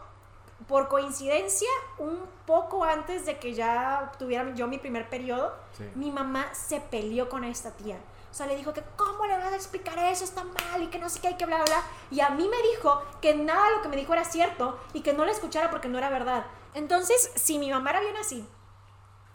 por 0.68 0.88
coincidencia, 0.88 1.68
un 1.98 2.20
poco 2.46 2.84
antes 2.84 3.26
de 3.26 3.38
que 3.38 3.54
ya 3.54 4.12
tuviera 4.18 4.54
yo 4.54 4.68
mi 4.68 4.78
primer 4.78 5.08
periodo, 5.10 5.52
Sí. 5.76 5.84
mi 5.96 6.10
mamá 6.10 6.46
se 6.54 6.80
peleó 6.80 7.28
con 7.28 7.42
esta 7.44 7.72
tía. 7.72 7.98
O 8.30 8.34
sea, 8.36 8.46
le 8.46 8.56
dijo 8.56 8.72
que, 8.72 8.82
¿cómo 8.96 9.26
le 9.26 9.36
vas 9.36 9.52
a 9.52 9.56
explicar 9.56 9.98
eso? 9.98 10.24
Está 10.24 10.42
mal 10.44 10.82
y 10.82 10.86
que 10.88 10.98
no 10.98 11.08
sé 11.08 11.20
qué, 11.20 11.28
hay 11.28 11.36
que 11.36 11.46
bla, 11.46 11.56
bla, 11.56 11.64
bla. 11.66 11.82
Y 12.10 12.20
a 12.20 12.30
mí 12.30 12.48
me 12.48 12.62
dijo 12.70 13.02
que 13.20 13.34
nada 13.34 13.68
de 13.68 13.76
lo 13.76 13.82
que 13.82 13.88
me 13.88 13.96
dijo 13.96 14.12
era 14.12 14.24
cierto 14.24 14.78
y 14.92 15.02
que 15.02 15.12
no 15.12 15.24
la 15.24 15.32
escuchara 15.32 15.70
porque 15.70 15.88
no 15.88 15.98
era 15.98 16.08
verdad. 16.08 16.44
Entonces, 16.74 17.30
si 17.36 17.58
mi 17.58 17.70
mamá 17.70 17.90
era 17.90 18.00
bien 18.00 18.16
así 18.16 18.48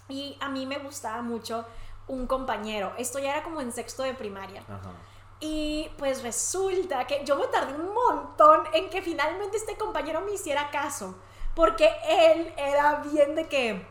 y 0.09 0.37
a 0.41 0.49
mí 0.49 0.65
me 0.65 0.79
gustaba 0.79 1.21
mucho 1.21 1.65
un 2.09 2.27
compañero, 2.27 2.91
esto 2.97 3.19
ya 3.19 3.31
era 3.31 3.43
como 3.43 3.61
en 3.61 3.71
sexto 3.71 4.03
de 4.03 4.13
primaria. 4.13 4.61
Ajá. 4.67 4.91
Y 5.39 5.89
pues 5.97 6.21
resulta 6.21 7.07
que 7.07 7.23
yo 7.23 7.37
me 7.37 7.47
tardé 7.47 7.73
un 7.73 7.93
montón 7.93 8.63
en 8.73 8.89
que 8.89 9.01
finalmente 9.01 9.55
este 9.55 9.77
compañero 9.77 10.19
me 10.21 10.33
hiciera 10.33 10.69
caso. 10.69 11.15
Porque 11.55 11.89
él 12.07 12.53
era 12.57 12.95
bien 12.95 13.35
de 13.35 13.47
que 13.47 13.87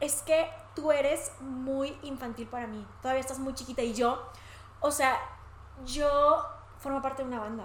es 0.00 0.22
que 0.22 0.50
tú 0.74 0.92
eres 0.92 1.32
muy 1.40 1.96
infantil 2.02 2.46
para 2.46 2.66
mí. 2.66 2.86
Todavía 3.00 3.20
estás 3.20 3.38
muy 3.38 3.54
chiquita 3.54 3.82
y 3.82 3.94
yo, 3.94 4.22
o 4.80 4.90
sea, 4.90 5.18
yo 5.86 6.44
formo 6.78 7.00
parte 7.00 7.22
de 7.22 7.28
una 7.28 7.40
banda. 7.40 7.64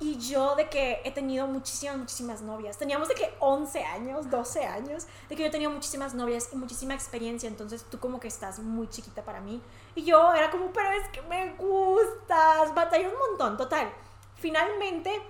Y 0.00 0.18
yo 0.18 0.56
de 0.56 0.68
que 0.68 1.00
he 1.04 1.12
tenido 1.12 1.46
muchísimas, 1.46 1.96
muchísimas 1.96 2.42
novias. 2.42 2.76
Teníamos 2.76 3.08
de 3.08 3.14
que 3.14 3.32
11 3.38 3.84
años, 3.84 4.28
12 4.28 4.64
años, 4.64 5.06
de 5.28 5.36
que 5.36 5.44
yo 5.44 5.50
tenía 5.50 5.70
muchísimas 5.70 6.14
novias 6.14 6.48
y 6.52 6.56
muchísima 6.56 6.94
experiencia. 6.94 7.48
Entonces 7.48 7.84
tú 7.84 7.98
como 7.98 8.18
que 8.18 8.28
estás 8.28 8.58
muy 8.58 8.88
chiquita 8.88 9.24
para 9.24 9.40
mí. 9.40 9.62
Y 9.94 10.04
yo 10.04 10.34
era 10.34 10.50
como, 10.50 10.72
pero 10.72 10.90
es 10.90 11.08
que 11.10 11.22
me 11.22 11.54
gustas. 11.54 12.74
Batallé 12.74 13.08
un 13.08 13.18
montón, 13.18 13.56
total. 13.56 13.92
Finalmente, 14.36 15.22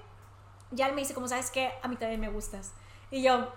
ya 0.70 0.88
él 0.88 0.94
me 0.94 1.02
dice, 1.02 1.14
como 1.14 1.28
sabes 1.28 1.50
que 1.50 1.70
a 1.82 1.88
mí 1.88 1.96
también 1.96 2.20
me 2.20 2.30
gustas. 2.30 2.72
Y 3.10 3.22
yo, 3.22 3.48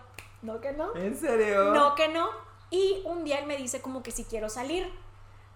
no 0.42 0.60
que 0.60 0.74
no. 0.74 0.94
¿En 0.96 1.18
serio? 1.18 1.74
No 1.74 1.96
que 1.96 2.10
no. 2.10 2.30
Y 2.70 3.02
un 3.06 3.24
día 3.24 3.40
él 3.40 3.48
me 3.48 3.58
dice 3.58 3.82
como 3.82 4.04
que 4.04 4.12
si 4.12 4.26
quiero 4.26 4.50
salir. 4.50 4.92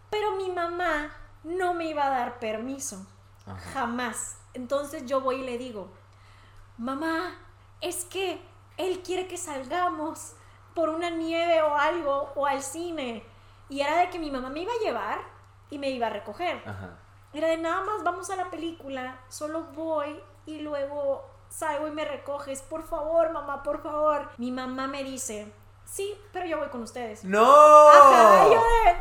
Pero 0.10 0.36
mi 0.38 0.50
mamá 0.50 1.12
no 1.44 1.74
me 1.74 1.86
iba 1.86 2.06
a 2.06 2.10
dar 2.10 2.40
permiso. 2.40 3.06
Ajá. 3.46 3.72
Jamás. 3.72 4.38
Entonces 4.54 5.06
yo 5.06 5.22
voy 5.22 5.38
y 5.38 5.46
le 5.46 5.58
digo, 5.58 5.90
mamá, 6.78 7.38
es 7.80 8.06
que 8.06 8.42
él 8.78 9.02
quiere 9.04 9.28
que 9.28 9.38
salgamos 9.38 10.34
por 10.74 10.90
una 10.90 11.10
nieve 11.10 11.62
o 11.62 11.76
algo 11.76 12.32
o 12.36 12.46
al 12.46 12.62
cine. 12.62 13.24
Y 13.70 13.82
era 13.82 13.98
de 13.98 14.10
que 14.10 14.20
mi 14.20 14.32
mamá 14.32 14.50
me 14.50 14.62
iba 14.62 14.74
a 14.74 14.84
llevar 14.84 15.20
y 15.70 15.78
me 15.78 15.90
iba 15.90 16.08
a 16.08 16.10
recoger. 16.10 16.62
Ajá. 16.66 16.98
Era 17.34 17.48
de 17.48 17.58
nada 17.58 17.82
más 17.82 18.04
vamos 18.04 18.30
a 18.30 18.36
la 18.36 18.50
película, 18.50 19.18
solo 19.30 19.64
voy 19.74 20.22
y 20.46 20.60
luego 20.60 21.26
salgo 21.50 21.88
y 21.88 21.92
me 21.92 22.04
recoges. 22.04 22.62
Por 22.62 22.84
favor, 22.84 23.32
mamá, 23.32 23.64
por 23.64 23.82
favor. 23.82 24.30
Mi 24.38 24.52
mamá 24.52 24.88
me 24.88 25.04
dice, 25.04 25.52
sí, 25.86 26.20
pero 26.34 26.46
yo 26.46 26.58
voy 26.60 26.68
con 26.70 26.82
ustedes. 26.84 27.24
¡No! 27.24 27.90
Ajá, 27.90 28.48
y 28.48 28.54
yo 28.54 28.60
de, 28.60 28.98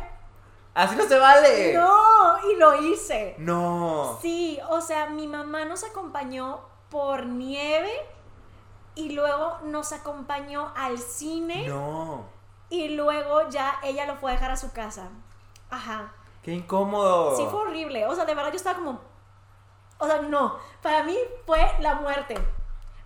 ¡Así 0.73 0.95
no 0.95 1.03
se 1.03 1.17
vale! 1.19 1.73
no, 1.73 2.10
y 2.49 2.55
lo 2.55 2.81
hice. 2.81 3.35
¡No! 3.37 4.17
Sí, 4.21 4.59
o 4.69 4.81
sea, 4.81 5.07
mi 5.07 5.27
mamá 5.27 5.65
nos 5.65 5.83
acompañó 5.83 6.61
por 6.89 7.25
nieve 7.25 7.91
y 8.95 9.13
luego 9.13 9.59
nos 9.63 9.93
acompañó 9.93 10.71
al 10.75 10.97
cine 10.97 11.67
¡No! 11.67 12.25
y 12.69 12.89
luego 12.89 13.49
ya 13.49 13.79
ella 13.83 14.05
lo 14.05 14.15
fue 14.17 14.31
a 14.31 14.33
dejar 14.33 14.51
a 14.51 14.57
su 14.57 14.71
casa. 14.71 15.09
Ajá. 15.69 16.13
¡Qué 16.43 16.53
incómodo! 16.53 17.35
Sí, 17.37 17.45
fue 17.49 17.61
horrible. 17.61 18.05
O 18.07 18.15
sea, 18.15 18.25
de 18.25 18.33
verdad 18.33 18.49
yo 18.49 18.57
estaba 18.57 18.77
como. 18.77 18.99
O 19.99 20.07
sea, 20.07 20.21
no. 20.21 20.57
Para 20.81 21.03
mí 21.03 21.17
fue 21.45 21.59
la 21.79 21.95
muerte. 21.95 22.35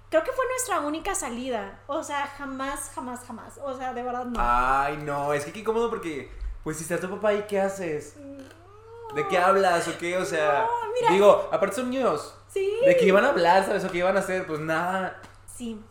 Creo 0.09 0.23
que 0.23 0.31
fue 0.31 0.45
nuestra 0.47 0.79
única 0.79 1.13
salida. 1.13 1.79
O 1.87 2.01
sea, 2.03 2.27
jamás, 2.27 2.91
jamás, 2.95 3.25
jamás. 3.25 3.59
O 3.61 3.75
sea, 3.75 3.93
de 3.93 4.03
verdad 4.03 4.25
no. 4.25 4.39
Ay, 4.39 4.97
no, 4.97 5.33
es 5.33 5.43
que 5.43 5.51
qué 5.51 5.59
incómodo 5.59 5.89
porque, 5.89 6.31
pues 6.63 6.77
si 6.77 6.83
está 6.83 6.99
tu 6.99 7.09
papá 7.09 7.29
ahí, 7.29 7.45
¿qué 7.47 7.59
haces? 7.59 8.15
¿De 9.15 9.27
qué 9.27 9.37
hablas 9.37 9.87
o 9.87 9.97
qué? 9.97 10.17
O 10.17 10.25
sea, 10.25 10.67
No, 10.67 10.91
mira. 10.93 11.11
digo, 11.11 11.49
aparte 11.51 11.75
son 11.77 11.89
niños. 11.89 12.35
Sí. 12.47 12.71
¿De 12.85 12.95
qué 12.97 13.05
iban 13.05 13.25
a 13.25 13.29
hablar, 13.29 13.65
sabes? 13.65 13.83
¿O 13.85 13.89
qué 13.91 13.99
iban 13.99 14.15
a 14.15 14.19
hacer? 14.19 14.45
Pues 14.45 14.59
nada. 14.59 15.19
Sí. 15.55 15.81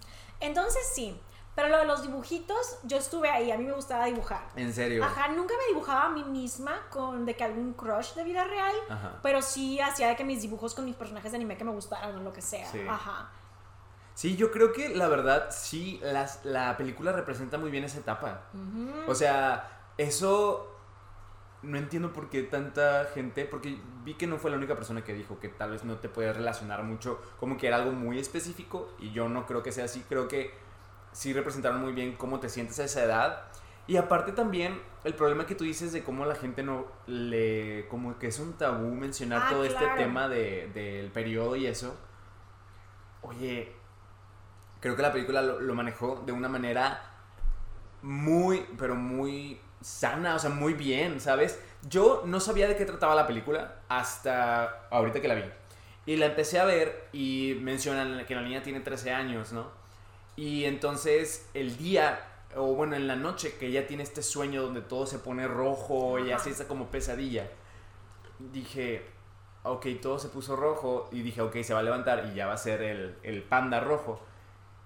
Entonces 0.41 0.83
sí. 0.95 1.19
Pero 1.55 1.69
lo 1.69 1.79
de 1.79 1.85
los 1.85 2.03
dibujitos, 2.03 2.79
yo 2.83 2.97
estuve 2.97 3.31
ahí, 3.31 3.53
a 3.53 3.57
mí 3.57 3.65
me 3.65 3.73
gustaba 3.73 4.07
dibujar. 4.07 4.43
En 4.57 4.75
serio. 4.75 5.05
Ajá, 5.05 5.29
nunca 5.29 5.55
me 5.57 5.69
dibujaba 5.73 6.07
a 6.07 6.09
mí 6.09 6.25
misma 6.25 6.83
con 6.91 7.25
de 7.25 7.37
que 7.37 7.45
algún 7.45 7.75
crush 7.75 8.15
de 8.15 8.25
vida 8.25 8.43
real, 8.43 8.75
Ajá. 8.89 9.21
pero 9.23 9.41
sí 9.41 9.79
hacía 9.81 10.09
de 10.09 10.17
que 10.17 10.25
mis 10.25 10.43
dibujos 10.43 10.75
con 10.75 10.85
mis 10.85 10.97
personajes 10.97 11.31
de 11.31 11.37
anime 11.37 11.57
que 11.57 11.63
me 11.63 11.71
gustaran 11.71 12.17
o 12.17 12.21
lo 12.23 12.33
que 12.33 12.43
sea. 12.43 12.69
Sí. 12.71 12.81
Ajá. 12.89 13.31
Sí, 14.15 14.35
yo 14.37 14.51
creo 14.51 14.73
que 14.73 14.89
la 14.97 15.07
verdad, 15.07 15.47
sí, 15.51 16.01
las, 16.03 16.45
la 16.45 16.77
película 16.77 17.13
representa 17.13 17.57
muy 17.57 17.71
bien 17.71 17.85
esa 17.85 17.99
etapa. 17.99 18.43
O 19.07 19.15
sea, 19.15 19.69
eso 19.97 20.74
no 21.65 21.79
entiendo 21.79 22.13
por 22.13 22.31
qué 22.31 22.43
tanta 22.43 23.07
gente, 23.15 23.45
porque 23.45 23.77
vi 24.05 24.15
que 24.15 24.27
no 24.27 24.39
fue 24.39 24.51
la 24.51 24.57
única 24.57 24.75
persona 24.77 25.03
que 25.03 25.15
dijo 25.15 25.41
que 25.41 25.49
tal 25.49 25.71
vez 25.71 25.85
no 25.85 25.97
te 25.97 26.09
puedes 26.09 26.37
relacionar 26.37 26.83
mucho, 26.83 27.21
como 27.41 27.57
que 27.57 27.67
era 27.67 27.77
algo 27.77 27.93
muy 27.93 28.19
específico, 28.19 28.91
y 28.99 29.11
yo 29.13 29.29
no 29.29 29.47
creo 29.47 29.63
que 29.63 29.73
sea 29.73 29.87
así, 29.87 30.05
creo 30.09 30.29
que 30.29 30.53
sí 31.13 31.33
representaron 31.33 31.81
muy 31.81 31.93
bien 31.93 32.17
cómo 32.17 32.41
te 32.41 32.49
sientes 32.49 32.79
a 32.81 32.85
esa 32.85 33.05
edad. 33.05 33.43
Y 33.87 33.97
aparte 33.99 34.33
también 34.33 34.81
el 35.05 35.15
problema 35.15 35.45
que 35.47 35.55
tú 35.55 35.65
dices 35.65 35.93
de 35.93 36.03
cómo 36.03 36.25
la 36.25 36.35
gente 36.35 36.63
no 36.63 36.87
le, 37.07 37.87
como 37.89 38.19
que 38.19 38.29
es 38.29 38.39
un 38.39 38.55
tabú 38.55 38.95
mencionar 38.95 39.43
Ah, 39.45 39.51
todo 39.51 39.65
este 39.65 39.85
tema 39.99 40.27
de- 40.29 40.71
del 40.73 41.11
periodo 41.11 41.55
y 41.57 41.67
eso. 41.67 41.95
Oye, 43.23 43.73
creo 44.81 44.97
que 44.97 45.03
la 45.03 45.13
película 45.13 45.43
lo, 45.43 45.61
lo 45.61 45.75
manejó 45.75 46.23
de 46.27 46.33
una 46.33 46.49
manera 46.49 47.03
muy, 48.03 48.67
pero 48.79 48.95
muy 48.95 49.61
sana, 49.85 50.35
o 50.35 50.39
sea, 50.39 50.49
muy 50.49 50.73
bien, 50.73 51.21
¿sabes? 51.21 51.61
Yo 51.89 52.23
no 52.25 52.41
sabía 52.41 52.67
de 52.67 52.75
qué 52.75 52.87
trataba 52.87 53.15
la 53.15 53.27
película 53.27 53.83
hasta 53.89 54.89
ahorita 54.91 55.21
que 55.21 55.29
la 55.29 55.35
vi. 55.35 55.43
Y 56.07 56.17
la 56.17 56.27
empecé 56.27 56.59
a 56.59 56.65
ver 56.65 57.09
y 57.13 57.59
mencionan 57.61 58.25
que 58.25 58.35
la 58.35 58.41
niña 58.41 58.63
tiene 58.63 58.81
13 58.81 59.13
años, 59.13 59.53
¿no? 59.53 59.67
Y 60.37 60.65
entonces 60.65 61.51
el 61.53 61.77
día, 61.77 62.19
o 62.57 62.75
bueno, 62.75 62.97
en 62.97 63.07
la 63.07 63.15
noche 63.15 63.57
que 63.59 63.67
ella 63.67 63.87
tiene 63.87 64.03
este 64.03 64.23
sueño 64.23 64.63
donde 64.63 64.81
todo 64.81 65.07
se 65.07 65.19
pone 65.19 65.47
rojo 65.47 66.19
y 66.19 66.33
así 66.33 66.51
esa 66.51 66.67
como 66.67 66.87
pesadilla, 66.91 67.51
dije, 68.39 69.05
ok, 69.65 69.87
todo 70.01 70.19
se 70.19 70.29
puso 70.29 70.57
rojo 70.57 71.11
y 71.13 71.21
dije, 71.21 71.43
ok, 71.43 71.57
se 71.63 71.75
va 71.75 71.81
a 71.81 71.83
levantar 71.83 72.31
y 72.33 72.35
ya 72.35 72.47
va 72.47 72.55
a 72.55 72.59
ser 72.59 72.81
el, 72.81 73.17
el 73.23 73.43
panda 73.43 73.81
rojo. 73.81 74.21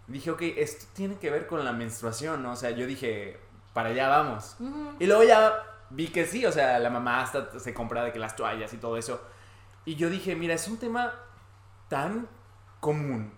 Dije, 0.09 0.33
ok, 0.33 0.43
esto 0.57 0.87
tiene 0.93 1.19
que 1.19 1.31
ver 1.31 1.47
con 1.47 1.65
la 1.65 1.73
menstruación, 1.73 2.43
¿no? 2.43 2.53
O 2.53 2.57
sea, 2.57 2.71
yo 2.71 2.87
dije, 2.87 3.39
para 3.73 3.91
allá 3.91 4.09
vamos. 4.09 4.57
Y 4.99 5.07
luego 5.07 5.25
ya 5.25 5.65
vi 5.91 6.09
que 6.09 6.27
sí, 6.27 6.45
o 6.47 6.53
sea, 6.53 6.79
la 6.79 6.91
mamá 6.91 7.23
hasta 7.23 7.59
se 7.59 7.73
compra 7.75 8.05
de 8.05 8.13
que 8.13 8.19
las 8.19 8.37
toallas 8.37 8.73
y 8.73 8.79
todo 8.79 8.97
eso. 8.97 9.21
Y 9.85 9.97
yo 9.97 10.11
dije, 10.11 10.37
mira, 10.37 10.55
es 10.55 10.69
un 10.69 10.79
tema 10.79 11.15
tan 11.89 12.29
común 12.81 13.33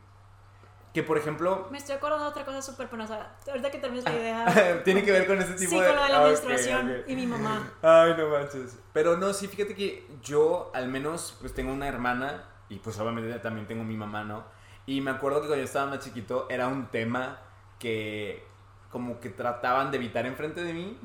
que, 0.92 1.04
por 1.04 1.16
ejemplo, 1.16 1.68
Me 1.70 1.78
estoy 1.78 1.94
acordando 1.94 2.24
de 2.24 2.30
otra 2.30 2.44
cosa 2.44 2.60
súper 2.60 2.88
penosa. 2.88 3.28
Ahorita 3.46 3.70
que 3.70 3.78
termines 3.78 4.04
la 4.04 4.12
idea. 4.12 4.82
tiene 4.84 5.04
que 5.04 5.12
ver 5.12 5.26
con 5.26 5.38
ese 5.40 5.52
tipo 5.52 5.70
sí, 5.70 5.80
de... 5.80 5.86
con 5.86 5.94
lo 5.96 6.02
de 6.02 6.08
la 6.08 6.20
Ah, 6.20 6.26
menstruación 6.26 7.02
y 7.06 7.14
mi 7.14 7.26
mamá. 7.26 7.70
Ay, 7.80 8.14
no 8.18 8.28
manches. 8.28 8.76
Pero 8.92 9.16
no, 9.16 9.32
sí, 9.32 9.46
fíjate 9.46 9.76
que 9.76 10.08
yo 10.22 10.72
al 10.74 10.88
menos 10.88 11.36
pues 11.40 11.54
tengo 11.54 11.72
una 11.72 11.86
hermana 11.86 12.44
y 12.68 12.78
pues 12.80 12.98
obviamente 12.98 13.32
también 13.38 13.68
tengo 13.68 13.84
mi 13.84 13.96
mamá, 13.96 14.24
¿no? 14.24 14.44
Y 14.86 15.00
me 15.00 15.12
acuerdo 15.12 15.40
que 15.42 15.46
cuando 15.46 15.62
yo 15.62 15.66
estaba 15.66 15.86
más 15.88 16.00
chiquito 16.00 16.48
era 16.50 16.66
un 16.66 16.86
tema 16.88 17.38
que 17.78 18.44
como 18.90 19.20
que 19.20 19.30
trataban 19.30 19.90
de 19.90 19.96
evitar 19.98 20.26
enfrente 20.26 20.62
de 20.62 20.72
mí, 20.72 20.98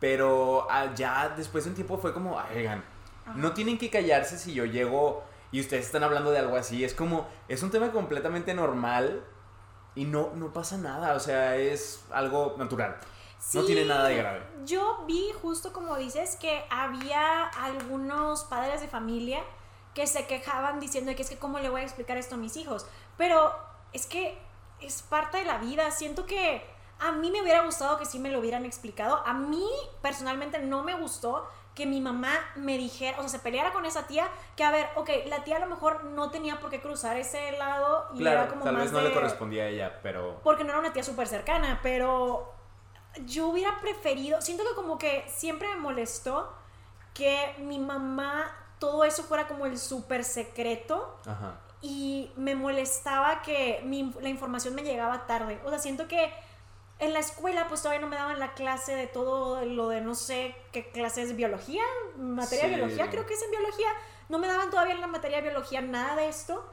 pero 0.00 0.66
ah, 0.70 0.92
ya 0.94 1.28
después 1.30 1.64
de 1.64 1.70
un 1.70 1.74
tiempo 1.76 1.98
fue 1.98 2.12
como, 2.12 2.38
"Ay, 2.38 2.58
oigan, 2.58 2.84
no 3.34 3.52
tienen 3.52 3.78
que 3.78 3.90
callarse 3.90 4.38
si 4.38 4.54
yo 4.54 4.64
llego 4.64 5.24
y 5.50 5.60
ustedes 5.60 5.86
están 5.86 6.02
hablando 6.02 6.30
de 6.30 6.38
algo 6.40 6.56
así. 6.56 6.84
Es 6.84 6.94
como, 6.94 7.28
es 7.48 7.62
un 7.62 7.70
tema 7.70 7.92
completamente 7.92 8.54
normal 8.54 9.24
y 9.94 10.04
no, 10.04 10.32
no 10.34 10.52
pasa 10.52 10.76
nada, 10.76 11.14
o 11.14 11.20
sea, 11.20 11.56
es 11.56 12.04
algo 12.10 12.56
natural. 12.58 12.96
No 13.52 13.62
tiene 13.62 13.84
nada 13.84 14.08
de 14.08 14.16
grave. 14.16 14.42
Yo 14.64 15.04
vi 15.06 15.30
justo 15.42 15.72
como 15.72 15.96
dices 15.96 16.36
que 16.40 16.64
había 16.70 17.44
algunos 17.44 18.44
padres 18.44 18.80
de 18.80 18.88
familia 18.88 19.44
que 19.94 20.06
se 20.06 20.26
quejaban 20.26 20.80
diciendo 20.80 21.14
que 21.14 21.22
es 21.22 21.30
que 21.30 21.38
cómo 21.38 21.58
le 21.60 21.68
voy 21.68 21.82
a 21.82 21.84
explicar 21.84 22.16
esto 22.16 22.34
a 22.34 22.38
mis 22.38 22.56
hijos. 22.56 22.86
Pero 23.16 23.54
es 23.92 24.06
que 24.06 24.36
es 24.80 25.02
parte 25.02 25.38
de 25.38 25.44
la 25.44 25.58
vida. 25.58 25.90
Siento 25.90 26.26
que 26.26 26.66
a 27.00 27.12
mí 27.12 27.30
me 27.30 27.42
hubiera 27.42 27.62
gustado 27.64 27.98
que 27.98 28.06
sí 28.06 28.18
me 28.18 28.30
lo 28.30 28.38
hubieran 28.40 28.64
explicado. 28.64 29.22
A 29.26 29.32
mí 29.34 29.66
personalmente 30.02 30.58
no 30.60 30.82
me 30.82 30.94
gustó 30.94 31.48
que 31.74 31.86
mi 31.86 32.00
mamá 32.00 32.32
me 32.54 32.78
dijera, 32.78 33.18
o 33.18 33.20
sea, 33.22 33.28
se 33.30 33.38
peleara 33.40 33.72
con 33.72 33.84
esa 33.84 34.06
tía, 34.06 34.28
que 34.56 34.62
a 34.62 34.70
ver, 34.70 34.86
ok, 34.94 35.10
la 35.26 35.42
tía 35.42 35.56
a 35.56 35.58
lo 35.58 35.66
mejor 35.66 36.04
no 36.04 36.30
tenía 36.30 36.60
por 36.60 36.70
qué 36.70 36.80
cruzar 36.80 37.16
ese 37.16 37.50
lado 37.58 38.06
y 38.14 38.18
Claro, 38.18 38.42
era 38.42 38.48
como 38.48 38.62
tal 38.64 38.74
más 38.74 38.82
vez 38.84 38.92
no 38.92 38.98
de- 38.98 39.08
le 39.08 39.14
correspondía 39.14 39.64
a 39.64 39.66
ella, 39.66 39.98
pero... 40.00 40.40
porque 40.44 40.62
no 40.62 40.70
era 40.70 40.78
una 40.78 40.92
tía 40.92 41.02
súper 41.02 41.26
cercana, 41.26 41.80
pero 41.82 42.52
yo 43.26 43.48
hubiera 43.48 43.80
preferido, 43.80 44.40
siento 44.40 44.62
que 44.68 44.74
como 44.76 44.98
que 44.98 45.24
siempre 45.28 45.66
me 45.68 45.76
molestó 45.76 46.52
que 47.12 47.54
mi 47.58 47.80
mamá, 47.80 48.52
todo 48.78 49.02
eso 49.04 49.24
fuera 49.24 49.48
como 49.48 49.66
el 49.66 49.76
súper 49.78 50.22
secreto 50.24 51.18
Ajá. 51.26 51.58
y 51.80 52.30
me 52.36 52.54
molestaba 52.54 53.42
que 53.42 53.80
mi- 53.84 54.14
la 54.20 54.28
información 54.28 54.74
me 54.76 54.82
llegaba 54.82 55.26
tarde. 55.26 55.60
O 55.64 55.70
sea, 55.70 55.78
siento 55.80 56.06
que 56.08 56.32
en 57.04 57.12
la 57.12 57.18
escuela 57.20 57.66
pues 57.68 57.82
todavía 57.82 58.00
no 58.00 58.08
me 58.08 58.16
daban 58.16 58.38
la 58.38 58.52
clase 58.54 58.94
de 58.94 59.06
todo 59.06 59.64
lo 59.64 59.88
de 59.88 60.00
no 60.00 60.14
sé 60.14 60.54
qué 60.72 60.90
clase 60.90 61.22
es 61.22 61.36
biología, 61.36 61.82
materia 62.16 62.64
de 62.64 62.70
Sí. 62.70 62.74
biología, 62.76 63.10
creo 63.10 63.26
que 63.26 63.34
es 63.34 63.42
en 63.42 63.50
biología. 63.50 63.88
No 64.28 64.38
me 64.38 64.46
daban 64.48 64.70
todavía 64.70 64.94
en 64.94 65.00
la 65.00 65.06
materia 65.06 65.38
de 65.38 65.42
biología 65.50 65.80
nada 65.80 66.16
de 66.16 66.28
esto. 66.28 66.64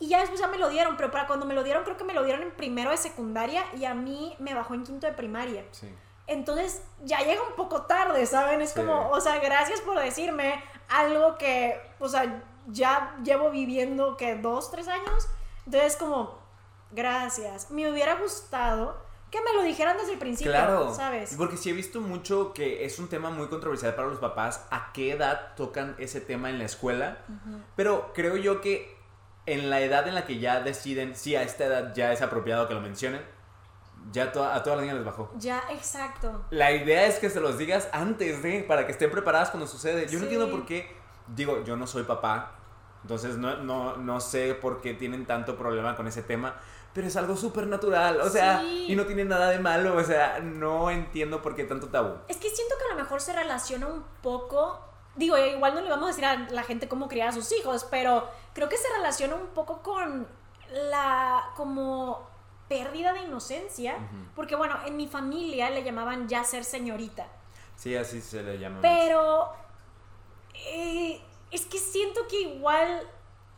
Y 0.00 0.08
ya 0.08 0.18
después 0.20 0.40
ya 0.40 0.48
me 0.48 0.58
lo 0.58 0.68
dieron, 0.68 0.96
pero 0.96 1.10
para 1.10 1.26
cuando 1.26 1.46
me 1.46 1.54
lo 1.54 1.62
dieron 1.62 1.84
creo 1.84 1.96
que 1.96 2.04
me 2.04 2.12
lo 2.14 2.24
dieron 2.24 2.42
en 2.42 2.50
primero 2.52 2.90
de 2.90 2.96
secundaria 2.96 3.64
y 3.76 3.84
a 3.84 3.94
mí 3.94 4.34
me 4.38 4.52
bajó 4.54 4.74
en 4.74 4.84
quinto 4.84 5.06
de 5.06 5.12
primaria. 5.12 5.64
Sí. 5.70 5.92
Entonces 6.26 6.82
ya 7.04 7.20
llega 7.20 7.42
un 7.42 7.54
poco 7.54 7.82
tarde, 7.82 8.24
¿saben? 8.26 8.60
Es 8.62 8.70
Sí. 8.70 8.80
como, 8.80 9.08
o 9.10 9.20
sea, 9.20 9.38
gracias 9.38 9.80
por 9.82 9.98
decirme 10.00 10.62
algo 10.88 11.36
que, 11.38 11.80
o 12.00 12.08
sea, 12.08 12.42
ya 12.66 13.14
llevo 13.22 13.50
viviendo 13.50 14.16
que 14.16 14.34
dos, 14.36 14.70
tres 14.70 14.88
años. 14.88 15.28
Entonces 15.66 15.96
como, 15.96 16.38
gracias. 16.90 17.70
Me 17.70 17.90
hubiera 17.90 18.14
gustado 18.16 18.96
que 19.34 19.40
me 19.42 19.52
lo 19.52 19.62
dijeran 19.62 19.96
desde 19.96 20.12
el 20.12 20.18
principio, 20.18 20.52
Claro, 20.52 20.94
¿sabes? 20.94 21.34
porque 21.36 21.56
sí 21.56 21.70
he 21.70 21.72
visto 21.72 22.00
mucho 22.00 22.52
que 22.52 22.84
es 22.84 22.98
un 23.00 23.08
tema 23.08 23.30
muy 23.30 23.48
controversial 23.48 23.94
para 23.94 24.06
los 24.08 24.18
papás, 24.18 24.66
a 24.70 24.92
qué 24.92 25.12
edad 25.12 25.54
tocan 25.56 25.96
ese 25.98 26.20
tema 26.20 26.50
en 26.50 26.58
la 26.58 26.64
escuela, 26.66 27.18
pero 27.76 28.12
creo 28.14 28.36
yo 28.36 28.60
que 28.60 28.96
en 29.46 29.70
la 29.70 29.80
edad 29.80 30.06
en 30.08 30.14
la 30.14 30.24
que 30.24 30.38
ya 30.38 30.60
deciden 30.60 31.16
si 31.16 31.34
a 31.36 31.42
esta 31.42 31.64
edad 31.64 31.94
ya 31.94 32.12
es 32.12 32.22
apropiado 32.22 32.68
que 32.68 32.74
lo 32.74 32.80
mencionen, 32.80 33.22
ya 34.12 34.30
to- 34.32 34.44
a 34.44 34.62
todas 34.62 34.76
las 34.78 34.82
niñas 34.82 34.96
les 34.96 35.04
bajó. 35.04 35.30
Ya, 35.36 35.62
exacto. 35.70 36.44
La 36.50 36.72
idea 36.72 37.06
es 37.06 37.18
que 37.18 37.28
se 37.30 37.40
los 37.40 37.58
digas 37.58 37.88
antes 37.92 38.42
de, 38.42 38.60
para 38.62 38.86
que 38.86 38.92
estén 38.92 39.10
preparadas 39.10 39.50
cuando 39.50 39.66
sucede. 39.66 40.02
Yo 40.04 40.10
Sí. 40.10 40.16
no 40.16 40.22
entiendo 40.22 40.50
por 40.50 40.64
qué, 40.66 40.94
digo, 41.26 41.64
yo 41.64 41.76
no 41.76 41.86
soy 41.86 42.04
papá, 42.04 42.52
entonces 43.02 43.36
no, 43.36 43.56
no, 43.56 43.96
no 43.96 44.20
sé 44.20 44.54
por 44.54 44.80
qué 44.80 44.94
tienen 44.94 45.26
tanto 45.26 45.56
problema 45.56 45.96
con 45.96 46.06
ese 46.06 46.22
tema, 46.22 46.54
pero 46.94 47.06
es 47.08 47.16
algo 47.16 47.36
súper 47.36 47.66
natural, 47.66 48.20
o 48.20 48.30
sea, 48.30 48.60
Sí. 48.60 48.86
y 48.88 48.96
no 48.96 49.04
tiene 49.04 49.24
nada 49.24 49.50
de 49.50 49.58
malo, 49.58 49.96
o 49.96 50.04
sea, 50.04 50.38
no 50.40 50.90
entiendo 50.90 51.42
por 51.42 51.54
qué 51.56 51.64
tanto 51.64 51.88
tabú. 51.88 52.14
Es 52.28 52.36
que 52.38 52.48
siento 52.50 52.76
que 52.78 52.84
a 52.84 52.96
lo 52.96 53.02
mejor 53.02 53.20
se 53.20 53.32
relaciona 53.32 53.86
un 53.88 54.04
poco. 54.22 54.80
Digo, 55.16 55.36
igual 55.36 55.74
no 55.74 55.80
le 55.80 55.90
vamos 55.90 56.04
a 56.04 56.08
decir 56.08 56.24
a 56.24 56.36
la 56.50 56.62
gente 56.62 56.88
cómo 56.88 57.08
criar 57.08 57.28
a 57.28 57.32
sus 57.32 57.50
hijos, 57.52 57.84
pero 57.90 58.28
creo 58.54 58.68
que 58.68 58.76
se 58.76 58.88
relaciona 58.96 59.34
un 59.34 59.48
poco 59.48 59.82
con 59.82 60.26
la 60.70 61.50
como 61.56 62.28
pérdida 62.68 63.12
de 63.12 63.20
inocencia. 63.22 63.96
Porque 64.34 64.56
bueno, 64.56 64.76
en 64.86 64.96
mi 64.96 65.06
familia 65.08 65.70
le 65.70 65.82
llamaban 65.84 66.28
ya 66.28 66.42
ser 66.44 66.64
señorita. 66.64 67.26
Sí, 67.76 67.94
así 67.96 68.20
se 68.20 68.42
le 68.42 68.58
llama. 68.58 68.78
Pero 68.82 69.52
eh, 70.54 71.20
es 71.50 71.66
que 71.66 71.78
siento 71.78 72.26
que 72.28 72.40
igual 72.42 73.02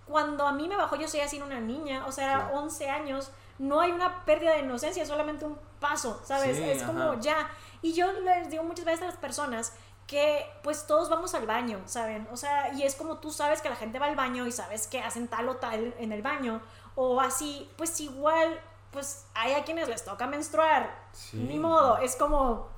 cuando 0.07 0.47
a 0.47 0.53
mí 0.53 0.69
me 0.69 0.77
bajó 0.77 0.97
yo 0.97 1.09
seguía 1.09 1.29
siendo 1.29 1.47
una 1.47 1.61
niña, 1.61 2.05
o 2.07 2.13
sea, 2.13 2.25
era 2.33 2.49
Sí. 2.49 2.55
11 2.55 2.91
años, 2.91 3.31
no 3.59 3.81
hay 3.81 3.91
una 3.93 4.25
pérdida 4.25 4.53
de 4.53 4.61
inocencia, 4.61 5.05
solamente 5.07 5.45
un 5.45 5.59
paso, 5.81 6.21
¿sabes? 6.25 6.57
Sí, 6.57 6.65
es 6.69 6.83
como 6.83 7.15
ya. 7.21 7.49
Y 7.83 7.93
yo 7.95 8.13
les 8.13 8.49
digo 8.51 8.63
muchas 8.63 8.85
veces 8.85 9.03
a 9.03 9.07
las 9.07 9.17
personas 9.17 9.73
que 10.07 10.47
pues 10.63 10.87
todos 10.87 11.09
vamos 11.09 11.35
al 11.35 11.47
baño, 11.47 11.81
¿saben? 11.87 12.29
O 12.31 12.37
sea, 12.37 12.73
y 12.75 12.85
es 12.85 12.95
como 12.95 13.19
tú 13.19 13.31
sabes 13.33 13.61
que 13.61 13.69
la 13.69 13.77
gente 13.77 13.99
va 13.99 14.07
al 14.07 14.15
baño 14.17 14.47
y 14.47 14.53
sabes 14.53 14.87
que 14.87 15.01
hacen 15.01 15.27
tal 15.29 15.49
o 15.49 15.57
tal 15.57 15.95
en 15.99 16.13
el 16.13 16.23
baño, 16.23 16.61
o 16.95 17.21
así, 17.21 17.69
pues 17.77 17.99
igual, 18.01 18.61
pues 18.93 19.27
hay 19.35 19.55
a 19.55 19.65
quienes 19.65 19.89
les 19.89 20.05
toca 20.05 20.27
menstruar, 20.29 20.95
Sí. 21.13 21.37
ni 21.39 21.59
modo, 21.59 21.99
es 21.99 22.15
como, 22.17 22.69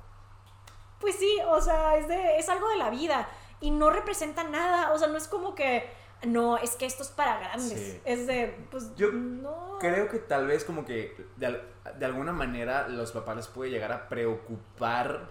pues 0.99 1.15
sí, 1.17 1.37
o 1.47 1.61
sea, 1.61 1.95
es, 1.97 2.07
de, 2.07 2.37
es 2.39 2.49
algo 2.49 2.67
de 2.69 2.77
la 2.77 2.89
vida 2.89 3.27
y 3.61 3.71
no 3.71 3.89
representa 3.91 4.43
nada, 4.43 4.91
o 4.93 4.97
sea, 4.97 5.07
no 5.07 5.17
es 5.17 5.27
como 5.27 5.53
que, 5.55 5.89
no, 6.25 6.57
es 6.57 6.75
que 6.75 6.85
esto 6.85 7.03
es 7.03 7.09
para 7.09 7.39
grandes, 7.39 7.79
Sí. 7.79 8.01
es 8.05 8.27
de, 8.27 8.55
pues, 8.71 8.93
Yo 8.95 9.11
no. 9.11 9.77
Creo 9.79 10.09
que 10.09 10.19
tal 10.19 10.47
vez 10.47 10.63
como 10.65 10.85
que 10.85 11.15
de, 11.37 11.45
al- 11.45 11.63
de 11.97 12.05
alguna 12.05 12.33
manera 12.33 12.87
los 12.87 13.11
papás 13.11 13.35
les 13.37 13.47
puede 13.47 13.71
llegar 13.71 13.91
a 13.91 14.09
preocupar 14.09 15.29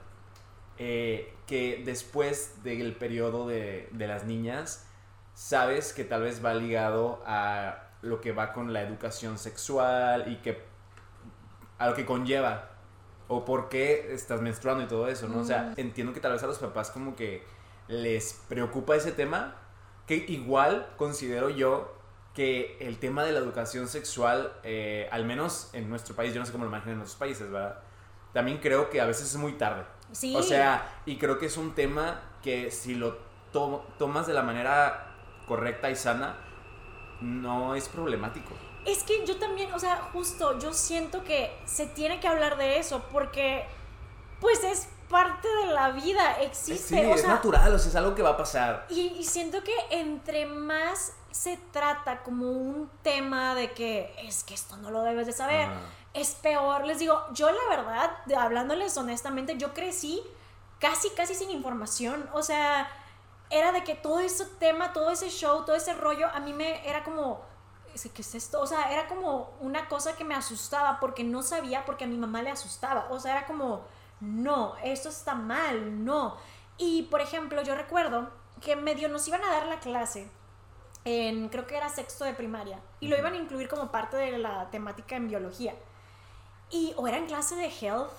eh, 0.79 1.35
que 1.47 1.83
después 1.85 2.63
del 2.63 2.95
periodo 2.97 3.47
de, 3.49 3.89
de 3.93 4.07
las 4.07 4.25
niñas 4.25 4.87
sabes 5.35 5.93
que 5.93 6.05
tal 6.05 6.23
vez 6.23 6.45
va 6.45 6.55
ligado 6.55 7.23
a 7.27 7.85
lo 8.03 8.21
que 8.21 8.33
va 8.33 8.53
con 8.53 8.73
la 8.73 8.83
educación 8.83 9.39
sexual 9.39 10.31
y 10.33 10.37
que 10.37 10.63
a 11.79 11.89
lo 11.89 11.95
que 11.95 12.07
conlleva 12.07 12.71
o 13.29 13.45
por 13.45 13.69
qué 13.69 14.13
estás 14.15 14.41
menstruando 14.41 14.85
y 14.85 14.87
todo 14.87 15.07
eso, 15.09 15.29
¿no? 15.29 15.41
O 15.41 15.45
sea, 15.45 15.75
entiendo 15.77 16.13
que 16.13 16.21
tal 16.21 16.33
vez 16.33 16.43
a 16.43 16.47
los 16.47 16.59
papás 16.59 16.91
como 16.91 17.15
que 17.15 17.43
les 17.89 18.35
preocupa 18.49 18.97
ese 18.97 19.13
tema, 19.13 19.55
que 20.09 20.17
igual 20.29 20.89
considero 20.97 21.49
yo 21.51 21.95
que 22.35 22.77
el 22.81 22.99
tema 22.99 23.23
de 23.25 23.33
la 23.33 23.39
educación 23.39 23.87
sexual, 23.89 24.53
eh, 24.65 25.09
al 25.13 25.25
menos 25.25 25.71
en 25.73 25.89
nuestro 25.89 26.17
país, 26.17 26.33
yo 26.35 26.41
no 26.41 26.47
sé 26.47 26.53
cómo 26.53 26.65
lo 26.65 26.71
manejan 26.71 26.95
en 26.95 26.99
otros 27.01 27.15
países, 27.17 27.51
¿verdad? 27.51 27.79
También 28.33 28.59
creo 28.59 28.91
que 28.91 29.01
a 29.01 29.07
veces 29.07 29.27
es 29.27 29.37
muy 29.37 29.53
tarde. 29.53 29.85
Sí. 30.13 30.35
O 30.35 30.43
sea, 30.43 31.01
y 31.07 31.17
creo 31.19 31.39
que 31.39 31.47
es 31.47 31.57
un 31.57 31.75
tema 31.75 32.23
que 32.43 32.71
si 32.71 32.95
lo 32.95 33.19
to- 33.53 33.85
tomas 33.99 34.27
de 34.27 34.35
la 34.35 34.43
manera 34.43 35.15
correcta 35.47 35.91
y 35.91 35.97
sana, 35.97 36.37
no 37.21 37.75
es 37.75 37.89
problemático. 37.89 38.55
Es 38.87 39.03
que 39.03 39.27
yo 39.27 39.37
también, 39.39 39.73
o 39.73 39.79
sea, 39.79 39.97
justo, 40.13 40.59
yo 40.59 40.73
siento 40.73 41.25
que 41.25 41.55
se 41.67 41.87
tiene 41.87 42.21
que 42.21 42.29
hablar 42.29 42.57
de 42.57 42.79
eso 42.79 43.03
porque, 43.13 43.65
pues 44.41 44.63
es 44.65 44.89
parte 45.09 45.49
de 45.49 45.67
la 45.73 45.91
vida, 45.91 46.41
existe. 46.43 47.01
sí, 47.01 47.07
o 47.07 47.15
es 47.15 47.21
sea, 47.23 47.31
natural, 47.31 47.75
o 47.75 47.79
sea, 47.79 47.89
es 47.91 47.97
algo 47.97 48.15
que 48.15 48.23
va 48.23 48.31
a 48.31 48.37
pasar. 48.37 48.87
Y, 48.89 49.09
y 49.19 49.25
siento 49.25 49.63
que 49.63 49.75
entre 49.91 50.47
más 50.47 51.13
se 51.31 51.57
trata 51.73 52.23
como 52.23 52.51
un 52.51 52.91
tema 53.03 53.55
de 53.55 53.73
que 53.73 54.15
es 54.23 54.45
que 54.45 54.55
esto 54.55 54.77
no 54.77 54.91
lo 54.91 55.03
debes 55.03 55.27
de 55.27 55.33
saber, 55.33 55.69
es 56.15 56.33
peor. 56.35 56.85
Les 56.85 56.99
digo, 56.99 57.23
yo 57.33 57.51
la 57.51 57.77
verdad, 57.77 58.11
hablándoles 58.37 58.97
honestamente, 58.97 59.57
yo 59.57 59.75
crecí 59.75 60.23
casi, 60.79 61.11
casi 61.11 61.35
sin 61.35 61.51
información. 61.51 62.29
O 62.33 62.43
sea, 62.43 62.89
era 63.51 63.73
de 63.73 63.85
que 63.85 63.95
todo 63.95 64.21
ese 64.21 64.45
tema, 64.59 64.93
todo 64.93 65.11
ese 65.11 65.29
show, 65.31 65.65
todo 65.65 65.77
ese 65.77 65.95
rollo, 65.95 66.29
a 66.35 66.41
mí 66.41 66.53
me 66.53 66.87
era 66.89 67.05
como, 67.05 67.41
"¿Ese 67.95 68.11
¿qué 68.11 68.23
es 68.23 68.35
esto? 68.35 68.61
O 68.61 68.67
sea, 68.67 68.93
era 68.93 69.07
como 69.09 69.51
una 69.61 69.89
cosa 69.89 70.17
que 70.17 70.25
me 70.25 70.35
asustaba 70.35 70.99
porque 71.01 71.25
no 71.25 71.43
sabía, 71.43 71.85
porque 71.85 72.05
a 72.05 72.09
mi 72.09 72.17
mamá 72.17 72.43
le 72.43 72.51
asustaba. 72.51 73.07
O 73.11 73.21
sea, 73.21 73.33
era 73.39 73.47
como, 73.47 73.83
no, 74.21 74.77
esto 74.83 75.09
está 75.09 75.35
mal, 75.35 76.05
no. 76.05 76.37
Y, 76.77 77.05
por 77.05 77.21
ejemplo, 77.21 77.63
yo 77.63 77.75
recuerdo 77.75 78.31
que 78.61 78.77
medio 78.77 79.09
nos 79.09 79.27
iban 79.29 79.43
a 79.43 79.51
dar 79.51 79.67
la 79.67 79.81
clase 79.81 80.31
en, 81.05 81.49
creo 81.49 81.67
que 81.67 81.77
era 81.77 81.89
sexto 81.89 82.25
de 82.25 82.35
primaria, 82.35 82.81
y 83.01 83.09
lo 83.09 83.17
iban 83.17 83.35
a 83.35 83.39
incluir 83.39 83.69
como 83.69 83.91
parte 83.91 84.17
de 84.17 84.39
la 84.39 84.71
temática 84.71 85.17
en 85.17 85.29
biología. 85.29 85.75
Y, 86.71 86.93
o 86.97 87.09
era 87.09 87.17
en 87.17 87.27
clase 87.27 87.55
de 87.57 87.69
health, 87.69 88.11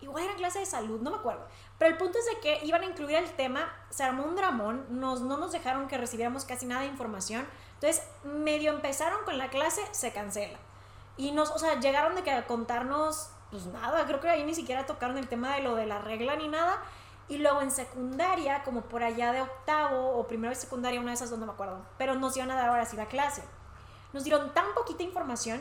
igual 0.00 0.24
era 0.24 0.32
en 0.32 0.38
clase 0.38 0.60
de 0.60 0.66
salud, 0.66 1.00
no 1.00 1.10
me 1.10 1.16
acuerdo. 1.16 1.46
Pero 1.78 1.90
el 1.90 1.96
punto 1.96 2.18
es 2.18 2.26
de 2.26 2.40
que 2.40 2.64
iban 2.64 2.82
a 2.82 2.86
incluir 2.86 3.16
el 3.16 3.30
tema, 3.32 3.72
se 3.90 4.04
armó 4.04 4.24
un 4.24 4.36
dramón, 4.36 4.86
nos, 4.90 5.20
no 5.20 5.36
nos 5.36 5.52
dejaron 5.52 5.88
que 5.88 5.98
recibiéramos 5.98 6.44
casi 6.44 6.66
nada 6.66 6.82
de 6.82 6.88
información. 6.88 7.46
Entonces, 7.74 8.06
medio 8.24 8.72
empezaron 8.72 9.24
con 9.24 9.38
la 9.38 9.50
clase, 9.50 9.82
se 9.90 10.12
cancela. 10.12 10.58
Y 11.16 11.32
nos, 11.32 11.50
o 11.50 11.58
sea, 11.58 11.80
llegaron 11.80 12.14
de 12.14 12.22
que 12.22 12.30
a 12.30 12.46
contarnos, 12.46 13.30
pues 13.50 13.66
nada, 13.66 14.04
creo 14.06 14.20
que 14.20 14.28
ahí 14.28 14.44
ni 14.44 14.54
siquiera 14.54 14.86
tocaron 14.86 15.18
el 15.18 15.28
tema 15.28 15.54
de 15.54 15.62
lo 15.62 15.74
de 15.74 15.86
la 15.86 15.98
regla 15.98 16.36
ni 16.36 16.48
nada. 16.48 16.82
Y 17.28 17.38
luego 17.38 17.60
en 17.60 17.70
secundaria, 17.70 18.62
como 18.62 18.82
por 18.82 19.02
allá 19.02 19.32
de 19.32 19.42
octavo 19.42 20.16
o 20.16 20.26
primero 20.28 20.54
de 20.54 20.60
secundaria, 20.60 21.00
una 21.00 21.10
de 21.10 21.16
esas 21.16 21.30
dos 21.30 21.38
no 21.38 21.46
me 21.46 21.52
acuerdo, 21.52 21.84
pero 21.98 22.14
nos 22.14 22.36
iban 22.36 22.50
a 22.52 22.56
dar 22.56 22.68
ahora 22.68 22.84
sí 22.84 22.96
la 22.96 23.06
clase. 23.06 23.42
Nos 24.12 24.24
dieron 24.24 24.54
tan 24.54 24.74
poquita 24.74 25.02
información 25.02 25.60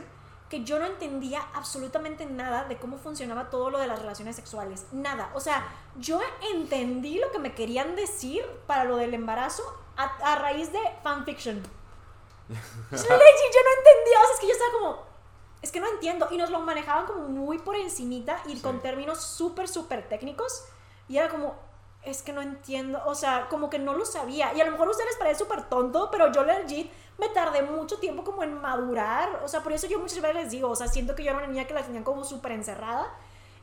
que 0.50 0.64
yo 0.64 0.78
no 0.78 0.86
entendía 0.86 1.42
absolutamente 1.54 2.28
nada 2.28 2.66
de 2.66 2.78
cómo 2.78 2.98
funcionaba 2.98 3.50
todo 3.50 3.72
lo 3.72 3.80
de 3.80 3.88
las 3.88 4.00
relaciones 4.00 4.36
sexuales. 4.36 4.86
Nada. 4.92 5.32
O 5.34 5.40
sea, 5.40 5.68
yo 5.98 6.22
entendí 6.54 7.18
lo 7.18 7.32
que 7.32 7.40
me 7.40 7.56
querían 7.56 7.96
decir 7.96 8.46
para 8.68 8.84
lo 8.84 8.98
del 8.98 9.16
embarazo 9.16 9.64
a, 9.98 10.04
a 10.04 10.36
raíz 10.36 10.72
de 10.72 10.80
fanfiction. 11.02 11.64
Yo 12.48 12.58
no 12.92 12.92
entendía. 12.92 14.20
O 14.22 14.26
sea, 14.26 14.34
es 14.36 14.40
que 14.40 14.48
yo 14.48 14.54
estaba 14.54 14.72
como, 14.74 15.04
es 15.62 15.72
que 15.72 15.80
no 15.80 15.88
entiendo. 15.88 16.28
Y 16.32 16.38
nos 16.38 16.50
lo 16.50 16.60
manejaban 16.62 17.06
como 17.06 17.28
muy 17.28 17.58
por 17.60 17.76
encimita 17.76 18.42
y 18.46 18.56
Sí. 18.56 18.62
con 18.62 18.80
términos 18.82 19.22
súper, 19.22 19.68
súper 19.68 20.08
técnicos. 20.08 20.66
Y 21.08 21.18
era 21.18 21.30
como, 21.30 21.56
es 22.04 22.22
que 22.22 22.34
no 22.34 22.42
entiendo. 22.42 23.02
O 23.06 23.16
sea, 23.16 23.48
como 23.50 23.70
que 23.70 23.80
no 23.80 23.94
lo 23.94 24.06
sabía. 24.06 24.54
Y 24.54 24.62
a 24.62 24.66
lo 24.66 24.72
mejor 24.72 24.88
a 24.88 24.92
ustedes 24.92 25.10
les 25.12 25.18
parece 25.18 25.40
súper 25.40 25.64
tonto, 25.70 26.10
pero 26.12 26.32
yo 26.32 26.44
legit 26.44 26.92
me 27.18 27.30
tardé 27.30 27.62
mucho 27.62 27.98
tiempo 27.98 28.24
como 28.24 28.44
en 28.44 28.60
madurar. 28.62 29.42
O 29.44 29.48
sea, 29.48 29.62
por 29.64 29.72
eso 29.74 29.88
yo 29.88 30.00
muchas 30.00 30.22
veces 30.22 30.36
les 30.36 30.52
digo, 30.52 30.70
o 30.70 30.76
sea, 30.76 30.88
siento 30.88 31.16
que 31.16 31.24
yo 31.24 31.30
era 31.32 31.40
una 31.40 31.48
niña 31.48 31.66
que 31.66 31.74
la 31.74 31.82
tenían 31.84 32.04
como 32.04 32.24
súper 32.24 32.52
encerrada. 32.52 33.12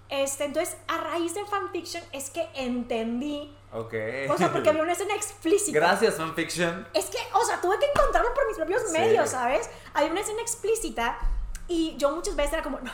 Este, 0.08 0.44
entonces, 0.44 0.76
a 0.88 0.98
raíz 0.98 1.34
de 1.34 1.44
fanfiction 1.46 2.02
es 2.12 2.28
que 2.30 2.48
entendí. 2.54 3.54
Ok. 3.72 3.94
O 4.30 4.36
sea, 4.36 4.52
porque 4.52 4.68
había 4.68 4.82
una 4.82 4.92
escena 4.92 5.14
explícita. 5.14 5.78
Gracias, 5.78 6.16
fanfiction. 6.16 6.86
Es 6.92 7.06
que, 7.06 7.16
o 7.34 7.44
sea, 7.44 7.60
tuve 7.62 7.78
que 7.78 7.86
encontrarlo 7.86 8.34
por 8.34 8.46
mis 8.46 8.56
propios 8.56 8.82
Sí. 8.86 8.92
medios, 8.92 9.30
¿sabes? 9.30 9.70
Hay 9.94 10.10
una 10.10 10.20
escena 10.20 10.42
explícita 10.42 11.18
y 11.68 11.96
yo 11.96 12.14
muchas 12.14 12.36
veces 12.36 12.54
era 12.54 12.62
como, 12.62 12.78
no, 12.80 12.90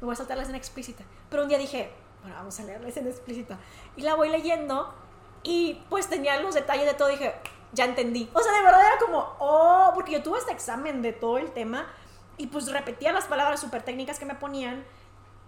me 0.00 0.06
voy 0.06 0.12
a 0.12 0.16
saltar 0.16 0.36
la 0.36 0.42
escena 0.42 0.58
explícita. 0.58 1.04
Pero 1.30 1.42
un 1.42 1.48
día 1.48 1.58
dije, 1.58 1.92
bueno, 2.22 2.36
vamos 2.36 2.58
a 2.60 2.64
leer 2.64 2.80
la 2.80 2.88
escena 2.88 3.10
explícita. 3.10 3.58
Y 3.96 4.02
la 4.02 4.14
voy 4.14 4.28
leyendo 4.28 4.94
y 5.42 5.82
pues 5.88 6.08
tenía 6.08 6.40
los 6.40 6.54
detalles 6.54 6.86
de 6.86 6.94
todo. 6.94 7.08
Dije, 7.08 7.34
ya 7.72 7.84
entendí. 7.84 8.28
O 8.32 8.40
sea, 8.40 8.52
de 8.52 8.62
verdad 8.62 8.80
era 8.80 8.98
como, 8.98 9.36
oh, 9.38 9.92
porque 9.94 10.12
yo 10.12 10.22
tuve 10.22 10.38
este 10.38 10.52
examen 10.52 11.02
de 11.02 11.12
todo 11.12 11.38
el 11.38 11.52
tema 11.52 11.86
y 12.36 12.46
pues 12.46 12.70
repetía 12.70 13.12
las 13.12 13.26
palabras 13.26 13.60
súper 13.60 13.82
técnicas 13.82 14.18
que 14.18 14.24
me 14.24 14.34
ponían 14.34 14.84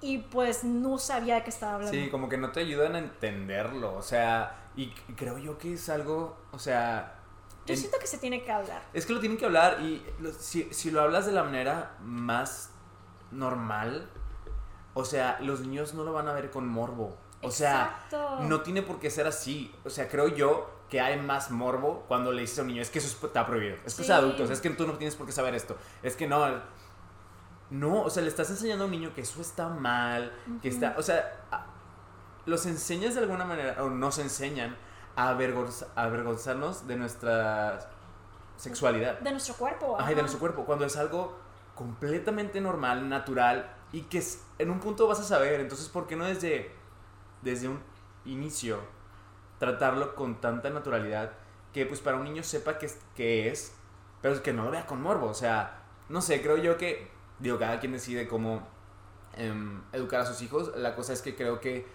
y 0.01 0.19
pues 0.19 0.65
no 0.65 0.99
sabía 0.99 1.37
de 1.37 1.45
qué 1.45 1.51
estaba 1.51 1.75
hablando. 1.75 1.97
Sí, 1.97 2.11
como 2.11 2.29
que 2.29 2.37
no 2.37 2.53
te 2.53 2.61
ayudan 2.61 2.95
a 2.95 2.99
entenderlo. 2.99 3.95
O 3.95 4.03
sea, 4.03 4.69
y 4.77 4.91
creo 5.17 5.39
yo 5.39 5.59
que 5.59 5.75
es 5.75 5.89
algo, 5.89 6.37
o 6.53 6.59
sea... 6.59 7.21
Yo 7.67 7.75
en- 7.75 7.79
siento 7.81 7.99
que 7.99 8.07
se 8.07 8.19
tiene 8.19 8.43
que 8.45 8.53
hablar. 8.53 8.83
Es 8.93 9.07
que 9.07 9.13
lo 9.15 9.21
tienen 9.21 9.39
que 9.39 9.45
hablar 9.47 9.81
y 9.81 10.05
lo- 10.21 10.33
si, 10.33 10.65
si 10.73 10.91
lo 10.91 11.01
hablas 11.01 11.27
de 11.27 11.33
la 11.33 11.45
manera 11.45 11.97
más 12.03 12.71
normal, 13.31 14.09
o 14.95 15.05
sea, 15.05 15.39
los 15.41 15.61
niños 15.61 15.95
no 15.95 16.05
lo 16.05 16.13
van 16.13 16.29
a 16.29 16.33
ver 16.33 16.51
con 16.51 16.69
morbo. 16.69 17.17
O 17.43 17.51
sea, 17.51 17.97
Exacto. 18.09 18.41
no 18.43 18.61
tiene 18.63 18.83
por 18.83 18.99
qué 19.01 19.11
ser 19.11 19.27
así. 19.27 19.75
O 19.85 19.91
sea, 19.91 20.09
creo 20.09 20.29
yo 20.29 20.71
que 20.89 21.01
hay 21.01 21.21
más 21.21 21.51
morbo 21.51 22.05
cuando 22.09 22.33
le 22.33 22.43
dices 22.43 22.59
a 22.59 22.63
un 22.63 22.69
niño, 22.69 22.83
es 22.83 22.91
que 22.91 22.99
eso 23.01 23.09
es- 23.09 23.23
está 23.25 23.47
prohibido. 23.47 23.77
Es 23.85 23.95
que 23.95 24.03
es 24.03 24.11
adultos, 24.11 24.49
es 24.51 24.61
que 24.61 24.71
tú 24.71 24.87
no 24.87 24.95
tienes 24.95 25.15
por 25.17 25.27
qué 25.27 25.33
saber 25.33 25.55
esto. 25.55 25.77
Es 26.03 26.17
que 26.17 26.27
no. 26.27 26.45
No, 27.71 28.03
o 28.03 28.11
sea, 28.11 28.23
le 28.23 28.29
estás 28.29 28.49
enseñando 28.51 28.85
a 28.85 28.87
un 28.87 28.91
niño 28.93 29.13
que 29.15 29.23
eso 29.23 29.41
está 29.41 29.69
mal, 29.69 30.33
que 30.63 30.69
está, 30.69 30.95
o 30.99 31.03
sea, 31.03 31.41
los 32.47 32.67
enseñas 32.67 33.15
de 33.15 33.21
alguna 33.23 33.45
manera, 33.45 33.83
o 33.83 33.89
nos 33.91 34.19
enseñan 34.19 34.77
avergonzarnos 35.17 36.87
de 36.87 36.97
nuestra 36.97 37.91
sexualidad. 38.57 39.19
De 39.21 39.31
nuestro 39.31 39.55
cuerpo. 39.55 39.97
Ajá, 39.99 40.13
y 40.13 40.15
de 40.15 40.23
nuestro 40.23 40.41
cuerpo, 40.41 40.65
cuando 40.65 40.85
es 40.85 40.97
algo 40.97 41.37
completamente 41.75 42.61
normal, 42.61 43.09
natural 43.09 43.75
y 43.93 44.03
que 44.03 44.19
es- 44.19 44.45
en 44.59 44.71
un 44.71 44.81
punto 44.81 45.07
vas 45.09 45.21
a 45.21 45.25
saber. 45.25 45.61
Entonces, 45.61 45.89
¿por 45.89 46.07
qué 46.07 46.17
no 46.17 46.25
desde, 46.25 46.71
desde 47.43 47.69
un 47.69 47.81
inicio 48.25 48.79
tratarlo 49.59 50.15
con 50.15 50.41
tanta 50.41 50.71
naturalidad 50.71 51.33
que 51.73 51.87
pues 51.87 52.01
para 52.01 52.17
un 52.17 52.25
niño 52.25 52.43
sepa 52.43 52.79
que 52.79 52.87
es, 52.87 52.99
que 53.17 53.49
es 53.51 53.75
pero 54.23 54.41
que 54.43 54.53
no 54.53 54.65
lo 54.65 54.71
vea 54.71 54.87
con 54.87 55.03
morbo? 55.03 55.27
O 55.27 55.35
sea, 55.35 55.83
no 56.09 56.23
sé, 56.23 56.41
creo 56.43 56.57
yo 56.57 56.77
que, 56.79 57.11
digo, 57.41 57.59
cada 57.59 57.81
quien 57.81 57.93
decide 57.93 58.27
cómo 58.29 58.67
em, 59.37 59.83
educar 59.93 60.21
a 60.21 60.27
sus 60.27 60.41
hijos. 60.43 60.73
La 60.77 60.95
cosa 60.95 61.13
es 61.13 61.21
que 61.23 61.35
creo 61.35 61.61
que 61.61 61.87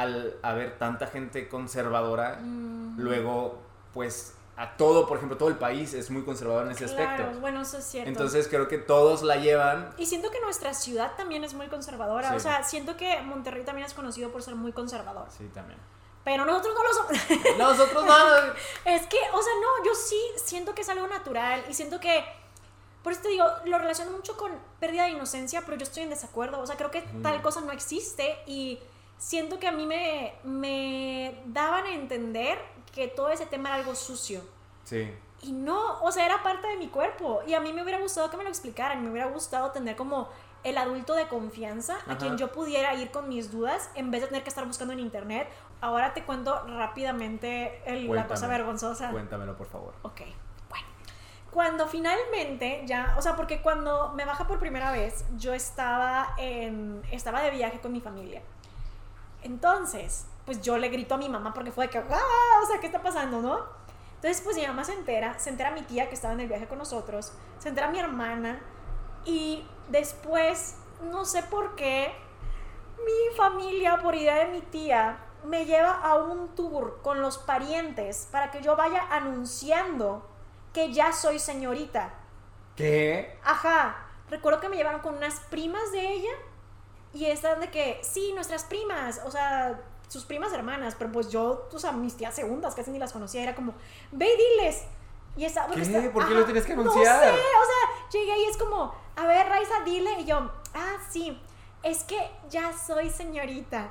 al 0.00 0.36
haber 0.42 0.78
tanta 0.78 1.06
gente 1.06 1.48
conservadora, 1.48 2.38
Mm. 2.42 2.98
luego 3.00 3.58
pues 3.94 4.34
a 4.58 4.76
todo, 4.76 5.06
por 5.06 5.16
ejemplo, 5.18 5.36
todo 5.36 5.48
el 5.50 5.56
país 5.56 5.92
es 5.94 6.10
muy 6.10 6.22
conservador 6.22 6.64
en 6.66 6.72
ese 6.72 6.86
Claro, 6.86 7.10
aspecto. 7.10 7.40
bueno, 7.40 7.60
eso 7.62 7.76
es 7.78 7.84
cierto. 7.84 8.08
Entonces 8.08 8.48
creo 8.48 8.68
que 8.68 8.78
todos 8.78 9.22
la 9.22 9.36
llevan. 9.36 9.90
y 9.98 10.06
siento 10.06 10.30
que 10.30 10.40
nuestra 10.40 10.72
ciudad 10.74 11.12
también 11.16 11.44
es 11.44 11.52
muy 11.54 11.68
conservadora. 11.68 12.30
Sí. 12.30 12.36
O 12.36 12.40
sea, 12.40 12.62
siento 12.62 12.96
que 12.96 13.20
Monterrey 13.22 13.64
también 13.64 13.86
es 13.86 13.92
conocido 13.94 14.30
por 14.30 14.42
ser 14.42 14.54
muy 14.54 14.72
conservador. 14.72 15.26
Sí, 15.36 15.44
también. 15.52 15.78
Pero 16.24 16.44
nosotros 16.44 16.74
no 16.74 16.82
lo 16.82 16.92
somos. 16.94 17.12
Nosotros 17.58 18.04
no. 18.04 18.14
es 18.90 19.06
que, 19.06 19.18
o 19.32 19.42
sea, 19.42 19.52
no, 19.62 19.84
yo 19.84 19.94
sí 19.94 20.20
siento 20.36 20.74
que 20.74 20.82
es 20.82 20.88
algo 20.88 21.06
natural 21.06 21.62
y 21.68 21.74
siento 21.74 22.00
que. 22.00 22.24
Por 23.02 23.12
eso 23.12 23.22
te 23.22 23.28
digo, 23.28 23.44
lo 23.66 23.78
relaciono 23.78 24.10
mucho 24.10 24.36
con 24.36 24.50
pérdida 24.80 25.04
de 25.04 25.10
inocencia, 25.10 25.62
pero 25.64 25.76
yo 25.76 25.84
estoy 25.84 26.02
en 26.02 26.10
desacuerdo. 26.10 26.58
O 26.60 26.66
sea, 26.66 26.76
creo 26.76 26.90
que 26.90 27.02
tal 27.22 27.40
cosa 27.42 27.60
no 27.60 27.70
existe 27.72 28.36
y 28.46 28.80
siento 29.18 29.58
que 29.58 29.66
a 29.68 29.72
mí 29.72 29.86
me, 29.86 30.34
me 30.44 31.40
daban 31.46 31.84
a 31.86 31.94
entender 31.94 32.58
que 32.94 33.08
todo 33.08 33.28
ese 33.30 33.46
tema 33.46 33.68
era 33.70 33.78
algo 33.78 33.94
sucio. 33.94 34.40
Sí. 34.84 35.12
Y 35.42 35.52
no, 35.52 36.00
o 36.02 36.10
sea, 36.12 36.24
era 36.24 36.42
parte 36.42 36.66
de 36.66 36.76
mi 36.76 36.88
cuerpo. 36.88 37.42
Y 37.46 37.54
a 37.54 37.60
mí 37.60 37.72
me 37.72 37.82
hubiera 37.82 38.00
gustado 38.00 38.30
que 38.30 38.36
me 38.36 38.42
lo 38.44 38.48
explicaran. 38.48 39.02
Me 39.04 39.10
hubiera 39.10 39.28
gustado 39.28 39.70
tener 39.70 39.94
como 39.96 40.28
el 40.64 40.78
adulto 40.78 41.14
de 41.14 41.28
confianza 41.28 41.94
a 42.06 42.12
Ajá. 42.12 42.18
quien 42.18 42.38
yo 42.38 42.50
pudiera 42.52 42.94
ir 42.94 43.10
con 43.10 43.28
mis 43.28 43.52
dudas 43.52 43.90
en 43.94 44.10
vez 44.10 44.22
de 44.22 44.28
tener 44.28 44.42
que 44.42 44.48
estar 44.48 44.64
buscando 44.66 44.92
en 44.94 45.00
internet. 45.00 45.48
Ahora 45.80 46.14
te 46.14 46.24
cuento 46.24 46.64
rápidamente 46.66 47.82
el- 47.86 48.10
la 48.12 48.26
cosa 48.26 48.48
vergonzosa. 48.48 49.10
Cuéntamelo, 49.10 49.56
por 49.56 49.66
favor. 49.68 49.94
Ok, 50.02 50.22
bueno. 50.70 50.86
Cuando 51.52 51.86
finalmente 51.86 52.82
ya, 52.86 53.14
o 53.18 53.22
sea, 53.22 53.36
porque 53.36 53.60
cuando 53.62 54.12
me 54.14 54.24
baja 54.24 54.46
por 54.46 54.58
primera 54.58 54.90
vez, 54.90 55.24
yo 55.36 55.52
estaba 55.54 56.34
en, 56.38 57.02
estaba 57.12 57.42
de 57.42 57.50
viaje 57.50 57.78
con 57.80 57.92
mi 57.92 58.00
familia. 58.00 58.42
Entonces, 59.42 60.26
pues 60.44 60.62
yo 60.62 60.78
le 60.78 60.88
grito 60.88 61.14
a 61.14 61.18
mi 61.18 61.28
mamá 61.28 61.52
porque 61.54 61.72
fue 61.72 61.86
de 61.86 61.90
que, 61.90 61.98
¡ah! 61.98 62.60
O 62.62 62.66
sea, 62.66 62.80
¿qué 62.80 62.86
está 62.86 63.02
pasando, 63.02 63.40
no? 63.40 63.58
Entonces, 64.16 64.40
pues 64.42 64.56
mi 64.56 64.66
mamá 64.66 64.84
se 64.84 64.94
entera, 64.94 65.38
se 65.38 65.50
entera 65.50 65.70
mi 65.70 65.82
tía 65.82 66.08
que 66.08 66.14
estaba 66.14 66.34
en 66.34 66.40
el 66.40 66.48
viaje 66.48 66.66
con 66.66 66.78
nosotros, 66.78 67.32
se 67.58 67.68
entera 67.68 67.90
mi 67.90 67.98
hermana 67.98 68.60
y 69.24 69.66
después, 69.88 70.76
no 71.02 71.24
sé 71.24 71.42
por 71.42 71.76
qué, 71.76 72.12
mi 73.04 73.36
familia, 73.36 73.98
por 73.98 74.14
idea 74.14 74.36
de 74.36 74.46
mi 74.46 74.62
tía, 74.62 75.18
me 75.44 75.64
lleva 75.64 75.92
a 75.92 76.16
un 76.16 76.54
tour 76.54 77.00
con 77.02 77.20
los 77.20 77.38
parientes 77.38 78.28
para 78.32 78.50
que 78.50 78.62
yo 78.62 78.74
vaya 78.74 79.06
anunciando 79.10 80.26
que 80.72 80.92
ya 80.92 81.12
soy 81.12 81.38
señorita. 81.38 82.14
¿Qué? 82.74 83.38
Ajá. 83.44 84.06
Recuerdo 84.28 84.60
que 84.60 84.68
me 84.68 84.76
llevaron 84.76 85.00
con 85.00 85.14
unas 85.14 85.40
primas 85.40 85.92
de 85.92 86.12
ella 86.12 86.32
y 87.16 87.26
estaban 87.26 87.60
de 87.60 87.70
que, 87.70 88.00
sí, 88.02 88.32
nuestras 88.34 88.64
primas, 88.64 89.20
o 89.24 89.30
sea, 89.30 89.80
sus 90.08 90.24
primas 90.24 90.52
hermanas, 90.52 90.94
pero 90.98 91.10
pues 91.12 91.30
yo, 91.30 91.68
o 91.72 91.78
sea, 91.78 91.92
mis 91.92 92.16
tías 92.16 92.34
segundas 92.34 92.74
casi 92.74 92.90
ni 92.90 92.98
las 92.98 93.12
conocía, 93.12 93.42
era 93.42 93.54
como, 93.54 93.74
ve 94.12 94.26
y 94.32 94.36
diles. 94.62 94.82
Y 95.36 95.44
esa, 95.44 95.66
¿Qué? 95.66 95.82
está- 95.82 96.00
¿Por 96.12 96.24
qué 96.26 96.30
ajá, 96.32 96.40
lo 96.40 96.44
tienes 96.44 96.64
que 96.64 96.74
No 96.74 96.82
anunciar? 96.82 97.22
sé, 97.24 97.30
o 97.30 97.32
sea, 97.34 98.08
llegué 98.12 98.38
y 98.38 98.44
es 98.44 98.56
como, 98.56 98.94
a 99.16 99.26
ver, 99.26 99.46
Raiza, 99.48 99.80
dile. 99.84 100.20
Y 100.20 100.24
yo, 100.24 100.50
ah, 100.74 100.96
sí, 101.10 101.38
es 101.82 102.04
que 102.04 102.30
ya 102.48 102.72
soy 102.72 103.10
señorita. 103.10 103.88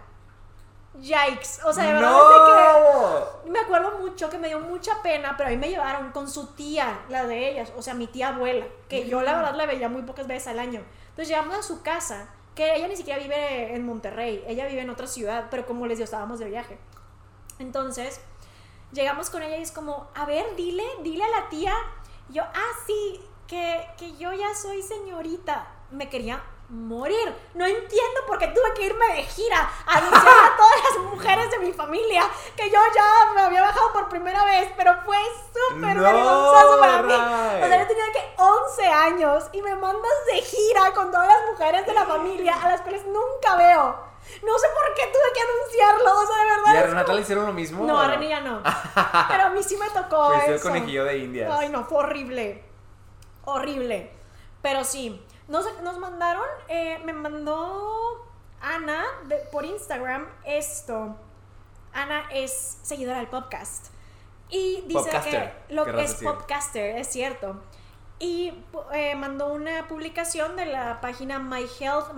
Yikes. 0.99 1.59
O 1.65 1.73
sea, 1.73 1.83
de 1.83 1.93
verdad 1.93 2.09
que 2.09 3.45
¡No! 3.47 3.51
me 3.51 3.59
acuerdo 3.59 3.99
mucho 3.99 4.29
que 4.29 4.37
me 4.37 4.47
dio 4.47 4.59
mucha 4.61 5.01
pena, 5.01 5.35
pero 5.37 5.49
ahí 5.49 5.57
me 5.57 5.69
llevaron 5.69 6.11
con 6.11 6.29
su 6.29 6.47
tía, 6.55 7.01
la 7.09 7.25
de 7.27 7.49
ellas, 7.51 7.73
o 7.75 7.81
sea, 7.81 7.93
mi 7.93 8.07
tía 8.07 8.29
abuela, 8.29 8.65
que 8.87 9.05
yo 9.07 9.21
la 9.21 9.35
verdad 9.35 9.55
la 9.55 9.65
veía 9.65 9.89
muy 9.89 10.03
pocas 10.03 10.25
veces 10.25 10.47
al 10.47 10.57
año. 10.59 10.81
Entonces 11.09 11.27
llegamos 11.27 11.55
a 11.57 11.63
su 11.63 11.81
casa, 11.81 12.29
que 12.55 12.75
ella 12.75 12.87
ni 12.87 12.95
siquiera 12.95 13.21
vive 13.21 13.75
en 13.75 13.85
Monterrey, 13.85 14.43
ella 14.47 14.65
vive 14.65 14.81
en 14.81 14.89
otra 14.89 15.07
ciudad, 15.07 15.47
pero 15.51 15.65
como 15.65 15.85
les 15.87 15.97
digo, 15.97 16.05
estábamos 16.05 16.39
de 16.39 16.45
viaje. 16.45 16.77
Entonces, 17.59 18.21
llegamos 18.91 19.29
con 19.29 19.43
ella 19.43 19.57
y 19.57 19.61
es 19.61 19.71
como, 19.71 20.07
a 20.15 20.25
ver, 20.25 20.45
dile, 20.55 20.85
dile 21.03 21.23
a 21.23 21.41
la 21.41 21.49
tía. 21.49 21.73
Yo, 22.29 22.43
ah, 22.43 22.71
sí, 22.87 23.21
que, 23.47 23.85
que 23.97 24.15
yo 24.17 24.33
ya 24.33 24.55
soy 24.55 24.81
señorita. 24.81 25.67
Me 25.91 26.09
quería 26.09 26.41
morir. 26.69 27.33
No 27.53 27.65
entiendo 27.65 28.21
por 28.27 28.37
qué 28.37 28.47
tuve 28.47 28.73
que 28.75 28.83
irme 28.87 29.05
de 29.15 29.23
gira 29.23 29.69
a 29.85 29.97
anunciar 29.97 30.27
a 30.27 30.57
todas 30.57 30.75
las 30.83 30.97
mujeres 31.11 31.51
de 31.51 31.59
mi 31.59 31.71
familia 31.73 32.23
que 32.55 32.69
yo 32.69 32.79
ya 32.93 33.31
me 33.33 33.41
había 33.41 33.61
bajado 33.61 33.93
por 33.93 34.09
primera 34.09 34.43
vez, 34.45 34.71
pero 34.75 34.93
fue 35.05 35.17
súper 35.53 35.95
No, 35.95 36.03
vergonzoso 36.03 36.79
para 36.79 37.01
mí. 37.03 37.13
O 37.13 37.67
sea, 37.67 37.81
yo 37.81 37.87
tenía 37.87 38.11
que 38.11 38.33
11 38.37 38.87
años 38.87 39.43
y 39.51 39.61
me 39.61 39.75
mandas 39.75 40.11
de 40.27 40.41
gira 40.41 40.91
con 40.93 41.11
todas 41.11 41.27
las 41.27 41.51
mujeres 41.51 41.85
de 41.85 41.93
la 41.93 42.05
familia 42.05 42.55
a 42.61 42.69
las 42.69 42.81
cuales 42.81 43.05
nunca 43.05 43.55
veo. 43.55 44.05
No 44.41 44.57
sé 44.57 44.67
por 44.69 44.93
qué 44.95 45.03
tuve 45.05 45.33
que 45.35 45.41
anunciarlo, 45.41 46.19
o 46.19 46.25
sea, 46.25 46.37
de 46.37 46.45
verdad. 46.49 46.73
¿Y 46.73 46.77
a 46.77 46.81
Renata 46.81 47.05
como- 47.05 47.15
le 47.15 47.21
hicieron 47.21 47.45
lo 47.45 47.53
mismo? 47.53 47.85
No, 47.85 47.99
a 47.99 48.07
René 48.07 48.27
ya 48.29 48.41
no. 48.41 48.59
Pero 49.29 49.43
a 49.43 49.49
mí 49.51 49.61
sí 49.61 49.77
me 49.77 49.87
tocó 49.91 50.33
el 50.33 50.55
eso. 50.55 50.63
conejillo 50.67 51.03
de 51.05 51.17
indias. 51.19 51.51
Ay, 51.53 51.69
no, 51.69 51.85
fue 51.85 51.99
horrible. 51.99 52.63
Horrible. 53.45 54.11
Pero 54.63 54.83
sí, 54.83 55.23
nos, 55.47 55.65
nos 55.81 55.97
mandaron, 55.99 56.45
eh, 56.67 56.99
me 57.05 57.13
mandó 57.13 58.25
Ana 58.61 59.03
de- 59.27 59.37
por 59.51 59.65
Instagram 59.65 60.27
esto. 60.45 61.15
Ana 61.93 62.27
es 62.31 62.79
seguidora 62.83 63.17
del 63.19 63.27
podcast. 63.27 63.87
Y 64.49 64.81
dice 64.81 64.93
Podcaster, 65.11 65.53
que 65.67 65.73
lo 65.73 65.85
que 65.85 66.03
es 66.03 66.11
decir. 66.11 66.27
podcaster, 66.27 66.97
es 66.97 67.07
cierto. 67.07 67.61
Y 68.19 68.53
eh, 68.93 69.15
mandó 69.15 69.53
una 69.53 69.87
publicación 69.87 70.55
de 70.55 70.65
la 70.67 71.01
página 71.01 71.39
My 71.39 71.65
Health 71.79 72.11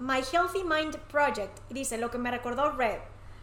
My 0.00 0.20
Healthy 0.22 0.62
Mind 0.64 0.96
Project 1.10 1.58
y 1.70 1.74
dice 1.74 1.98
lo 1.98 2.10
que 2.10 2.18
me 2.18 2.30
recordó 2.30 2.70
Red. 2.72 3.00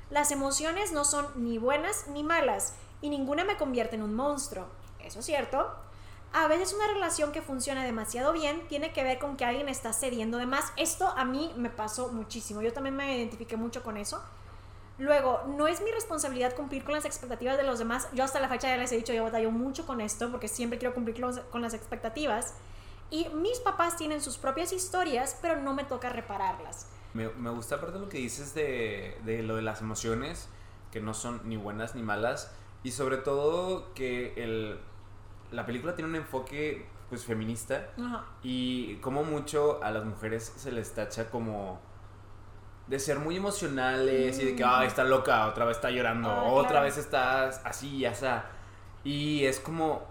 Las 0.09 0.31
emociones 0.31 0.91
no 0.93 1.03
son 1.03 1.27
ni 1.35 1.57
buenas 1.57 2.07
ni 2.07 2.23
malas 2.23 2.75
y 3.01 3.09
ninguna 3.09 3.43
me 3.43 3.57
convierte 3.57 3.95
en 3.95 4.03
un 4.03 4.13
monstruo. 4.13 4.65
Eso 4.99 5.19
es 5.19 5.25
cierto. 5.25 5.75
A 6.37 6.49
veces 6.49 6.73
una 6.73 6.85
relación 6.87 7.31
que 7.31 7.41
funciona 7.41 7.85
demasiado 7.85 8.33
bien 8.33 8.67
tiene 8.67 8.91
que 8.91 9.03
ver 9.03 9.19
con 9.19 9.37
que 9.37 9.45
alguien 9.45 9.69
está 9.69 9.93
cediendo 9.93 10.37
de 10.37 10.45
más. 10.45 10.73
Esto 10.75 11.07
a 11.07 11.23
mí 11.23 11.53
me 11.55 11.69
pasó 11.69 12.09
muchísimo. 12.09 12.61
Yo 12.61 12.73
también 12.73 12.93
me 12.93 13.15
identifiqué 13.17 13.55
mucho 13.55 13.83
con 13.83 13.95
eso. 13.95 14.21
Luego, 14.97 15.43
no 15.55 15.67
es 15.67 15.79
mi 15.81 15.91
responsabilidad 15.91 16.53
cumplir 16.53 16.83
con 16.83 16.93
las 16.93 17.05
expectativas 17.05 17.55
de 17.55 17.63
los 17.63 17.79
demás. 17.79 18.09
Yo 18.13 18.25
hasta 18.25 18.41
la 18.41 18.49
fecha 18.49 18.67
ya 18.67 18.75
les 18.75 18.91
he 18.91 18.97
dicho, 18.97 19.13
yo 19.13 19.23
batallo 19.23 19.49
mucho 19.49 19.85
con 19.85 20.01
esto 20.01 20.29
porque 20.29 20.49
siempre 20.49 20.77
quiero 20.77 20.93
cumplir 20.93 21.21
con- 21.51 21.61
las 21.61 21.73
expectativas. 21.73 22.53
Y 23.11 23.29
mis 23.29 23.59
papás 23.59 23.95
tienen 23.95 24.21
sus 24.21 24.37
propias 24.37 24.73
historias, 24.73 25.37
pero 25.41 25.55
no 25.61 25.73
me 25.73 25.85
toca 25.85 26.09
repararlas. 26.09 26.87
Me, 27.13 27.29
me 27.29 27.49
gusta 27.49 27.75
aparte 27.75 27.97
lo 27.97 28.09
que 28.09 28.17
dices 28.17 28.53
de, 28.53 29.17
de 29.23 29.41
lo 29.41 29.55
de 29.55 29.61
las 29.61 29.79
emociones, 29.79 30.49
que 30.91 30.99
no 30.99 31.13
son 31.13 31.39
ni 31.45 31.55
buenas 31.55 31.95
ni 31.95 32.03
malas, 32.03 32.51
y 32.83 32.91
sobre 32.91 33.15
todo 33.15 33.93
que 33.93 34.33
el, 34.43 34.81
la 35.51 35.65
película 35.65 35.95
tiene 35.95 36.09
un 36.09 36.15
enfoque 36.15 36.87
pues 37.09 37.23
feminista 37.25 37.89
Ajá. 37.99 38.25
y 38.41 38.95
como 38.97 39.23
mucho 39.23 39.83
a 39.83 39.91
las 39.91 40.03
mujeres 40.05 40.51
se 40.55 40.71
les 40.71 40.93
tacha 40.93 41.29
como 41.29 41.79
de 42.87 42.99
ser 42.99 43.19
muy 43.19 43.37
emocionales 43.37 44.39
y 44.39 44.45
de 44.45 44.55
que, 44.55 44.63
Mm. 44.63 44.69
ay, 44.69 44.87
está 44.87 45.03
loca, 45.03 45.47
otra 45.47 45.65
vez 45.65 45.77
está 45.77 45.89
llorando, 45.89 46.29
Ah, 46.29 46.43
otra 46.43 46.69
claro. 46.71 46.85
vez 46.85 46.97
está 46.97 47.45
así 47.47 47.97
y 47.97 48.05
así. 48.05 48.25
Y 49.03 49.45
es 49.45 49.59
como, 49.59 50.03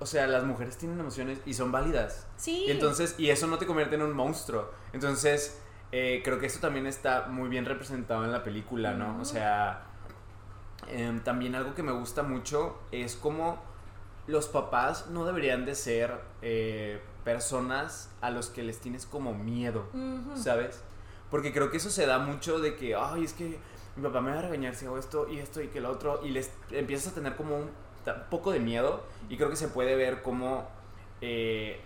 o 0.00 0.06
sea, 0.06 0.26
las 0.26 0.44
mujeres 0.44 0.76
tienen 0.76 0.98
emociones 0.98 1.40
y 1.46 1.54
son 1.54 1.70
válidas. 1.72 2.26
Sí. 2.36 2.64
Y 2.66 2.70
entonces, 2.72 3.14
y 3.18 3.30
eso 3.30 3.46
no 3.46 3.58
te 3.58 3.66
convierte 3.66 3.94
en 3.94 4.02
un 4.02 4.12
monstruo. 4.12 4.70
Entonces, 4.92 5.60
eh, 5.92 6.22
creo 6.24 6.38
que 6.40 6.46
eso 6.46 6.58
también 6.60 6.86
está 6.86 7.26
muy 7.28 7.48
bien 7.48 7.64
representado 7.64 8.24
en 8.24 8.32
la 8.32 8.42
película, 8.42 8.94
¿no? 8.94 9.10
O 9.12 9.16
Ujú. 9.16 9.24
sea, 9.24 9.84
em, 10.88 11.20
también 11.20 11.54
algo 11.54 11.74
que 11.74 11.82
me 11.84 11.92
gusta 11.92 12.22
mucho 12.24 12.78
es 12.90 13.14
como 13.16 13.62
los 14.26 14.48
papás 14.48 15.08
no 15.10 15.24
deberían 15.24 15.64
de 15.66 15.74
ser 15.74 16.18
eh, 16.42 17.00
personas 17.24 18.10
a 18.20 18.30
los 18.30 18.48
que 18.48 18.62
les 18.62 18.78
tienes 18.80 19.06
como 19.06 19.34
miedo. 19.34 19.86
¿sabes? 20.36 20.82
Porque 21.30 21.52
creo 21.52 21.70
que 21.70 21.78
eso 21.78 21.90
se 21.90 22.06
da 22.06 22.18
mucho 22.18 22.58
de 22.60 22.76
que, 22.76 22.94
ay, 22.94 23.24
es 23.24 23.32
que 23.32 23.58
mi 23.96 24.02
papá 24.02 24.20
me 24.20 24.30
va 24.30 24.38
a 24.38 24.42
regañar 24.42 24.74
si 24.74 24.86
hago 24.86 24.98
esto 24.98 25.28
y 25.28 25.38
esto 25.38 25.60
y 25.62 25.68
que 25.68 25.80
lo 25.80 25.90
otro, 25.90 26.20
y 26.24 26.30
les 26.30 26.52
empiezas 26.70 27.12
a 27.12 27.14
tener 27.14 27.36
como 27.36 27.56
un 27.56 27.70
poco 28.30 28.52
de 28.52 28.60
miedo, 28.60 29.02
y 29.28 29.36
creo 29.36 29.50
que 29.50 29.56
se 29.56 29.68
puede 29.68 29.96
ver 29.96 30.22
como 30.22 30.68
eh, 31.20 31.80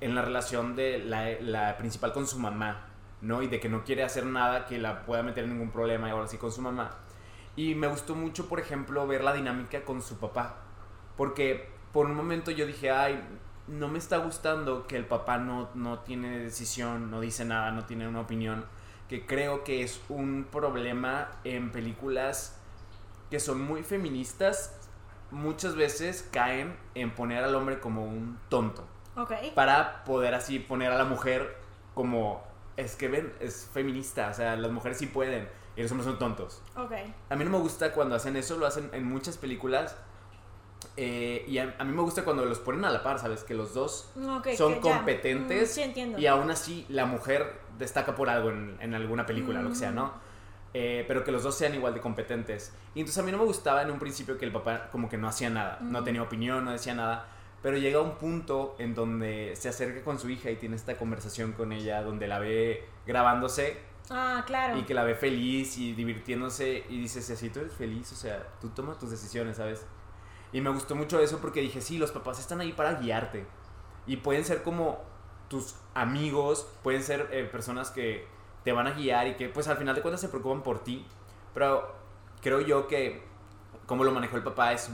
en 0.00 0.14
la 0.14 0.22
relación 0.22 0.76
de 0.76 0.98
la, 0.98 1.30
la 1.40 1.76
principal 1.76 2.12
con 2.12 2.26
su 2.26 2.38
mamá, 2.38 2.86
¿no? 3.20 3.42
Y 3.42 3.48
de 3.48 3.60
que 3.60 3.68
no 3.68 3.84
quiere 3.84 4.02
hacer 4.02 4.24
nada 4.24 4.66
que 4.66 4.78
la 4.78 5.04
pueda 5.04 5.22
meter 5.22 5.44
en 5.44 5.50
ningún 5.50 5.70
problema 5.70 6.08
y 6.08 6.10
ahora 6.12 6.26
sí 6.26 6.38
con 6.38 6.52
su 6.52 6.62
mamá. 6.62 6.96
Y 7.56 7.74
me 7.74 7.88
gustó 7.88 8.14
mucho, 8.14 8.48
por 8.48 8.60
ejemplo, 8.60 9.06
ver 9.06 9.24
la 9.24 9.32
dinámica 9.32 9.82
con 9.84 10.00
su 10.00 10.18
papá. 10.18 10.56
Porque 11.20 11.68
por 11.92 12.06
un 12.06 12.14
momento 12.14 12.50
yo 12.50 12.64
dije, 12.64 12.90
ay, 12.90 13.22
no 13.66 13.88
me 13.88 13.98
está 13.98 14.16
gustando 14.16 14.86
que 14.86 14.96
el 14.96 15.04
papá 15.04 15.36
no, 15.36 15.68
no 15.74 15.98
tiene 15.98 16.38
decisión, 16.38 17.10
no 17.10 17.20
dice 17.20 17.44
nada, 17.44 17.72
no 17.72 17.84
tiene 17.84 18.08
una 18.08 18.22
opinión. 18.22 18.64
Que 19.06 19.26
creo 19.26 19.62
que 19.62 19.82
es 19.82 20.00
un 20.08 20.48
problema 20.50 21.28
en 21.44 21.72
películas 21.72 22.58
que 23.30 23.38
son 23.38 23.60
muy 23.60 23.82
feministas. 23.82 24.80
Muchas 25.30 25.76
veces 25.76 26.26
caen 26.32 26.74
en 26.94 27.14
poner 27.14 27.44
al 27.44 27.54
hombre 27.54 27.80
como 27.80 28.06
un 28.06 28.38
tonto. 28.48 28.86
Ok. 29.14 29.32
Para 29.54 30.04
poder 30.04 30.34
así 30.34 30.58
poner 30.58 30.90
a 30.90 30.96
la 30.96 31.04
mujer 31.04 31.54
como, 31.92 32.42
es 32.78 32.96
que 32.96 33.08
ven, 33.08 33.30
es 33.40 33.68
feminista. 33.70 34.30
O 34.30 34.32
sea, 34.32 34.56
las 34.56 34.72
mujeres 34.72 34.96
sí 34.96 35.06
pueden 35.06 35.50
y 35.76 35.82
los 35.82 35.90
hombres 35.90 36.08
son 36.08 36.18
tontos. 36.18 36.62
Ok. 36.76 36.92
A 37.28 37.36
mí 37.36 37.44
no 37.44 37.50
me 37.50 37.58
gusta 37.58 37.92
cuando 37.92 38.14
hacen 38.14 38.36
eso, 38.36 38.56
lo 38.56 38.64
hacen 38.64 38.88
en 38.94 39.04
muchas 39.04 39.36
películas. 39.36 39.98
Eh, 41.02 41.44
y 41.48 41.56
a, 41.58 41.74
a 41.78 41.84
mí 41.84 41.94
me 41.94 42.02
gusta 42.02 42.24
cuando 42.24 42.44
los 42.44 42.58
ponen 42.58 42.84
a 42.84 42.90
la 42.90 43.02
par, 43.02 43.18
¿sabes? 43.18 43.42
Que 43.42 43.54
los 43.54 43.72
dos 43.72 44.10
Ok, 44.16 44.48
son 44.56 44.80
competentes 44.80 45.70
Mm, 45.70 45.74
sí, 45.74 45.82
entiendo. 45.82 46.18
y 46.18 46.26
aún 46.26 46.50
así 46.50 46.84
la 46.90 47.06
mujer 47.06 47.58
destaca 47.78 48.14
por 48.14 48.28
algo 48.28 48.50
en, 48.50 48.76
en 48.80 48.92
alguna 48.94 49.24
película, 49.24 49.62
lo 49.62 49.70
que 49.70 49.76
sea, 49.76 49.90
¿no? 49.92 50.12
Eh, 50.74 51.04
pero 51.08 51.24
que 51.24 51.32
los 51.32 51.42
dos 51.42 51.56
sean 51.56 51.74
igual 51.74 51.94
de 51.94 52.00
competentes. 52.00 52.72
Y 52.94 53.00
entonces 53.00 53.18
a 53.22 53.24
mí 53.24 53.32
no 53.32 53.38
me 53.38 53.44
gustaba 53.44 53.82
en 53.82 53.90
un 53.90 53.98
principio 53.98 54.36
que 54.38 54.44
el 54.44 54.52
papá 54.52 54.88
como 54.92 55.08
que 55.08 55.16
no 55.16 55.26
hacía 55.26 55.48
nada, 55.50 55.78
no 55.80 55.98
Ujú. 55.98 56.04
tenía 56.04 56.22
opinión, 56.22 56.64
no 56.64 56.72
decía 56.72 56.94
nada. 56.94 57.26
Pero 57.62 57.76
llega 57.78 58.00
un 58.00 58.16
punto 58.16 58.76
en 58.78 58.94
donde 58.94 59.54
se 59.56 59.68
acerca 59.68 60.02
con 60.04 60.18
su 60.18 60.28
hija 60.30 60.50
y 60.50 60.56
tiene 60.56 60.76
esta 60.76 60.96
conversación 60.96 61.52
con 61.52 61.72
ella, 61.72 62.02
donde 62.02 62.28
la 62.28 62.38
ve 62.38 62.84
grabándose 63.06 63.78
Ah, 64.10 64.42
claro. 64.46 64.78
y 64.78 64.82
que 64.82 64.94
la 64.94 65.04
ve 65.04 65.14
feliz 65.14 65.76
y 65.78 65.92
divirtiéndose 65.94 66.84
y 66.88 66.98
dices, 67.00 67.24
si 67.26 67.32
así 67.32 67.50
tú 67.50 67.60
eres 67.60 67.72
feliz, 67.72 68.10
o 68.12 68.16
sea, 68.16 68.46
tú 68.60 68.68
tomas 68.70 68.98
tus 68.98 69.10
decisiones, 69.10 69.56
¿sabes? 69.56 69.84
Y 70.52 70.60
me 70.60 70.70
gustó 70.70 70.94
mucho 70.94 71.20
eso 71.20 71.38
porque 71.38 71.60
dije, 71.60 71.80
sí, 71.80 71.98
los 71.98 72.10
papás 72.10 72.40
están 72.40 72.60
ahí 72.60 72.72
para 72.72 72.94
guiarte 72.94 73.46
y 74.06 74.16
pueden 74.16 74.44
ser 74.44 74.62
como 74.62 75.00
tus 75.48 75.76
amigos, 75.94 76.66
pueden 76.82 77.02
ser 77.02 77.28
eh, 77.32 77.44
personas 77.44 77.90
que 77.90 78.26
te 78.64 78.72
van 78.72 78.86
a 78.86 78.92
guiar 78.92 79.26
y 79.28 79.34
que 79.34 79.48
pues 79.48 79.68
al 79.68 79.76
final 79.76 79.94
de 79.94 80.02
cuentas 80.02 80.20
se 80.20 80.28
preocupan 80.28 80.62
por 80.62 80.82
ti, 80.82 81.06
pero 81.54 81.94
creo 82.40 82.60
yo 82.60 82.86
que 82.86 83.22
como 83.86 84.04
lo 84.04 84.12
manejó 84.12 84.36
el 84.36 84.42
papá 84.42 84.72
es 84.72 84.90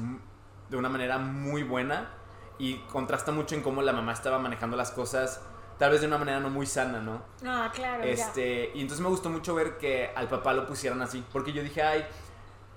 de 0.70 0.76
una 0.76 0.88
manera 0.88 1.18
muy 1.18 1.62
buena 1.62 2.10
y 2.58 2.76
contrasta 2.90 3.32
mucho 3.32 3.54
en 3.54 3.62
cómo 3.62 3.82
la 3.82 3.92
mamá 3.92 4.12
estaba 4.12 4.38
manejando 4.38 4.76
las 4.76 4.90
cosas, 4.90 5.42
tal 5.78 5.90
vez 5.90 6.00
de 6.00 6.06
una 6.06 6.18
manera 6.18 6.40
no 6.40 6.48
muy 6.48 6.66
sana, 6.66 7.00
¿no? 7.00 7.22
Ah, 7.44 7.70
claro. 7.74 8.04
ya. 8.04 8.10
Este, 8.10 8.70
y 8.74 8.80
entonces 8.80 9.02
me 9.02 9.10
gustó 9.10 9.28
mucho 9.28 9.54
ver 9.54 9.76
que 9.78 10.10
al 10.14 10.28
papá 10.28 10.54
lo 10.54 10.66
pusieran 10.66 11.02
así, 11.02 11.22
porque 11.32 11.52
yo 11.52 11.62
dije, 11.62 11.82
ay, 11.82 12.06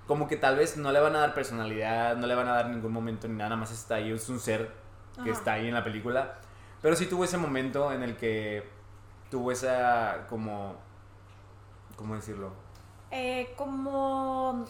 como 0.09 0.27
que 0.27 0.37
tal 0.37 0.55
vez 0.55 0.75
no 0.75 0.91
le 0.91 0.99
van 0.99 1.15
a 1.15 1.19
dar 1.19 1.35
personalidad, 1.35 2.17
no 2.17 2.25
le 2.25 2.33
van 2.33 2.47
a 2.47 2.53
dar 2.53 2.67
ningún 2.67 2.91
momento 2.91 3.27
ni 3.27 3.35
nada, 3.35 3.51
nada 3.51 3.61
más 3.61 3.71
está 3.71 3.95
ahí, 3.95 4.11
es 4.11 4.27
un 4.27 4.39
ser 4.39 4.71
que 5.13 5.21
Ajá. 5.21 5.31
está 5.31 5.53
ahí 5.53 5.67
en 5.67 5.75
la 5.75 5.83
película. 5.83 6.39
Pero 6.81 6.95
sí 6.95 7.05
tuvo 7.05 7.25
ese 7.25 7.37
momento 7.37 7.91
en 7.93 8.01
el 8.01 8.17
que 8.17 8.67
tuvo 9.29 9.51
esa 9.51 10.25
como 10.27 10.77
¿cómo 11.95 12.15
decirlo? 12.15 12.51
Eh, 13.11 13.53
como 13.55 14.65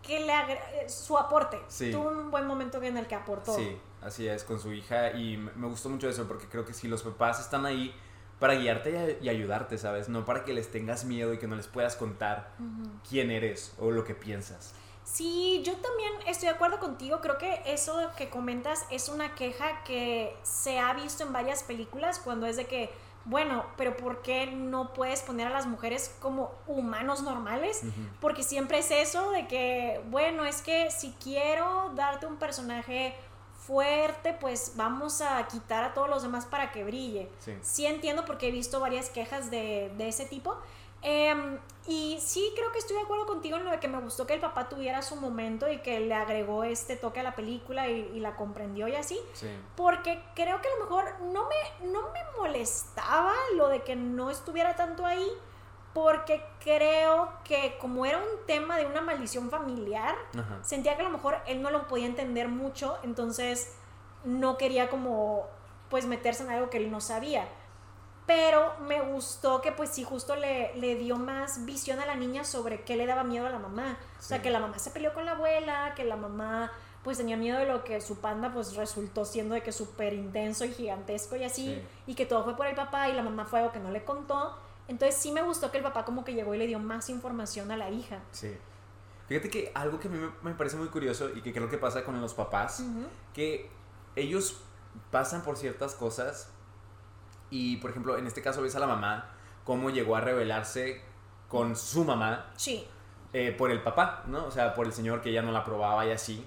que 0.00 0.24
le 0.24 0.32
eh, 0.32 0.88
su 0.88 1.18
aporte. 1.18 1.58
Sí. 1.66 1.90
Tuvo 1.90 2.10
un 2.10 2.30
buen 2.30 2.46
momento 2.46 2.80
en 2.80 2.96
el 2.96 3.08
que 3.08 3.16
aportó. 3.16 3.56
Sí, 3.56 3.76
así 4.02 4.28
es, 4.28 4.44
con 4.44 4.60
su 4.60 4.72
hija. 4.72 5.10
Y 5.10 5.36
me 5.36 5.66
gustó 5.66 5.88
mucho 5.88 6.08
eso, 6.08 6.28
porque 6.28 6.46
creo 6.46 6.64
que 6.64 6.74
si 6.74 6.86
los 6.86 7.02
papás 7.02 7.40
están 7.40 7.66
ahí 7.66 7.92
para 8.44 8.56
guiarte 8.56 9.16
y, 9.22 9.30
ayudarte, 9.30 9.78
¿sabes? 9.78 10.10
No 10.10 10.26
para 10.26 10.44
que 10.44 10.52
les 10.52 10.70
tengas 10.70 11.06
miedo 11.06 11.32
y 11.32 11.38
que 11.38 11.46
no 11.46 11.56
les 11.56 11.66
puedas 11.66 11.96
contar 11.96 12.50
quién 13.08 13.30
eres 13.30 13.74
o 13.78 13.90
lo 13.90 14.04
que 14.04 14.14
piensas. 14.14 14.74
Sí, 15.02 15.62
yo 15.64 15.72
también 15.76 16.12
estoy 16.26 16.50
de 16.50 16.54
acuerdo 16.54 16.78
contigo. 16.78 17.22
Creo 17.22 17.38
que 17.38 17.62
eso 17.64 18.10
que 18.18 18.28
comentas 18.28 18.84
es 18.90 19.08
una 19.08 19.34
queja 19.34 19.82
que 19.84 20.36
se 20.42 20.78
ha 20.78 20.92
visto 20.92 21.22
en 21.22 21.32
varias 21.32 21.62
películas 21.62 22.18
cuando 22.18 22.44
es 22.44 22.58
de 22.58 22.66
que, 22.66 22.90
bueno, 23.24 23.64
pero 23.78 23.96
¿por 23.96 24.20
qué 24.20 24.44
no 24.46 24.92
puedes 24.92 25.22
poner 25.22 25.46
a 25.46 25.50
las 25.50 25.66
mujeres 25.66 26.14
como 26.20 26.52
humanos 26.66 27.22
normales? 27.22 27.80
Porque 28.20 28.42
siempre 28.42 28.80
es 28.80 28.90
eso 28.90 29.30
de 29.30 29.46
que, 29.46 30.02
bueno, 30.10 30.44
es 30.44 30.60
que 30.60 30.90
si 30.90 31.12
quiero 31.12 31.92
darte 31.94 32.26
un 32.26 32.36
personaje 32.36 33.14
fuerte, 33.66 34.36
pues 34.40 34.72
vamos 34.76 35.20
a 35.20 35.46
quitar 35.48 35.84
a 35.84 35.94
todos 35.94 36.08
los 36.08 36.22
demás 36.22 36.44
para 36.44 36.70
que 36.72 36.84
brille. 36.84 37.28
Sí. 37.38 37.54
Sí 37.62 37.86
entiendo 37.86 38.24
porque 38.24 38.48
he 38.48 38.50
visto 38.50 38.80
varias 38.80 39.08
quejas 39.08 39.50
de, 39.50 39.92
de 39.96 40.08
ese 40.08 40.26
tipo. 40.26 40.56
Em, 41.06 41.58
y 41.86 42.18
sí 42.18 42.50
creo 42.56 42.72
que 42.72 42.78
estoy 42.78 42.96
de 42.96 43.02
acuerdo 43.02 43.26
contigo 43.26 43.58
en 43.58 43.64
lo 43.66 43.70
de 43.70 43.78
que 43.78 43.88
me 43.88 44.00
gustó 44.00 44.26
que 44.26 44.32
el 44.32 44.40
papá 44.40 44.70
tuviera 44.70 45.02
su 45.02 45.16
momento 45.16 45.70
y 45.70 45.78
que 45.80 46.00
le 46.00 46.14
agregó 46.14 46.64
este 46.64 46.96
toque 46.96 47.20
a 47.20 47.22
la 47.22 47.34
película 47.34 47.88
y, 47.88 48.10
y 48.14 48.20
la 48.20 48.36
comprendió 48.36 48.88
y 48.88 48.94
así. 48.94 49.20
Sí. 49.34 49.50
Porque 49.76 50.22
creo 50.34 50.62
que 50.62 50.68
a 50.68 50.76
lo 50.78 50.84
mejor 50.84 51.20
no 51.20 51.46
me, 51.46 51.88
no 51.92 52.10
me 52.10 52.20
molestaba 52.38 53.34
lo 53.56 53.68
de 53.68 53.82
que 53.82 53.96
no 53.96 54.30
estuviera 54.30 54.76
tanto 54.76 55.04
ahí. 55.04 55.28
Porque 55.94 56.44
creo 56.62 57.30
que 57.44 57.78
como 57.80 58.04
era 58.04 58.18
un 58.18 58.46
tema 58.46 58.76
de 58.76 58.84
una 58.86 59.00
maldición 59.00 59.48
familiar, 59.48 60.14
Ajá. 60.36 60.58
sentía 60.62 60.96
que 60.96 61.02
a 61.02 61.04
lo 61.04 61.10
mejor 61.10 61.38
él 61.46 61.62
no 61.62 61.70
lo 61.70 61.86
podía 61.86 62.06
entender 62.06 62.48
mucho, 62.48 62.98
entonces 63.04 63.76
no 64.24 64.56
quería 64.58 64.90
como 64.90 65.46
pues 65.90 66.06
meterse 66.06 66.42
en 66.42 66.50
algo 66.50 66.68
que 66.68 66.78
él 66.78 66.90
no 66.90 67.00
sabía. 67.00 67.46
Pero 68.26 68.72
me 68.80 69.02
gustó 69.02 69.60
que 69.60 69.70
pues 69.70 69.90
sí 69.90 70.02
justo 70.02 70.34
le, 70.34 70.74
le 70.76 70.94
dio 70.96 71.16
más 71.16 71.64
visión 71.66 72.00
a 72.00 72.06
la 72.06 72.14
niña 72.16 72.42
sobre 72.44 72.82
qué 72.82 72.96
le 72.96 73.06
daba 73.06 73.22
miedo 73.22 73.46
a 73.46 73.50
la 73.50 73.58
mamá. 73.58 73.98
O 74.18 74.22
sea, 74.22 74.38
Sí. 74.38 74.42
que 74.44 74.50
la 74.50 74.60
mamá 74.60 74.78
se 74.78 74.90
peleó 74.90 75.12
con 75.12 75.26
la 75.26 75.32
abuela, 75.32 75.92
que 75.94 76.04
la 76.04 76.16
mamá 76.16 76.72
pues 77.04 77.18
tenía 77.18 77.36
miedo 77.36 77.58
de 77.58 77.66
lo 77.66 77.84
que 77.84 78.00
su 78.00 78.16
panda 78.20 78.50
pues 78.50 78.76
resultó 78.76 79.26
siendo 79.26 79.54
de 79.54 79.62
que 79.62 79.72
súper 79.72 80.14
intenso 80.14 80.64
y 80.64 80.72
gigantesco 80.72 81.36
y 81.36 81.44
así, 81.44 81.66
Sí. 81.74 81.86
y 82.06 82.14
que 82.14 82.24
todo 82.24 82.42
fue 82.44 82.56
por 82.56 82.66
el 82.66 82.74
papá 82.74 83.10
y 83.10 83.12
la 83.12 83.22
mamá 83.22 83.44
fue 83.44 83.58
algo 83.60 83.72
que 83.72 83.78
no 83.78 83.90
le 83.90 84.04
contó. 84.04 84.56
Entonces 84.88 85.18
sí 85.20 85.32
me 85.32 85.42
gustó 85.42 85.70
que 85.70 85.78
el 85.78 85.82
papá 85.82 86.04
como 86.04 86.24
que 86.24 86.34
llegó 86.34 86.54
y 86.54 86.58
le 86.58 86.66
dio 86.66 86.78
más 86.78 87.08
información 87.08 87.70
a 87.70 87.76
la 87.76 87.90
hija. 87.90 88.20
Sí. 88.32 88.54
Fíjate 89.28 89.48
que 89.48 89.72
algo 89.74 89.98
que 89.98 90.08
a 90.08 90.10
mí 90.10 90.18
me, 90.18 90.30
me 90.50 90.54
parece 90.54 90.76
muy 90.76 90.88
curioso 90.88 91.30
y 91.34 91.40
que 91.40 91.52
creo 91.52 91.70
que 91.70 91.78
pasa 91.78 92.04
con 92.04 92.20
los 92.20 92.34
papás, 92.34 92.84
que 93.32 93.70
ellos 94.16 94.58
pasan 95.10 95.42
por 95.42 95.56
ciertas 95.56 95.94
cosas 95.94 96.50
y, 97.50 97.78
por 97.78 97.90
ejemplo, 97.90 98.18
en 98.18 98.26
este 98.26 98.42
caso 98.42 98.60
ves 98.60 98.76
a 98.76 98.80
la 98.80 98.86
mamá 98.86 99.30
cómo 99.64 99.88
llegó 99.90 100.16
a 100.16 100.20
rebelarse 100.20 101.00
con 101.48 101.74
su 101.76 102.04
mamá 102.04 102.50
Sí. 102.56 102.86
eh, 103.32 103.54
por 103.56 103.70
el 103.70 103.82
papá, 103.82 104.24
¿no? 104.26 104.44
O 104.44 104.50
sea, 104.50 104.74
por 104.74 104.86
el 104.86 104.92
señor 104.92 105.22
que 105.22 105.30
ella 105.30 105.40
no 105.42 105.52
la 105.52 105.60
aprobaba 105.60 106.04
y 106.06 106.10
así. 106.10 106.46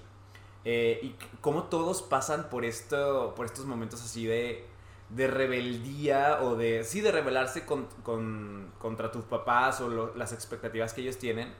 Eh, 0.64 1.00
y 1.02 1.16
cómo 1.40 1.64
todos 1.64 2.02
pasan 2.02 2.48
por, 2.48 2.64
esto, 2.64 3.32
por 3.34 3.46
estos 3.46 3.64
momentos 3.64 4.02
así 4.02 4.26
de, 4.26 4.64
de 5.10 5.26
rebeldía 5.26 6.40
o 6.42 6.54
de, 6.56 6.84
sí, 6.84 7.00
de 7.00 7.10
rebelarse 7.12 7.64
con- 7.64 7.86
con- 8.02 8.72
contra 8.78 9.10
tus 9.10 9.24
papás 9.24 9.80
o 9.80 9.88
lo- 9.88 10.14
las 10.14 10.32
expectativas 10.32 10.92
que 10.92 11.00
ellos 11.00 11.18
tienen. 11.18 11.54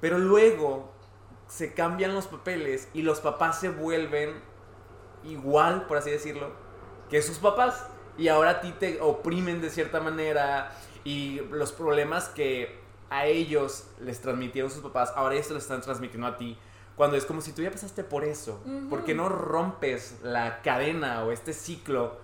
Pero 0.00 0.18
luego 0.18 0.92
se 1.48 1.74
cambian 1.74 2.14
los 2.14 2.26
papeles 2.28 2.88
y 2.94 3.02
los 3.02 3.20
papás 3.20 3.60
se 3.60 3.68
vuelven 3.68 4.40
igual, 5.24 5.86
por 5.86 5.96
así 5.98 6.10
decirlo, 6.10 6.50
que 7.10 7.20
sus 7.22 7.38
papás. 7.38 7.86
Y 8.18 8.28
ahora 8.28 8.50
a 8.50 8.60
ti 8.60 8.72
te 8.78 9.00
oprimen 9.00 9.60
de 9.60 9.70
cierta 9.70 10.00
manera 10.00 10.72
y 11.04 11.40
los 11.50 11.72
problemas 11.72 12.28
que 12.28 12.80
a 13.10 13.26
ellos 13.26 13.86
les 14.00 14.20
transmitieron 14.20 14.70
sus 14.70 14.82
papás, 14.82 15.12
ahora 15.16 15.34
ellos 15.34 15.48
te 15.48 15.54
los 15.54 15.62
están 15.64 15.80
transmitiendo 15.82 16.26
a 16.26 16.36
ti. 16.36 16.56
Cuando 16.96 17.16
es 17.16 17.24
como 17.24 17.40
si 17.40 17.52
tú 17.52 17.62
ya 17.62 17.70
pasaste 17.70 18.04
por 18.04 18.24
eso. 18.24 18.60
Ujú. 18.66 18.88
¿Por 18.88 19.04
qué 19.04 19.14
no 19.14 19.28
rompes 19.28 20.18
la 20.22 20.60
cadena 20.62 21.24
o 21.24 21.32
este 21.32 21.52
ciclo? 21.52 22.18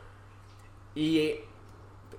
Y 0.98 1.18
eh, 1.20 1.44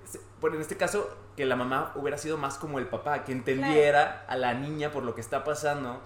se- 0.04 0.20
bueno, 0.40 0.56
en 0.56 0.62
este 0.62 0.76
caso, 0.76 1.08
que 1.36 1.44
la 1.44 1.56
mamá 1.56 1.92
hubiera 1.96 2.16
sido 2.18 2.36
más 2.38 2.56
como 2.58 2.78
el 2.78 2.86
papá, 2.88 3.24
que 3.24 3.32
entendiera 3.32 4.24
a 4.28 4.36
la 4.36 4.54
niña 4.54 4.90
por 4.90 5.02
lo 5.02 5.14
que 5.14 5.20
está 5.20 5.44
pasando, 5.44 6.00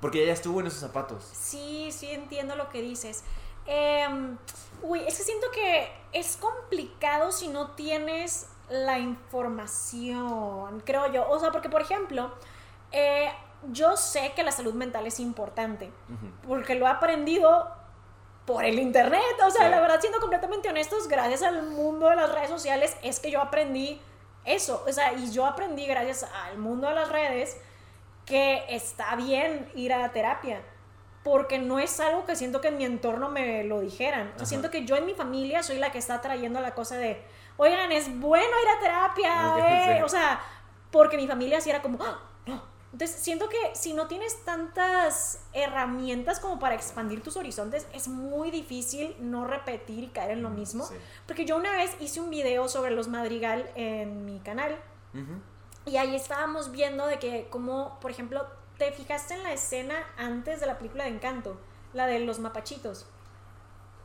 porque 0.00 0.22
ella 0.22 0.32
estuvo 0.32 0.60
en 0.60 0.66
esos 0.68 0.80
zapatos. 0.80 1.24
Sí, 1.32 1.90
sí 1.92 2.10
entiendo 2.10 2.54
lo 2.56 2.68
que 2.70 2.82
dices. 2.82 3.24
Em, 3.66 4.36
uy, 4.82 5.00
es 5.06 5.16
que 5.18 5.22
siento 5.24 5.48
que 5.52 5.90
es 6.12 6.36
complicado 6.36 7.32
si 7.32 7.48
no 7.48 7.72
tienes 7.72 8.46
la 8.70 8.98
información, 8.98 10.80
creo 10.84 11.12
yo. 11.12 11.28
O 11.28 11.38
sea, 11.38 11.50
porque 11.50 11.68
por 11.68 11.82
ejemplo, 11.82 12.32
eh, 12.92 13.30
yo 13.70 13.96
sé 13.96 14.32
que 14.34 14.42
la 14.42 14.52
salud 14.52 14.74
mental 14.74 15.06
es 15.06 15.20
importante, 15.20 15.90
porque 16.46 16.74
lo 16.76 16.86
he 16.86 16.90
aprendido 16.90 17.68
por 18.52 18.64
el 18.64 18.78
internet. 18.78 19.22
O 19.46 19.50
sea, 19.50 19.66
Sí. 19.66 19.70
la 19.70 19.80
verdad, 19.80 20.00
siendo 20.00 20.18
completamente 20.20 20.68
honestos, 20.68 21.08
gracias 21.08 21.42
al 21.42 21.62
mundo 21.64 22.08
de 22.08 22.16
las 22.16 22.32
redes 22.32 22.50
sociales, 22.50 22.96
es 23.02 23.20
que 23.20 23.30
yo 23.30 23.40
aprendí 23.40 24.00
eso. 24.44 24.84
O 24.88 24.92
sea, 24.92 25.12
y 25.12 25.30
yo 25.30 25.46
aprendí 25.46 25.86
gracias 25.86 26.24
al 26.46 26.58
mundo 26.58 26.88
de 26.88 26.94
las 26.94 27.08
redes 27.08 27.56
que 28.26 28.64
está 28.68 29.14
bien 29.16 29.70
ir 29.74 29.92
a 29.92 30.10
terapia. 30.12 30.62
Porque 31.22 31.58
no 31.58 31.78
es 31.78 32.00
algo 32.00 32.24
que 32.24 32.34
siento 32.34 32.60
que 32.62 32.68
en 32.68 32.78
mi 32.78 32.84
entorno 32.84 33.28
me 33.28 33.62
lo 33.64 33.80
dijeran. 33.80 34.28
O 34.28 34.30
sea, 34.30 34.36
Ajá. 34.36 34.46
siento 34.46 34.70
que 34.70 34.84
yo 34.86 34.96
en 34.96 35.04
mi 35.04 35.12
familia 35.14 35.62
soy 35.62 35.76
la 35.78 35.92
que 35.92 35.98
está 35.98 36.20
trayendo 36.22 36.60
la 36.60 36.74
cosa 36.74 36.96
de, 36.96 37.22
oigan, 37.58 37.92
es 37.92 38.18
bueno 38.18 38.42
ir 38.62 38.68
a 38.76 38.80
terapia. 38.80 39.98
Eh". 39.98 40.02
O 40.02 40.08
sea, 40.08 40.40
porque 40.90 41.16
mi 41.18 41.28
familia 41.28 41.60
sí 41.60 41.68
era 41.68 41.82
como, 41.82 41.98
"Ah, 42.02 42.18
no". 42.46 42.62
Entonces, 42.92 43.20
siento 43.20 43.48
que 43.48 43.56
si 43.74 43.92
no 43.92 44.08
tienes 44.08 44.44
tantas 44.44 45.40
herramientas 45.52 46.40
como 46.40 46.58
para 46.58 46.74
expandir 46.74 47.22
tus 47.22 47.36
horizontes, 47.36 47.86
es 47.92 48.08
muy 48.08 48.50
difícil 48.50 49.14
no 49.20 49.46
repetir 49.46 50.04
y 50.04 50.08
caer 50.08 50.32
en 50.32 50.42
lo 50.42 50.50
mismo. 50.50 50.84
Sí. 50.84 50.96
Porque 51.26 51.44
yo 51.44 51.56
una 51.56 51.72
vez 51.72 51.96
hice 52.00 52.20
un 52.20 52.30
video 52.30 52.68
sobre 52.68 52.90
los 52.90 53.06
madrigal 53.06 53.70
en 53.76 54.24
mi 54.24 54.40
canal 54.40 54.76
y 55.86 55.96
ahí 55.96 56.14
estábamos 56.14 56.72
viendo 56.72 57.06
de 57.06 57.18
que 57.18 57.48
como, 57.48 57.98
por 58.00 58.10
ejemplo, 58.10 58.46
te 58.76 58.90
fijaste 58.92 59.34
en 59.34 59.44
la 59.44 59.52
escena 59.52 59.94
antes 60.16 60.60
de 60.60 60.66
la 60.66 60.78
película 60.78 61.04
de 61.04 61.10
Encanto, 61.10 61.60
la 61.92 62.06
de 62.06 62.18
los 62.18 62.38
mapachitos. 62.38 63.06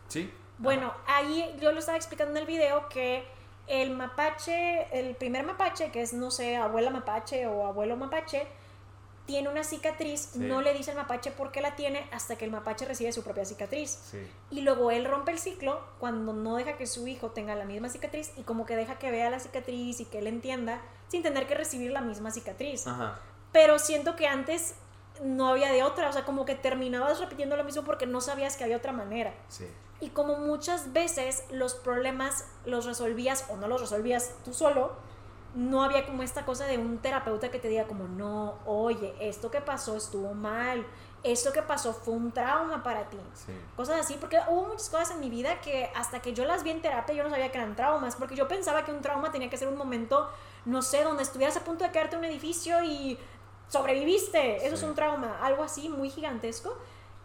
Sí. 0.08 0.32
Bueno, 0.58 0.94
ahí 1.08 1.56
yo 1.60 1.72
lo 1.72 1.80
estaba 1.80 1.98
explicando 1.98 2.32
en 2.32 2.38
el 2.38 2.46
video 2.46 2.88
que 2.90 3.28
el 3.68 3.92
mapache, 3.92 4.88
el 4.98 5.16
primer 5.16 5.44
mapache, 5.44 5.92
que 5.92 6.02
es, 6.02 6.14
no 6.14 6.30
sé, 6.30 6.56
abuela 6.56 6.92
mapache 6.92 7.48
o 7.48 7.66
abuelo 7.66 7.98
mapache, 7.98 8.48
tiene 9.26 9.50
una 9.50 9.64
cicatriz, 9.64 10.30
Sí. 10.34 10.40
no 10.40 10.62
le 10.62 10.74
dice 10.74 10.92
al 10.92 10.98
mapache 10.98 11.32
por 11.32 11.52
qué 11.52 11.62
la 11.62 11.76
tiene 11.76 12.08
hasta 12.12 12.36
que 12.36 12.46
el 12.46 12.52
mapache 12.52 12.86
recibe 12.86 13.12
su 13.12 13.24
propia 13.24 13.44
cicatriz. 13.46 13.90
Sí. 14.12 14.20
Y 14.52 14.62
luego 14.62 14.92
él 14.92 15.06
rompe 15.06 15.32
el 15.32 15.40
ciclo 15.40 15.82
cuando 16.00 16.34
no 16.34 16.56
deja 16.58 16.78
que 16.78 16.86
su 16.86 17.08
hijo 17.08 17.32
tenga 17.32 17.56
la 17.56 17.66
misma 17.66 17.90
cicatriz 17.90 18.32
y 18.38 18.44
como 18.44 18.66
que 18.66 18.76
deja 18.76 19.00
que 19.00 19.10
vea 19.12 19.30
la 19.30 19.40
cicatriz 19.40 20.00
y 20.00 20.06
que 20.06 20.20
él 20.20 20.28
entienda 20.28 20.82
sin 21.08 21.24
tener 21.24 21.48
que 21.48 21.56
recibir 21.56 21.92
la 21.92 22.02
misma 22.02 22.32
cicatriz. 22.32 22.86
Ajá. 22.88 23.20
Pero 23.52 23.80
siento 23.80 24.16
que 24.16 24.28
antes 24.28 24.76
no 25.24 25.48
había 25.48 25.72
de 25.72 25.82
otra, 25.84 26.10
o 26.10 26.14
sea, 26.14 26.26
como 26.26 26.46
que 26.46 26.56
terminabas 26.56 27.20
repitiendo 27.20 27.56
lo 27.58 27.64
mismo 27.64 27.84
porque 27.84 28.06
no 28.06 28.22
sabías 28.22 28.58
que 28.58 28.64
había 28.66 28.78
otra 28.78 28.92
manera. 28.92 29.34
Sí. 29.48 29.66
Y 30.02 30.10
como 30.10 30.36
muchas 30.38 30.92
veces 30.92 31.46
los 31.50 31.74
problemas 31.74 32.46
los 32.66 32.86
resolvías 32.86 33.46
o 33.50 33.56
no 33.56 33.68
los 33.70 33.80
resolvías 33.80 34.32
tú 34.44 34.54
solo, 34.54 34.94
no 35.56 35.84
había 35.84 36.06
como 36.06 36.22
esta 36.22 36.46
cosa 36.46 36.66
de 36.66 36.78
un 36.78 37.00
terapeuta 37.00 37.50
que 37.50 37.60
te 37.60 37.70
diga 37.70 37.86
como, 37.88 38.08
no, 38.08 38.60
oye, 38.66 39.16
esto 39.20 39.50
que 39.50 39.62
pasó 39.62 39.96
estuvo 39.96 40.34
mal, 40.34 40.86
esto 41.24 41.52
que 41.54 41.62
pasó 41.64 41.94
fue 41.94 42.14
un 42.14 42.32
trauma 42.32 42.84
para 42.84 43.10
ti. 43.10 43.18
Sí. 43.34 43.54
Cosas 43.76 44.02
así, 44.02 44.18
porque 44.20 44.38
hubo 44.50 44.68
muchas 44.68 44.90
cosas 44.90 45.12
en 45.12 45.22
mi 45.22 45.30
vida 45.30 45.62
que 45.62 45.90
hasta 45.96 46.22
que 46.22 46.34
yo 46.34 46.46
las 46.46 46.64
vi 46.64 46.72
en 46.72 46.82
terapia 46.82 47.16
yo 47.16 47.24
no 47.24 47.30
sabía 47.30 47.52
que 47.52 47.58
eran 47.58 47.76
traumas, 47.76 48.16
porque 48.18 48.36
yo 48.36 48.48
pensaba 48.48 48.84
que 48.86 48.92
un 48.92 49.02
trauma 49.02 49.32
tenía 49.32 49.50
que 49.50 49.58
ser 49.58 49.68
un 49.70 49.78
momento, 49.78 50.30
no 50.66 50.82
sé, 50.82 51.04
donde 51.04 51.24
estuvieras 51.24 51.56
a 51.58 51.62
punto 51.62 51.84
de 51.86 51.92
caerte 51.92 52.16
en 52.16 52.20
un 52.20 52.26
edificio 52.26 52.84
y 52.84 53.18
sobreviviste, 53.70 54.58
eso 54.66 54.76
es 54.76 54.80
Sí. 54.82 54.86
un 54.86 54.96
trauma, 54.96 55.38
algo 55.42 55.64
así 55.64 55.90
muy 55.90 56.10
gigantesco. 56.10 56.78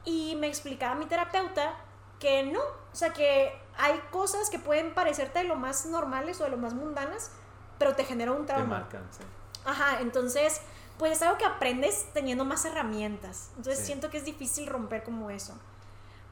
Y 0.05 0.35
me 0.37 0.47
explicaba 0.47 0.95
mi 0.95 1.07
terapeuta 1.07 1.75
que 2.19 2.43
no, 2.45 2.61
o 2.61 2.95
sea, 2.97 3.13
que 3.13 3.53
hay 3.77 3.99
cosas 4.11 4.51
que 4.51 4.59
pueden 4.59 4.95
parecerte 4.95 5.41
de 5.41 5.45
lo 5.47 5.57
más 5.57 5.87
normales 5.87 6.41
o 6.41 6.45
de 6.45 6.51
lo 6.51 6.57
más 6.57 6.75
mundanas, 6.75 7.33
pero 7.81 7.97
te 7.97 8.05
genera 8.05 8.31
un 8.31 8.47
Te 8.47 8.53
trauma. 8.53 8.79
marcan, 8.79 9.03
sí. 9.11 9.25
Ajá, 9.65 10.01
entonces 10.01 10.61
pues 10.99 11.13
es 11.13 11.23
algo 11.23 11.39
que 11.39 11.47
aprendes 11.47 12.07
teniendo 12.13 12.45
más 12.45 12.65
herramientas. 12.67 13.49
Entonces 13.57 13.79
Sí. 13.81 13.87
siento 13.87 14.11
que 14.11 14.19
es 14.19 14.25
difícil 14.27 14.67
romper 14.69 15.03
como 15.03 15.31
eso. 15.31 15.59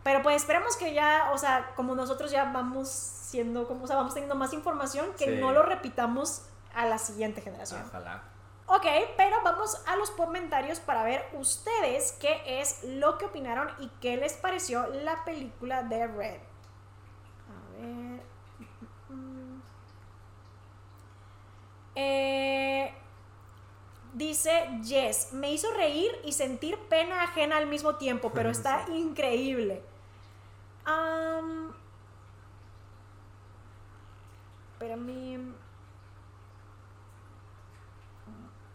Pero 0.04 0.22
pues 0.22 0.36
esperemos 0.36 0.76
que 0.76 0.92
ya, 0.94 1.30
o 1.32 1.38
sea, 1.38 1.72
como 1.74 1.94
nosotros 1.94 2.30
ya 2.30 2.44
vamos 2.52 2.88
siendo, 2.88 3.66
como, 3.66 3.84
o 3.84 3.86
sea, 3.86 3.96
vamos 3.96 4.12
teniendo 4.14 4.34
más 4.36 4.52
información, 4.52 5.06
que 5.18 5.24
Sí. 5.24 5.40
no 5.40 5.52
lo 5.52 5.62
repitamos 5.62 6.42
a 6.74 6.84
la 6.86 6.98
siguiente 6.98 7.40
generación. 7.40 7.82
Ojalá. 7.88 8.22
Ok, 8.66 8.84
pero 9.16 9.36
vamos 9.42 9.82
a 9.86 9.96
los 9.96 10.10
comentarios 10.10 10.80
para 10.80 11.02
ver 11.02 11.24
ustedes 11.32 12.12
qué 12.20 12.60
es 12.60 12.84
lo 12.84 13.16
que 13.16 13.24
opinaron 13.24 13.70
y 13.78 13.88
qué 14.02 14.18
les 14.18 14.34
pareció 14.34 14.86
la 14.88 15.24
película 15.24 15.82
de 15.82 16.06
Red. 16.06 16.40
A 17.48 17.80
ver. 17.80 18.20
Mm. 19.08 19.60
Eh, 22.00 22.94
dice 24.14 24.68
Jess, 24.84 25.32
me 25.32 25.50
hizo 25.50 25.68
reír 25.74 26.12
y 26.24 26.30
sentir 26.30 26.78
pena 26.88 27.24
ajena 27.24 27.56
al 27.56 27.66
mismo 27.66 27.96
tiempo, 27.96 28.30
pero 28.34 28.50
está 28.50 28.86
increíble. 28.94 29.82
Am, 30.84 31.74
espérame. 34.74 35.54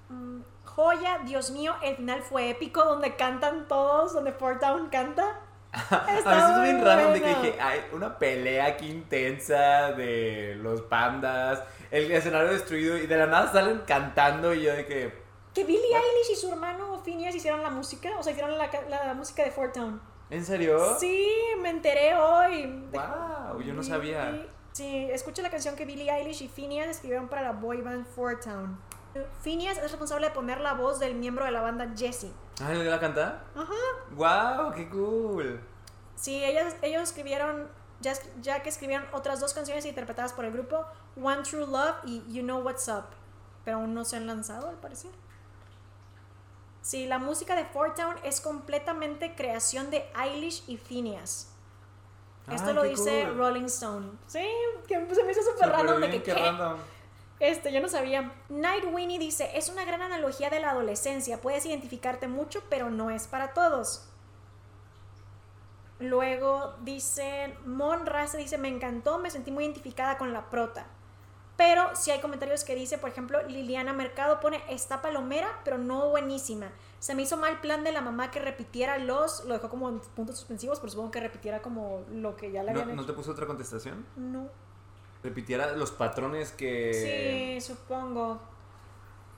Mm, 0.09 0.41
Joya, 0.65 1.19
Dios 1.19 1.51
mío, 1.51 1.75
el 1.81 1.95
final 1.95 2.23
fue 2.23 2.49
épico 2.49 2.83
donde 2.83 3.15
cantan 3.15 3.69
todos, 3.69 4.13
donde 4.13 4.33
Fort 4.33 4.59
Town 4.59 4.89
canta. 4.89 5.39
A 5.89 6.05
mí 6.07 6.53
me 6.55 6.63
bien 6.63 6.77
muy 6.77 6.85
raro 6.85 7.11
de 7.11 7.21
que 7.21 7.27
dije, 7.27 7.57
hay 7.59 7.81
una 7.91 8.17
pelea 8.19 8.67
aquí 8.67 8.89
intensa 8.89 9.91
de 9.93 10.55
los 10.61 10.81
pandas, 10.81 11.63
el 11.89 12.11
escenario 12.11 12.51
destruido 12.51 12.97
y 12.97 13.07
de 13.07 13.17
la 13.17 13.25
nada 13.25 13.51
salen 13.51 13.81
cantando 13.87 14.53
y 14.53 14.61
yo 14.61 14.73
de 14.73 14.85
que, 14.85 15.23
Que 15.53 15.63
Billie 15.63 15.95
Eilish 15.95 16.31
y 16.31 16.35
su 16.35 16.51
hermano 16.51 17.01
Phineas 17.03 17.33
hicieron 17.33 17.63
la 17.63 17.71
música, 17.71 18.11
o 18.19 18.23
sea, 18.23 18.33
hicieron 18.33 18.57
la, 18.57 18.69
la 18.89 19.13
música 19.15 19.43
de 19.43 19.51
Fort 19.51 19.73
Town. 19.73 20.13
¿en 20.33 20.45
serio? 20.45 20.97
Sí, 20.99 21.29
me 21.61 21.69
enteré 21.69 22.15
hoy. 22.15 22.65
Wow, 22.91 23.61
yo 23.61 23.73
no 23.73 23.83
sabía. 23.83 24.47
Sí, 24.71 25.07
escucha 25.11 25.43
la 25.43 25.51
canción 25.51 25.75
que 25.75 25.85
Billie 25.85 26.11
Eilish 26.11 26.41
y 26.41 26.47
Phineas 26.47 26.87
escribieron 26.87 27.27
para 27.27 27.43
la 27.43 27.51
boy 27.51 27.81
band 27.81 28.05
Fort 28.05 28.43
Town. 28.43 28.79
Phineas 29.43 29.77
es 29.77 29.83
responsable 29.83 30.27
de 30.29 30.33
poner 30.33 30.59
la 30.59 30.73
voz 30.73 30.99
del 30.99 31.13
miembro 31.13 31.45
de 31.45 31.51
la 31.51 31.61
banda 31.61 31.93
Jesse. 31.95 32.31
Ah, 32.61 32.71
¿le 32.71 32.83
la 32.85 32.99
canta? 32.99 33.41
Ajá. 33.55 33.73
Wow, 34.11 34.73
qué 34.73 34.89
cool. 34.89 35.59
Sí, 36.15 36.43
ellos, 36.43 36.73
ellos 36.81 37.01
escribieron, 37.03 37.67
ya, 37.99 38.13
ya 38.41 38.61
que 38.61 38.69
escribieron 38.69 39.07
otras 39.11 39.39
dos 39.39 39.53
canciones 39.53 39.85
interpretadas 39.85 40.33
por 40.33 40.45
el 40.45 40.51
grupo, 40.51 40.85
One 41.21 41.41
True 41.43 41.65
Love 41.65 41.95
y 42.05 42.23
You 42.31 42.43
Know 42.43 42.61
What's 42.61 42.87
Up, 42.87 43.05
pero 43.65 43.77
aún 43.77 43.93
no 43.93 44.05
se 44.05 44.17
han 44.17 44.27
lanzado 44.27 44.69
al 44.69 44.75
parecer. 44.75 45.11
Sí, 46.81 47.07
la 47.07 47.17
música 47.17 47.55
de 47.55 47.65
Fort 47.65 47.95
Town 47.95 48.15
es 48.23 48.41
completamente 48.41 49.35
creación 49.35 49.89
de 49.89 50.05
Eilish 50.21 50.63
y 50.67 50.77
Phineas. 50.77 51.49
Esto 52.51 52.71
Ah, 52.71 52.73
lo 52.73 52.83
dice 52.83 53.23
cool. 53.25 53.37
Rolling 53.37 53.65
Stone. 53.65 54.11
Sí, 54.27 54.45
que 54.85 54.95
se 55.15 55.23
me 55.23 55.31
hizo 55.31 55.41
súper 55.43 55.69
random 55.69 56.01
de 56.01 56.09
que 56.11 56.23
qué 56.23 56.33
¿qué? 56.33 56.39
random. 56.41 56.77
Este, 57.43 57.73
yo 57.73 57.81
no 57.81 57.89
sabía. 57.89 58.31
Night 58.47 58.85
Winnie 58.89 59.19
dice, 59.19 59.49
es 59.53 59.67
una 59.67 59.83
gran 59.83 60.01
analogía 60.01 60.49
de 60.49 60.61
la 60.61 60.69
adolescencia. 60.69 61.41
Puedes 61.41 61.65
identificarte 61.65 62.29
mucho, 62.29 62.63
pero 62.69 62.89
no 62.89 63.09
es 63.09 63.27
para 63.27 63.53
todos. 63.53 64.07
Luego 65.99 66.73
dicen, 66.83 67.53
Mon 67.65 68.05
Raza 68.05 68.37
dice, 68.37 68.57
me 68.57 68.69
encantó, 68.69 69.17
me 69.17 69.29
sentí 69.29 69.51
muy 69.51 69.65
identificada 69.65 70.17
con 70.17 70.31
la 70.31 70.49
prota. 70.49 70.85
Pero 71.57 71.93
si 71.97 72.11
hay 72.11 72.21
comentarios 72.21 72.63
que 72.63 72.75
dice, 72.75 72.97
por 72.97 73.09
ejemplo, 73.09 73.43
Liliana 73.43 73.91
Mercado 73.91 74.39
pone, 74.39 74.63
está 74.69 75.01
palomera, 75.01 75.59
pero 75.65 75.77
no 75.77 76.11
buenísima. 76.11 76.71
Se 76.99 77.13
me 77.13 77.23
hizo 77.23 77.35
mal 77.35 77.59
plan 77.59 77.83
de 77.83 77.91
la 77.91 77.99
mamá 77.99 78.31
que 78.31 78.39
repitiera 78.39 78.97
los, 78.99 79.43
lo 79.43 79.53
dejó 79.53 79.69
como 79.69 79.89
en 79.89 79.99
puntos 79.99 80.37
suspensivos, 80.37 80.79
pero 80.79 80.91
supongo 80.91 81.11
que 81.11 81.19
repitiera 81.19 81.61
como 81.61 82.05
lo 82.09 82.37
que 82.37 82.53
ya 82.53 82.63
le 82.63 82.71
¿No, 82.71 82.79
habían 82.79 82.95
¿No 82.95 83.01
hecho. 83.03 83.11
te 83.11 83.17
puso 83.17 83.31
otra 83.31 83.45
contestación? 83.45 84.05
No. 84.15 84.47
Repitiera 85.23 85.71
los 85.73 85.91
patrones 85.91 86.51
que... 86.51 87.59
Sí, 87.61 87.61
supongo. 87.61 88.41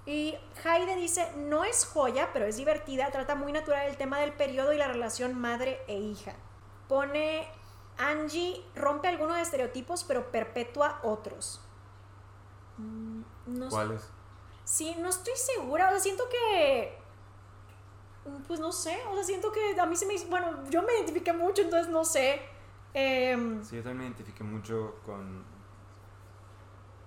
Y 0.07 0.35
Haide 0.63 0.95
dice, 0.95 1.31
no 1.37 1.63
es 1.63 1.85
joya, 1.85 2.29
pero 2.33 2.45
es 2.45 2.57
divertida, 2.57 3.11
trata 3.11 3.35
muy 3.35 3.51
natural 3.51 3.87
el 3.87 3.97
tema 3.97 4.19
del 4.19 4.33
periodo 4.33 4.73
y 4.73 4.77
la 4.77 4.87
relación 4.87 5.39
madre 5.39 5.79
e 5.87 5.97
hija. 5.97 6.35
Pone, 6.87 7.47
Angie 7.97 8.63
rompe 8.75 9.07
algunos 9.07 9.37
estereotipos, 9.39 10.03
pero 10.03 10.31
perpetúa 10.31 10.99
otros. 11.03 11.61
Mm, 12.77 13.21
No, 13.47 13.69
¿Cuáles? 13.69 14.09
Sí, 14.63 14.95
no 14.99 15.09
estoy 15.09 15.35
segura, 15.35 15.87
o 15.87 15.91
sea, 15.91 15.99
siento 15.99 16.23
que... 16.29 16.97
Pues 18.47 18.59
no 18.59 18.71
sé, 18.71 18.99
o 19.11 19.13
sea, 19.13 19.23
siento 19.23 19.51
que 19.51 19.79
a 19.79 19.85
mí 19.85 19.95
se 19.95 20.07
me 20.07 20.15
bueno, 20.25 20.67
yo 20.71 20.81
me 20.81 20.95
identifiqué 20.95 21.31
mucho, 21.31 21.61
entonces 21.61 21.91
no 21.91 22.03
sé. 22.03 22.41
Em, 22.93 23.63
Sí, 23.63 23.75
yo 23.75 23.83
también 23.83 23.97
me 23.99 24.03
identifiqué 24.05 24.43
mucho 24.43 24.95
con... 25.05 25.43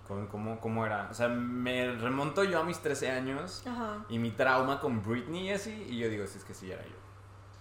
Con 0.08 0.26
cómo, 0.26 0.58
cómo 0.60 0.86
era. 0.86 1.08
O 1.10 1.14
sea, 1.14 1.28
me 1.28 1.92
remonto 1.92 2.42
yo 2.42 2.58
a 2.58 2.64
mis 2.64 2.80
13 2.80 3.10
años 3.10 3.62
ajá. 3.66 4.04
y 4.08 4.18
mi 4.18 4.30
trauma 4.30 4.80
con 4.80 5.02
Britney 5.02 5.48
y 5.48 5.52
así. 5.52 5.70
Y 5.90 5.98
yo 5.98 6.08
digo, 6.08 6.26
si 6.26 6.38
es 6.38 6.44
que 6.44 6.54
sí 6.54 6.72
era 6.72 6.82
yo. 6.82 6.96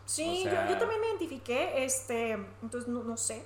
Sí, 0.05 0.43
O 0.45 0.49
sea- 0.49 0.65
yo, 0.65 0.71
yo 0.73 0.77
también 0.79 1.01
me 1.01 1.07
identifiqué, 1.07 1.83
este, 1.83 2.31
entonces 2.61 2.87
no, 2.87 3.03
no 3.03 3.17
sé. 3.17 3.43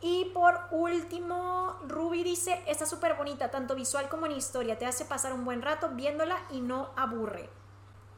Y 0.00 0.26
por 0.34 0.60
último, 0.70 1.76
Ruby 1.88 2.22
dice, 2.22 2.62
está 2.66 2.86
súper 2.86 3.14
bonita, 3.14 3.50
tanto 3.50 3.74
visual 3.74 4.08
como 4.08 4.26
en 4.26 4.32
historia, 4.32 4.78
te 4.78 4.86
hace 4.86 5.04
pasar 5.06 5.32
un 5.32 5.44
buen 5.44 5.62
rato 5.62 5.88
viéndola 5.90 6.36
y 6.50 6.60
no 6.60 6.90
aburre. 6.94 7.48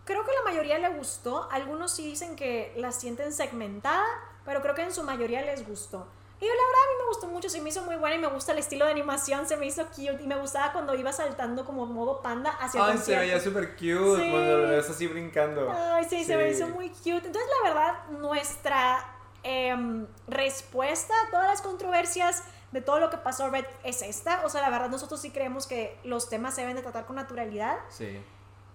Creo 0.05 0.25
que 0.25 0.33
la 0.33 0.43
mayoría 0.45 0.79
le 0.79 0.89
gustó, 0.91 1.49
algunos 1.51 1.93
sí 1.93 2.05
dicen 2.05 2.37
que 2.37 2.75
la 2.77 2.93
sienten 2.93 3.33
segmentada, 3.33 4.05
pero 4.45 4.63
creo 4.63 4.75
que 4.75 4.83
en 4.83 4.93
su 4.93 5.03
mayoría 5.05 5.43
les 5.43 5.67
gustó. 5.67 6.07
Y 6.39 6.45
la 6.45 6.51
verdad 6.51 6.83
a 6.85 6.93
mí 6.93 6.99
me 7.01 7.09
gustó 7.09 7.27
mucho, 7.29 7.49
se 7.49 7.63
me 7.63 7.71
hizo 7.71 7.83
muy 7.83 7.97
buena 7.97 8.17
y 8.17 8.19
me 8.19 8.27
gusta 8.27 8.53
el 8.53 8.59
estilo 8.59 8.85
de 8.85 8.91
animación, 8.91 9.47
se 9.49 9.57
me 9.57 9.65
hizo 9.67 9.87
cute 9.87 10.19
y 10.23 10.27
me 10.27 10.37
gustaba 10.37 10.73
cuando 10.73 10.95
iba 10.95 11.11
saltando 11.13 11.65
como 11.65 11.87
modo 11.87 12.21
panda 12.21 12.51
hacia 12.51 12.85
el 12.85 12.91
Ay, 12.93 12.99
se 12.99 13.17
veía 13.17 13.41
súper 13.41 13.71
cute 13.71 14.23
Sí. 14.23 14.31
cuando 14.31 14.59
lo 14.59 14.69
ves 14.69 14.91
así 14.91 15.07
brincando. 15.07 15.73
Ay, 15.73 16.05
sí, 16.09 16.25
se 16.25 16.37
me 16.37 16.51
hizo 16.51 16.69
muy 16.69 16.91
cute. 16.91 17.27
Entonces, 17.27 17.49
la 17.63 17.69
verdad, 17.71 18.09
nuestra 18.11 19.13
em, 19.45 20.07
respuesta 20.29 21.15
a 21.27 21.31
todas 21.31 21.47
las 21.47 21.63
controversias 21.63 22.43
de 22.73 22.81
todo 22.83 22.99
lo 23.01 23.09
que 23.11 23.17
pasó 23.17 23.49
Red 23.49 23.65
es 23.85 24.03
esta. 24.03 24.45
O 24.45 24.51
sea, 24.51 24.61
la 24.61 24.69
verdad, 24.71 24.91
nosotros 24.91 25.21
sí 25.21 25.31
creemos 25.31 25.67
que 25.67 25.97
los 26.05 26.29
temas 26.29 26.55
se 26.55 26.63
deben 26.63 26.77
de 26.77 26.83
tratar 26.83 27.07
con 27.07 27.17
naturalidad. 27.17 27.79
Sí. 27.89 28.21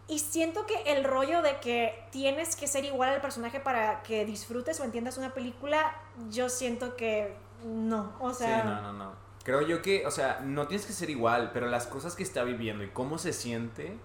Y 0.07 0.19
siento 0.19 0.65
que 0.65 0.81
el 0.87 1.03
rollo 1.03 1.41
de 1.41 1.59
que 1.59 2.03
tienes 2.11 2.55
que 2.55 2.67
ser 2.67 2.85
igual 2.85 3.09
al 3.09 3.21
personaje 3.21 3.59
para 3.59 4.01
que 4.01 4.25
disfrutes 4.25 4.79
o 4.79 4.83
entiendas 4.83 5.17
una 5.17 5.33
película, 5.33 5.93
yo 6.29 6.49
siento 6.49 6.95
que 6.95 7.35
no. 7.65 8.13
O 8.19 8.33
sea, 8.33 8.61
sí, 8.61 8.67
no, 8.67 8.81
no, 8.81 8.93
no. 8.93 9.11
Creo 9.43 9.61
yo 9.61 9.81
que, 9.81 10.05
o 10.05 10.11
sea, 10.11 10.39
no 10.43 10.67
tienes 10.67 10.85
que 10.85 10.93
ser 10.93 11.09
igual, 11.09 11.49
pero 11.53 11.67
las 11.67 11.87
cosas 11.87 12.15
que 12.15 12.23
está 12.23 12.43
viviendo 12.43 12.83
y 12.83 12.89
cómo 12.89 13.17
se 13.17 13.33
siente, 13.33 13.97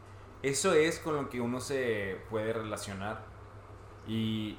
eso 0.43 0.73
es 0.73 0.99
con 0.99 1.17
lo 1.17 1.29
que 1.29 1.41
uno 1.41 1.61
se 1.61 2.21
puede 2.31 2.53
relacionar. 2.53 3.21
Y 4.07 4.57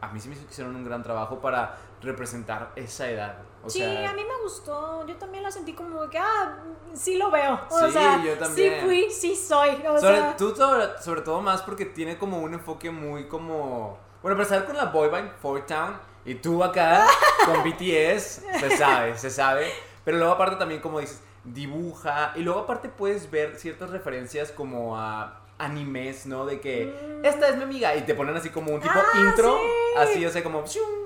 a 0.00 0.08
mí 0.08 0.20
sí 0.20 0.28
me 0.28 0.34
hizo 0.34 0.44
que 0.46 0.52
hicieron 0.52 0.76
un 0.76 0.84
gran 0.84 1.02
trabajo 1.02 1.40
para 1.40 1.76
representar 2.02 2.72
esa 2.76 3.08
edad. 3.10 3.38
O 3.64 3.70
sí, 3.70 3.78
sea, 3.78 4.10
a 4.10 4.14
mí 4.14 4.22
me 4.24 4.42
gustó. 4.42 5.06
Yo 5.06 5.16
también 5.16 5.42
la 5.42 5.50
sentí 5.50 5.72
como 5.72 6.08
que, 6.10 6.18
ah, 6.18 6.56
sí 6.92 7.16
lo 7.16 7.30
veo. 7.30 7.60
O 7.70 7.86
Sí, 7.86 7.92
sea, 7.92 8.22
yo 8.22 8.36
también. 8.38 8.80
sí 8.80 8.84
fui, 8.86 9.10
sí 9.10 9.36
soy. 9.36 9.70
O 9.86 9.98
sobre, 9.98 10.16
sea, 10.16 10.36
tú 10.36 10.54
sobre, 10.54 10.98
sobre 11.00 11.20
todo 11.22 11.40
más 11.40 11.62
porque 11.62 11.86
tiene 11.86 12.18
como 12.18 12.40
un 12.40 12.54
enfoque 12.54 12.90
muy 12.90 13.28
como... 13.28 13.98
Bueno, 14.22 14.36
empezar 14.36 14.64
con 14.66 14.76
la 14.76 14.86
boy 14.86 15.08
band 15.08 15.32
Fort 15.40 15.66
Town 15.66 15.94
y 16.24 16.34
tú 16.36 16.62
acá 16.62 17.06
con 17.46 17.62
BTS, 17.64 18.42
se 18.60 18.76
sabe, 18.76 19.18
se 19.18 19.30
sabe. 19.30 19.70
Pero 20.04 20.18
luego 20.18 20.32
aparte 20.32 20.56
también 20.56 20.80
como 20.80 21.00
dices, 21.00 21.20
dibuja 21.44 22.32
y 22.36 22.40
luego 22.40 22.60
aparte 22.60 22.88
puedes 22.88 23.30
ver 23.30 23.56
ciertas 23.56 23.90
referencias 23.90 24.50
como 24.52 24.98
a 24.98 25.40
animes, 25.58 26.26
¿no? 26.26 26.44
De 26.46 26.60
que 26.60 27.20
esta 27.22 27.48
es 27.48 27.56
mi 27.56 27.62
amiga 27.64 27.94
y 27.94 28.02
te 28.02 28.14
ponen 28.14 28.36
así 28.36 28.50
como 28.50 28.72
un 28.72 28.80
tipo 28.80 28.94
Mm. 28.94 28.98
Ah, 29.14 29.20
intro, 29.28 29.58
sí. 29.58 29.98
así, 29.98 30.26
o 30.26 30.30
sea, 30.30 30.42
como... 30.42 30.64
¡shum! 30.66 31.01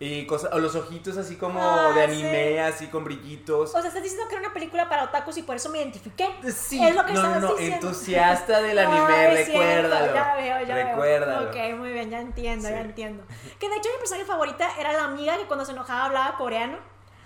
Y 0.00 0.26
cosas, 0.26 0.52
o 0.52 0.58
los 0.58 0.74
ojitos 0.74 1.16
así 1.16 1.36
como 1.36 1.60
Ah, 1.62 1.92
de 1.94 2.02
anime, 2.02 2.48
sí. 2.54 2.58
así 2.58 2.86
con 2.88 3.04
brillitos. 3.04 3.70
O 3.74 3.78
sea, 3.80 3.86
estás 3.88 4.02
diciendo 4.02 4.26
que 4.28 4.34
era 4.34 4.44
una 4.44 4.52
película 4.52 4.88
para 4.88 5.04
otakus 5.04 5.36
y 5.38 5.42
por 5.44 5.54
eso 5.54 5.68
me 5.70 5.78
identifiqué. 5.78 6.28
Sí, 6.52 6.84
es 6.84 6.94
lo 6.96 7.06
que 7.06 7.12
no, 7.12 7.22
no, 7.22 7.28
estabas 7.28 7.42
no, 7.42 7.54
diciendo. 7.56 7.86
entusiasta 7.88 8.60
del 8.60 8.78
anime, 8.80 9.14
Ay, 9.14 9.36
es 9.36 9.46
cierto, 9.46 9.60
recuérdalo. 9.62 10.14
ya 10.14 10.34
veo, 10.34 10.66
ya 10.66 10.74
recuérdalo. 10.74 11.50
veo. 11.52 11.70
Ok, 11.72 11.78
muy 11.78 11.92
bien, 11.92 12.10
ya 12.10 12.20
entiendo, 12.20 12.68
ya 12.68 12.80
entiendo. 12.80 13.22
Que 13.60 13.68
de 13.68 13.76
hecho 13.76 13.88
mi 13.92 13.98
personaje 13.98 14.26
favorita 14.26 14.68
era 14.78 14.92
la 14.92 15.04
amiga 15.04 15.36
que 15.38 15.44
cuando 15.46 15.64
se 15.64 15.72
enojaba 15.72 16.06
hablaba 16.06 16.36
coreano. 16.38 16.76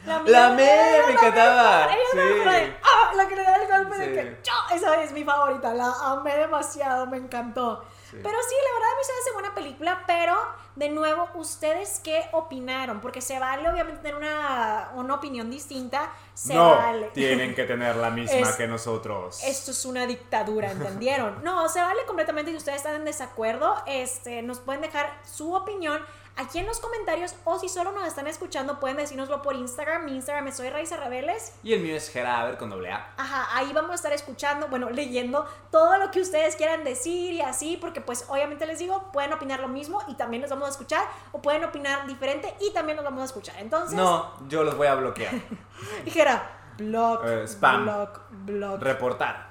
La 0.07 0.17
amiga- 0.17 0.51
me, 0.51 0.65
la 0.67 1.11
encantaba, 1.11 1.89
sí. 2.13 2.19
la 2.45 2.53
¡ah! 2.85 3.13
La 3.17 3.27
que 3.29 3.35
le 3.35 3.43
da 3.43 3.57
el 3.57 3.67
golpe 3.69 3.99
de 3.99 4.13
que, 4.13 4.43
¡chao! 4.43 4.57
Esa 4.73 5.03
es 5.03 5.11
mi 5.13 5.25
favorita, 5.25 5.75
la 5.75 5.91
amé 6.13 6.37
demasiado, 6.37 7.07
me 7.07 7.17
encantó. 7.17 7.85
Sí. 8.11 8.17
Pero 8.23 8.39
sí, 8.49 8.55
la 8.65 8.73
verdad 8.75 8.93
a 8.93 8.97
mí 8.99 9.05
se 9.05 9.13
me 9.13 9.19
hace 9.19 9.33
buena 9.33 9.55
película, 9.55 10.05
pero 10.07 10.35
de 10.77 10.89
nuevo, 10.89 11.29
¿ustedes 11.35 12.01
qué 12.03 12.25
opinaron? 12.33 13.01
Porque 13.01 13.21
se 13.21 13.39
vale 13.39 13.69
obviamente 13.69 14.01
tener 14.01 14.17
una, 14.17 14.91
una 14.95 15.15
opinión 15.17 15.51
distinta, 15.51 16.11
se 16.35 16.55
no 16.55 16.71
vale. 16.77 17.11
tienen 17.13 17.55
que 17.55 17.65
tener 17.65 17.97
la 17.97 18.11
misma 18.11 18.49
Es- 18.51 18.57
que 18.57 18.67
nosotros. 18.67 19.43
Esto 19.45 19.73
es 19.73 19.85
una 19.85 20.07
dictadura, 20.07 20.71
¿entendieron? 20.71 21.43
No, 21.45 21.69
se 21.69 21.81
vale 21.83 22.05
completamente 22.07 22.51
si 22.51 22.57
ustedes 22.57 22.79
están 22.79 22.95
en 22.95 23.05
desacuerdo, 23.05 23.75
este, 23.87 24.41
nos 24.43 24.61
pueden 24.61 24.81
dejar 24.81 25.13
su 25.25 25.53
opinión 25.53 26.01
aquí 26.39 26.59
en 26.61 26.67
los 26.67 26.81
comentarios 26.81 27.35
o 27.45 27.59
si 27.59 27.69
solo 27.69 27.93
nos 27.93 28.07
están 28.07 28.27
escuchando 28.27 28.81
pueden 28.81 28.97
decírnoslo 28.97 29.43
por 29.43 29.55
Instagram. 29.55 30.05
Mi 30.07 30.15
Instagram 30.17 30.49
es 30.49 30.57
soy 30.57 30.71
Raíces 30.71 30.99
Rebeles. 30.99 31.53
Y 31.63 31.75
el 31.75 31.81
mío 31.81 31.95
es 31.97 32.09
Geraber 32.11 32.57
con 32.57 32.71
doble 32.71 32.91
A. 32.93 33.13
Ajá, 33.19 33.49
ahí 33.57 33.73
vamos 33.73 33.91
a 33.91 33.95
estar 33.97 34.13
escuchando, 34.13 34.69
bueno, 34.69 34.89
leyendo 34.89 35.47
todo 35.71 35.99
lo 35.99 36.11
que 36.11 36.21
ustedes 36.21 36.57
quieran 36.57 36.85
decir 36.85 37.35
y 37.35 37.43
así, 37.43 37.77
porque 37.77 38.01
pues 38.01 38.25
obviamente 38.29 38.65
les 38.67 38.79
digo, 38.79 39.11
pueden 39.13 39.33
opinar 39.33 39.61
lo 39.61 39.69
mismo 39.69 40.01
y 40.09 40.15
también 40.15 40.41
los 40.41 40.51
vamos 40.51 40.69
a 40.69 40.71
escuchar, 40.71 41.05
o 41.33 41.43
pueden 41.43 41.65
opinar 41.65 42.07
diferente 42.07 42.55
y 42.61 42.73
también 42.73 42.97
los 42.97 43.05
vamos 43.05 43.23
a 43.23 43.27
escuchar. 43.27 43.57
Entonces, 43.59 43.95
No, 43.97 44.33
yo 44.49 44.63
los 44.65 44.77
voy 44.77 44.87
a 44.87 44.95
bloquear. 44.95 45.35
dijera, 46.05 46.73
blog, 46.79 47.27
Eh, 47.27 47.43
spam. 47.49 47.85
blog, 47.85 48.21
blog. 48.31 48.81
Reportar. 48.83 49.49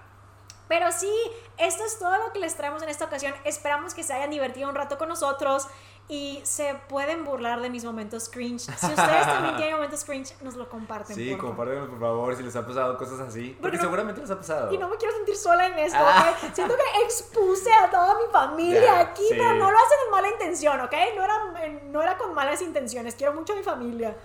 Pero 0.68 0.92
sí, 0.92 1.10
esto 1.58 1.86
es 1.86 1.98
todo 1.98 2.18
lo 2.18 2.34
que 2.34 2.40
les 2.40 2.56
traemos 2.58 2.84
en 2.84 2.90
esta 2.90 3.06
ocasión. 3.06 3.34
Esperamos 3.46 3.94
que 3.94 4.04
se 4.04 4.14
hayan 4.14 4.30
divertido 4.32 4.68
un 4.68 4.76
rato 4.76 4.98
con 4.98 5.08
nosotros 5.08 5.66
y 6.10 6.40
se 6.44 6.74
pueden 6.88 7.26
burlar 7.26 7.60
de 7.62 7.70
mis 7.70 7.84
momentos 7.84 8.30
cringe. 8.30 8.62
Si 8.62 8.70
ustedes 8.86 9.26
también 9.26 9.56
tienen 9.58 9.74
momentos 9.76 10.06
cringe, 10.06 10.34
nos 10.42 10.56
lo 10.56 10.70
comparten. 10.70 11.16
Sí, 11.16 11.36
compártanlo 11.36 11.90
por 11.90 12.00
favor 12.00 12.36
si 12.36 12.44
les 12.44 12.56
ha 12.56 12.66
pasado 12.66 12.98
cosas 12.98 13.20
así. 13.20 13.58
Porque 13.62 13.76
no- 13.78 13.84
seguramente 13.84 14.22
les 14.22 14.32
ha 14.32 14.38
pasado. 14.38 14.72
Y 14.74 14.78
no 14.78 14.88
me 14.88 14.96
quiero 14.98 15.14
sentir 15.16 15.36
sola 15.36 15.68
en 15.68 15.78
esto, 15.80 15.98
Ah. 16.00 16.34
¿ok? 16.44 16.54
Siento 16.54 16.76
que 16.76 17.04
expuse 17.04 17.72
a 17.74 17.90
toda 17.90 18.16
mi 18.16 18.32
familia 18.32 19.00
aquí, 19.02 19.24
sí. 19.28 19.36
pero 19.38 19.54
no 19.56 19.70
lo 19.70 19.78
hacen 19.78 19.98
en 20.06 20.12
mala 20.12 20.30
intención, 20.30 20.80
¿ok? 20.80 20.94
No 21.18 21.24
era, 21.24 21.54
eh, 21.66 21.82
no 21.92 22.02
era 22.02 22.18
con 22.18 22.34
malas 22.34 22.62
intenciones. 22.62 23.16
Quiero 23.16 23.34
mucho 23.34 23.52
a 23.54 23.56
mi 23.58 23.64
familia. 23.64 24.16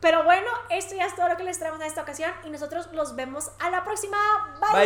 Pero 0.00 0.24
bueno, 0.24 0.48
esto 0.70 0.94
ya 0.96 1.06
es 1.06 1.14
todo 1.16 1.28
lo 1.28 1.36
que 1.36 1.44
les 1.44 1.58
traemos 1.58 1.80
en 1.80 1.86
esta 1.86 2.02
ocasión 2.02 2.30
y 2.44 2.50
nosotros 2.50 2.88
los 2.92 3.14
vemos 3.16 3.50
a 3.60 3.70
la 3.70 3.84
próxima. 3.84 4.16
Bye. 4.72 4.82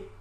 Bye. 0.00 0.15